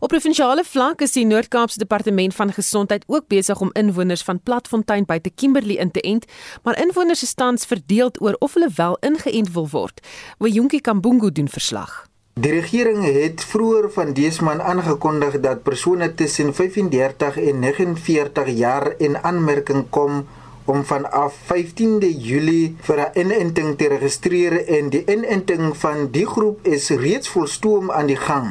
Op 0.00 0.12
provinsiale 0.12 0.64
vlak 0.64 1.04
is 1.06 1.14
die 1.14 1.24
Noord-Kaapse 1.24 1.78
departement 1.78 2.34
van 2.34 2.52
gesondheid 2.52 3.04
ook 3.06 3.28
besig 3.32 3.60
om 3.60 3.70
inwoners 3.78 4.26
van 4.26 4.42
Platfontein 4.42 5.06
by 5.06 5.20
te 5.22 5.30
Kimberley 5.30 5.78
in 5.80 5.94
te 5.94 6.00
ent, 6.00 6.26
maar 6.62 6.80
inwoners 6.82 7.22
is 7.22 7.34
tans 7.34 7.64
verdeeld 7.64 8.20
oor 8.20 8.36
of 8.44 8.58
hulle 8.58 8.68
wel 8.76 8.98
ingeënt 9.00 9.52
wil 9.56 9.70
word. 9.70 10.04
Wojunki 10.38 10.80
Kambungu 10.80 11.32
doen 11.32 11.48
verslag. 11.48 12.04
Die 12.36 12.50
regering 12.52 12.98
het 13.00 13.40
vroeër 13.48 13.86
van 13.94 14.10
dese 14.12 14.44
maand 14.44 14.60
aangekondig 14.60 15.38
dat 15.40 15.62
persone 15.64 16.10
tussen 16.14 16.50
35 16.54 17.38
en 17.40 17.62
49 17.64 18.50
jaar 18.52 18.90
in 19.00 19.16
aanmerking 19.16 19.86
kom 19.88 20.26
om 20.64 20.82
vanaf 20.84 21.38
15de 21.52 22.10
Julie 22.26 22.74
vir 22.88 23.00
'n 23.00 23.20
inenting 23.22 23.70
te 23.78 23.88
registreer 23.88 24.68
en 24.68 24.90
die 24.92 25.02
inenting 25.14 25.72
van 25.76 26.10
die 26.10 26.26
groep 26.26 26.66
is 26.66 26.90
reeds 26.90 27.28
volstoom 27.28 27.90
aan 27.90 28.06
die 28.06 28.20
gang. 28.28 28.50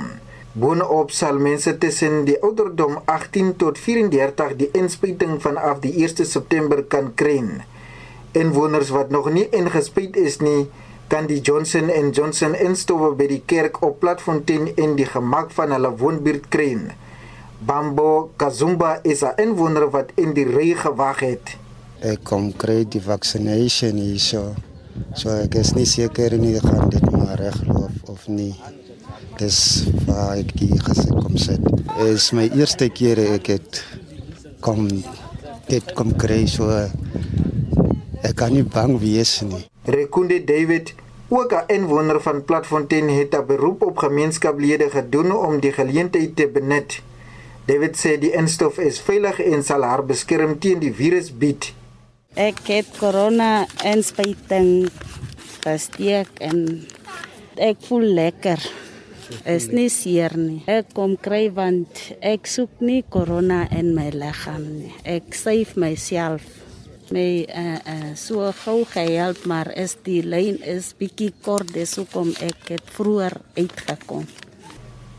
Boonop 0.51 1.11
sal 1.11 1.37
mense 1.37 1.77
tussen 1.77 2.25
die 2.25 2.41
ouderdom 2.41 2.97
18 3.05 3.55
tot 3.55 3.77
34 3.77 4.55
die 4.55 4.69
inspuiting 4.71 5.41
vanaf 5.41 5.79
die 5.79 5.93
1 5.93 6.25
September 6.25 6.83
kan 6.83 7.13
kry. 7.13 7.43
Inwoners 8.31 8.89
wat 8.89 9.09
nog 9.09 9.29
nie 9.31 9.47
ingespuit 9.49 10.17
is 10.17 10.39
nie, 10.39 10.69
kan 11.07 11.27
die 11.27 11.41
Johnson 11.41 11.89
& 12.01 12.15
Johnson 12.15 12.55
instowwe 12.55 13.13
by 13.15 13.27
die 13.29 13.41
kerk 13.45 13.81
op 13.85 13.99
Platfontein 14.01 14.71
in 14.75 14.95
die 14.97 15.05
gemak 15.05 15.51
van 15.53 15.71
hulle 15.75 15.91
woonbuurt 15.99 16.49
kry. 16.49 16.73
Bambo 17.65 18.31
Kazumba 18.37 18.99
is 19.03 19.21
'n 19.23 19.37
inwoner 19.37 19.89
wat 19.89 20.11
in 20.15 20.33
die 20.33 20.45
ry 20.45 20.73
gewag 20.73 21.19
het. 21.19 21.57
Ek 22.01 22.23
kom 22.23 22.51
kry 22.53 22.85
die 22.85 23.01
vaccination 23.01 23.97
hier 23.97 24.19
so. 24.19 24.55
Ek 25.43 25.55
is 25.55 25.73
nie 25.73 25.85
seker 25.85 26.37
nie 26.37 26.59
gaan 26.59 26.89
dit 26.89 27.11
maar 27.11 27.39
regloop 27.39 28.09
of 28.09 28.27
nie. 28.27 28.55
Dis 29.37 29.85
waar 30.05 30.37
ek 30.37 30.51
hier 30.59 30.81
gekom 30.81 31.37
sit. 31.37 31.61
Is 31.97 32.31
my 32.31 32.49
eerste 32.53 32.89
keer 32.89 33.17
ek 33.33 33.47
het 33.47 33.83
kom 34.59 34.87
dit 35.67 35.93
kom 35.93 36.15
kry 36.15 36.45
so 36.45 36.69
ek 38.21 38.35
kan 38.35 38.53
nie 38.53 38.63
bang 38.63 38.99
wees 38.99 39.41
nie. 39.41 39.65
Rekunde 39.85 40.43
David 40.43 40.93
ook 41.27 41.51
'n 41.53 41.73
inwoner 41.73 42.21
van 42.21 42.43
Platfontein 42.43 43.09
het 43.09 43.35
'n 43.35 43.45
beroep 43.45 43.81
op 43.81 43.97
gemeenskaplede 43.97 44.89
gedoen 44.89 45.35
om 45.35 45.59
die 45.59 45.71
geleentheid 45.71 46.35
te 46.35 46.47
benut. 46.47 47.01
David 47.65 47.97
sê 47.97 48.19
die 48.19 48.31
instof 48.31 48.77
is 48.77 48.99
veilig 48.99 49.39
en 49.39 49.63
sal 49.63 49.81
haar 49.81 50.05
beskerm 50.05 50.59
teen 50.59 50.79
die 50.79 50.93
virus 50.93 51.37
bied. 51.37 51.73
Ek 52.35 52.59
het 52.67 52.85
corona 52.99 53.65
inspuiting 53.83 54.89
gesteek 55.63 56.27
en 56.39 56.85
ek 57.55 57.77
voel 57.87 58.01
lekker. 58.01 58.59
Is 59.45 59.71
nie 59.73 59.89
seer 59.89 60.37
nie. 60.37 60.61
Ek 60.69 60.93
kom 60.93 61.15
kry 61.17 61.49
want 61.53 62.11
ek 62.21 62.45
soek 62.45 62.69
nie 62.79 63.03
corona 63.09 63.63
in 63.71 63.95
my 63.95 64.09
liggaam 64.13 64.67
nie. 64.77 64.93
Ek 65.03 65.33
save 65.33 65.79
myself. 65.79 66.64
My 67.13 67.45
uh, 67.45 67.77
uh, 67.85 68.11
so 68.17 68.47
gou 68.63 68.79
gehelp 68.89 69.43
maar 69.45 69.69
is 69.77 69.93
die 70.07 70.23
lyn 70.25 70.57
is 70.65 70.93
bietjie 70.97 71.29
kort 71.45 71.69
dis 71.75 71.93
hoekom 71.99 72.31
ek 72.41 72.71
het 72.73 72.87
vroeër 72.95 73.35
uitgekom. 73.59 74.25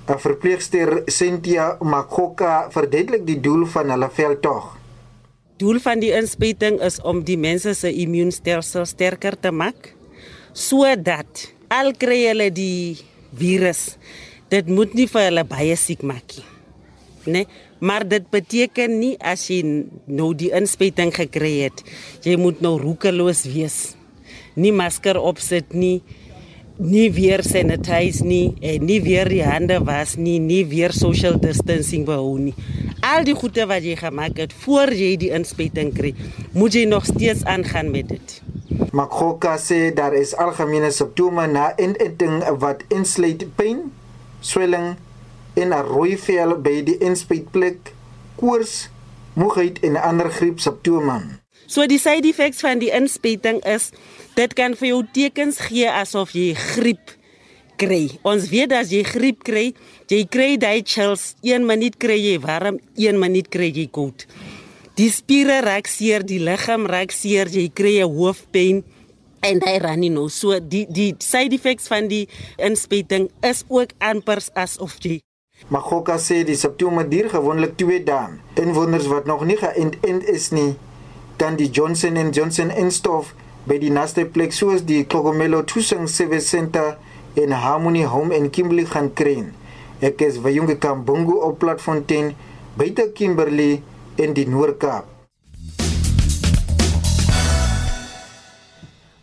'n 0.07 0.19
Verpleegster 0.19 1.05
Cynthia 1.07 1.77
Makoka 1.81 2.71
verduidelik 2.75 3.27
die 3.27 3.39
doel 3.41 3.67
van 3.71 3.91
hulle 3.91 4.11
veldtog. 4.11 4.75
Doel 5.63 5.79
van 5.81 6.03
die 6.03 6.11
inspuiting 6.15 6.81
is 6.83 6.99
om 7.03 7.23
die 7.25 7.39
mense 7.39 7.75
se 7.75 7.93
immuunstelsel 7.93 8.87
sterker 8.87 9.39
te 9.39 9.51
maak 9.51 9.95
sodat 10.53 11.53
al 11.71 11.95
kry 11.95 12.27
hulle 12.27 12.51
die 12.51 12.99
virus 13.35 13.97
dit 14.51 14.67
moet 14.67 14.95
nie 14.95 15.07
vir 15.07 15.31
hulle 15.31 15.47
baie 15.47 15.77
siek 15.79 16.03
maak 16.03 16.35
nie. 16.35 16.47
Nee, 17.27 17.47
maar 17.79 18.07
dit 18.09 18.25
beteken 18.31 18.99
nie 18.99 19.15
as 19.21 19.47
jy 19.51 19.63
nou 20.07 20.33
die 20.35 20.53
inspuiting 20.57 21.13
gekry 21.15 21.53
het, 21.67 21.83
jy 22.25 22.37
moet 22.41 22.63
nou 22.65 22.77
roekeloos 22.81 23.45
wees. 23.51 23.97
Nie 24.57 24.73
masker 24.73 25.19
opsit 25.21 25.75
nie, 25.77 26.01
nie 26.77 27.09
weer 27.13 27.43
sanitize 27.45 28.25
nie, 28.25 28.55
en 28.61 28.85
nie 28.85 28.99
weer 29.05 29.29
die 29.29 29.45
hande 29.45 29.79
was 29.85 30.17
nie, 30.21 30.39
nie 30.41 30.65
weer 30.69 30.93
social 30.97 31.39
distancing 31.41 32.05
behou 32.09 32.37
nie. 32.41 32.55
Al 33.05 33.25
die 33.29 33.37
goede 33.37 33.67
wat 33.69 33.85
jy 33.85 33.97
gemaak 34.01 34.41
het 34.41 34.53
voor 34.65 34.93
jy 34.93 35.15
die 35.21 35.33
inspuiting 35.37 35.93
kry, 35.97 36.15
moet 36.57 36.77
jy 36.77 36.85
nog 36.89 37.07
steeds 37.09 37.45
aangaan 37.49 37.93
met 37.93 38.13
dit. 38.13 38.39
Makhoka 38.97 39.57
sê 39.61 39.91
daar 39.95 40.15
is 40.17 40.35
algemene 40.41 40.91
simptome 40.93 41.47
na 41.49 41.71
inenting 41.81 42.43
wat 42.61 42.85
insluit 42.93 43.45
pyn, 43.57 43.87
swelling 44.41 44.95
en 45.57 45.73
'n 45.73 45.87
rooi 45.89 46.17
vel 46.17 46.61
by 46.61 46.83
die 46.85 46.99
inspuitplek, 46.99 47.93
koors, 48.37 48.89
moegheid 49.35 49.81
en 49.81 49.97
ander 49.97 50.31
griepsimptome. 50.31 51.41
So 51.67 51.87
die 51.87 51.99
side 51.99 52.29
effects 52.29 52.61
van 52.61 52.79
die 52.79 52.93
inspuiting 52.95 53.59
is 53.67 53.91
dit 54.37 54.53
kan 54.55 54.77
vir 54.79 54.89
jou 54.89 55.03
tekens 55.13 55.59
gee 55.69 55.89
asof 55.91 56.33
jy 56.37 56.55
griep 56.55 57.17
kry. 57.77 58.11
Ons 58.23 58.49
weet 58.53 58.73
as 58.73 58.93
jy 58.95 59.03
griep 59.03 59.43
kry, 59.45 59.75
jy 60.09 60.25
kry 60.31 60.57
daai 60.57 60.83
chills, 60.83 61.35
1 61.43 61.67
minuut 61.67 61.97
kry 61.97 62.17
jy 62.17 62.39
warm, 62.41 62.79
1 62.95 63.19
minuut 63.19 63.49
kry 63.49 63.73
jy 63.75 63.89
koud. 63.91 64.27
Die 64.97 65.11
spiere 65.11 65.61
raak 65.61 65.87
seer, 65.87 66.25
die 66.25 66.41
liggaam 66.41 66.87
raak 66.87 67.13
seer, 67.13 67.49
jy 67.49 67.69
kry 67.69 68.01
'n 68.01 68.09
hoofpyn 68.09 68.85
en 69.47 69.61
ran 69.83 70.01
nie 70.01 70.11
nou 70.11 70.29
so 70.33 70.59
die 70.61 70.87
die 70.89 71.15
side 71.23 71.55
effects 71.55 71.89
van 71.93 72.09
die 72.09 72.27
inspuiting 72.57 73.29
is 73.47 73.65
ook 73.69 73.93
amper 73.99 74.43
asof 74.55 74.97
jy 75.05 75.21
Magoka 75.69 76.15
sê 76.23 76.45
die 76.47 76.55
simptome 76.55 77.03
duur 77.11 77.27
gewoonlik 77.33 77.73
2 77.77 78.05
dae. 78.07 78.37
Inwoners 78.63 79.09
wat 79.11 79.27
nog 79.27 79.43
nie 79.43 79.57
geënt 79.59 79.97
is 80.31 80.53
nie, 80.55 80.77
kan 81.37 81.57
die 81.59 81.67
Johnson 81.67 82.15
& 82.27 82.37
Johnson 82.37 82.71
instof 82.71 83.33
by 83.67 83.81
die 83.83 83.91
naaste 83.91 84.29
plek 84.31 84.55
soos 84.55 84.85
die 84.87 85.03
Klogomelo 85.11 85.65
Tusang 85.67 86.07
Service 86.07 86.47
Center 86.47 86.95
in 87.35 87.51
Harmony 87.51 88.07
Home 88.07 88.31
in 88.31 88.47
Kimberley 88.51 88.87
gaan 88.87 89.11
kry. 89.11 89.43
Ek 89.99 90.23
is 90.23 90.39
by 90.39 90.55
Junge 90.55 90.79
Kambungu 90.79 91.43
op 91.43 91.59
Platfontein, 91.59 92.37
buite 92.79 93.11
Kimberley 93.13 93.83
in 94.23 94.39
die 94.39 94.47
Noord-Kaap. 94.47 95.11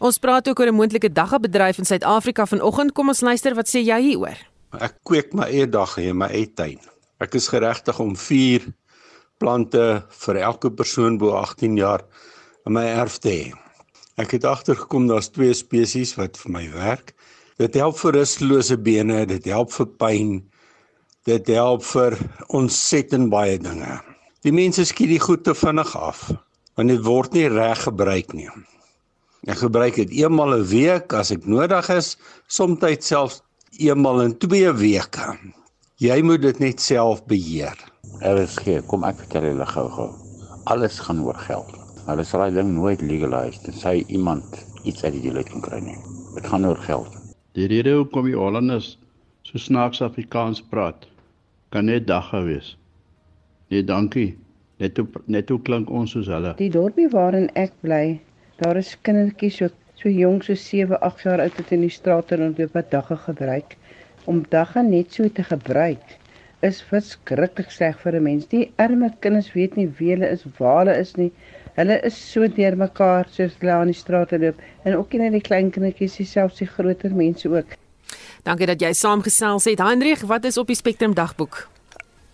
Ons 0.03 0.19
praat 0.19 0.49
ook 0.49 0.59
oor 0.59 0.67
'n 0.67 0.75
moontlike 0.75 1.07
daggabedryf 1.07 1.77
in 1.77 1.85
Suid-Afrika 1.85 2.45
vanoggend. 2.45 2.91
Kom 2.91 3.07
ons 3.07 3.21
luister 3.21 3.55
wat 3.55 3.69
sê 3.71 3.79
jy 3.79 4.01
hieroor. 4.01 4.52
Ek 4.81 4.95
kweek 5.05 5.35
my 5.37 5.45
eie 5.51 5.67
dag 5.69 5.91
in 6.01 6.17
my 6.17 6.31
eie 6.33 6.47
tuin. 6.49 6.79
Ek 7.21 7.35
is 7.37 7.49
geregtig 7.51 7.99
om 8.01 8.15
4 8.17 8.65
plante 9.37 9.83
vir 10.23 10.39
elke 10.41 10.71
persoon 10.73 11.19
bo 11.21 11.35
18 11.37 11.77
jaar 11.77 12.01
in 12.65 12.73
my 12.73 12.85
erf 12.95 13.19
te 13.21 13.29
hê. 13.29 13.51
Ek 14.17 14.33
het 14.33 14.47
agtergekom 14.49 15.05
daar's 15.09 15.29
twee 15.29 15.53
spesies 15.53 16.15
wat 16.17 16.39
vir 16.41 16.55
my 16.55 16.63
werk. 16.73 17.13
Dit 17.61 17.77
help 17.77 17.99
vir 18.01 18.17
rustelose 18.17 18.79
bene, 18.81 19.23
dit 19.29 19.45
help 19.53 19.69
vir 19.75 19.89
pyn. 20.01 20.33
Dit 21.29 21.53
help 21.53 21.85
vir 21.91 22.17
ontsettend 22.49 23.29
baie 23.29 23.61
dinge. 23.61 23.99
Die 24.41 24.51
mense 24.51 24.87
skiet 24.89 25.13
die 25.13 25.21
goed 25.21 25.45
te 25.45 25.53
vinnig 25.53 25.93
af 25.95 26.31
want 26.73 26.89
dit 26.89 27.03
word 27.05 27.35
nie 27.37 27.45
reg 27.53 27.83
gebruik 27.85 28.31
nie. 28.33 28.49
Ek 29.45 29.59
gebruik 29.61 29.99
dit 30.01 30.09
eenmal 30.23 30.57
'n 30.57 30.65
week 30.65 31.13
as 31.13 31.29
ek 31.29 31.45
nodig 31.45 31.89
is, 31.93 32.17
soms 32.49 32.81
selfs 33.05 33.43
eenmal 33.79 34.21
in 34.21 34.37
2 34.37 34.73
weke. 34.77 35.33
Jy 36.01 36.21
moet 36.25 36.41
dit 36.41 36.59
net 36.59 36.81
self 36.81 37.23
beheer. 37.29 37.77
RSG, 38.23 38.81
kom 38.87 39.05
ek 39.07 39.21
vertel 39.23 39.49
julle 39.51 39.65
gou-gou. 39.69 40.09
Alles 40.69 40.99
gaan 41.03 41.23
oor 41.25 41.37
geld. 41.47 41.71
Hulle 42.07 42.25
sal 42.27 42.43
daai 42.43 42.57
ding 42.57 42.73
nooit 42.75 43.01
legalise 43.01 43.61
tensy 43.63 44.03
iemand 44.11 44.63
iets 44.83 45.03
uit 45.03 45.15
die 45.15 45.23
deal 45.25 45.39
uit 45.39 45.49
kan 45.51 45.63
kry 45.63 45.79
nie. 45.83 45.97
Dit 46.35 46.47
gaan 46.51 46.67
oor 46.67 46.79
geld. 46.85 47.15
Die 47.55 47.67
rede 47.71 47.95
hoekom 47.99 48.27
die 48.27 48.37
Hollanders 48.37 48.97
so 49.47 49.59
snaaks 49.59 50.01
Afrikaans 50.01 50.61
praat, 50.71 51.07
kan 51.71 51.87
net 51.87 52.07
dag 52.07 52.29
gewees. 52.31 52.73
Nee, 53.71 53.83
dankie. 53.83 54.33
Net 54.81 54.97
hoe 54.97 55.07
net 55.31 55.51
hoe 55.51 55.59
klink 55.61 55.91
ons 55.93 56.15
soos 56.15 56.27
hulle. 56.31 56.53
Die 56.59 56.71
dorpie 56.73 57.07
waarin 57.13 57.49
ek 57.59 57.75
bly, 57.85 58.19
daar 58.59 58.79
is 58.79 58.95
kindertjies 59.05 59.59
so 59.61 59.69
so 60.03 60.11
jonk 60.11 60.43
so 60.43 60.55
7, 60.59 60.99
8 60.99 61.23
jaar 61.23 61.39
oud 61.39 61.55
wat 61.59 61.71
in 61.71 61.85
die 61.85 61.93
strate 61.93 62.35
rondloop 62.35 62.75
wat 62.75 62.91
dagga 62.91 63.15
gebruik. 63.29 63.77
Om 64.27 64.43
dagga 64.51 64.83
net 64.83 65.15
so 65.15 65.29
te 65.29 65.43
gebruik 65.47 66.19
is 66.63 66.81
verskriklik 66.87 67.71
sleg 67.71 67.99
vir 67.99 68.15
'n 68.15 68.23
mens. 68.23 68.45
Die 68.47 68.71
arme 68.77 69.11
kinders 69.19 69.51
weet 69.53 69.75
nie 69.75 69.87
wie 69.99 70.11
hulle 70.11 70.29
is, 70.29 70.45
waar 70.59 70.85
hulle 70.85 70.97
is 70.99 71.15
nie. 71.15 71.31
Hulle 71.75 71.99
is 72.05 72.15
so 72.15 72.47
deurmekaar 72.47 73.27
soos 73.31 73.55
hulle 73.59 73.71
aan 73.71 73.91
die 73.91 73.99
strate 73.99 74.39
loop 74.39 74.55
en 74.85 74.95
ook 74.95 75.13
nie 75.13 75.31
die 75.31 75.41
klein 75.41 75.71
kindertjies, 75.71 76.19
selfs 76.31 76.57
die 76.57 76.67
groter 76.67 77.11
mense 77.11 77.49
ook. 77.49 77.75
Dankie 78.43 78.67
dat 78.67 78.81
jy 78.81 78.93
saamgesels 78.93 79.65
het. 79.65 79.79
Hendrik, 79.79 80.19
wat 80.19 80.45
is 80.45 80.57
op 80.57 80.67
die 80.67 80.75
Spectrum 80.75 81.13
dagboek? 81.13 81.72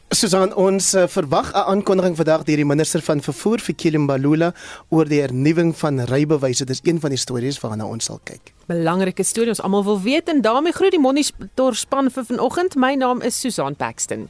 Susan 0.09 0.49
ons 0.57 0.95
uh, 0.97 1.03
verwag 1.05 1.51
'n 1.53 1.69
aankondiging 1.69 2.15
vandag 2.17 2.43
deur 2.43 2.57
die 2.57 2.65
minister 2.65 3.01
van 3.01 3.21
vervoer 3.21 3.59
Fikile 3.59 3.99
Mbalula 3.99 4.53
oor 4.89 5.05
die 5.05 5.21
hernuwing 5.21 5.75
van 5.77 6.01
rybewyse. 6.01 6.65
Dit 6.65 6.81
is 6.81 6.91
een 6.91 6.99
van 6.99 7.09
die 7.09 7.19
stories 7.19 7.59
waarna 7.59 7.85
ons 7.85 8.05
sal 8.05 8.19
kyk. 8.23 8.53
Belangrike 8.65 9.23
storie 9.23 9.49
ons 9.49 9.61
almal 9.61 9.83
wil 9.83 10.01
weet 10.01 10.29
en 10.29 10.41
daarmee 10.41 10.73
groet 10.73 10.97
die 10.97 10.99
Monitor 10.99 11.75
span 11.75 12.09
vir 12.09 12.25
vanoggend. 12.25 12.75
My 12.75 12.95
naam 12.95 13.21
is 13.21 13.39
Susan 13.39 13.75
Paxton. 13.75 14.29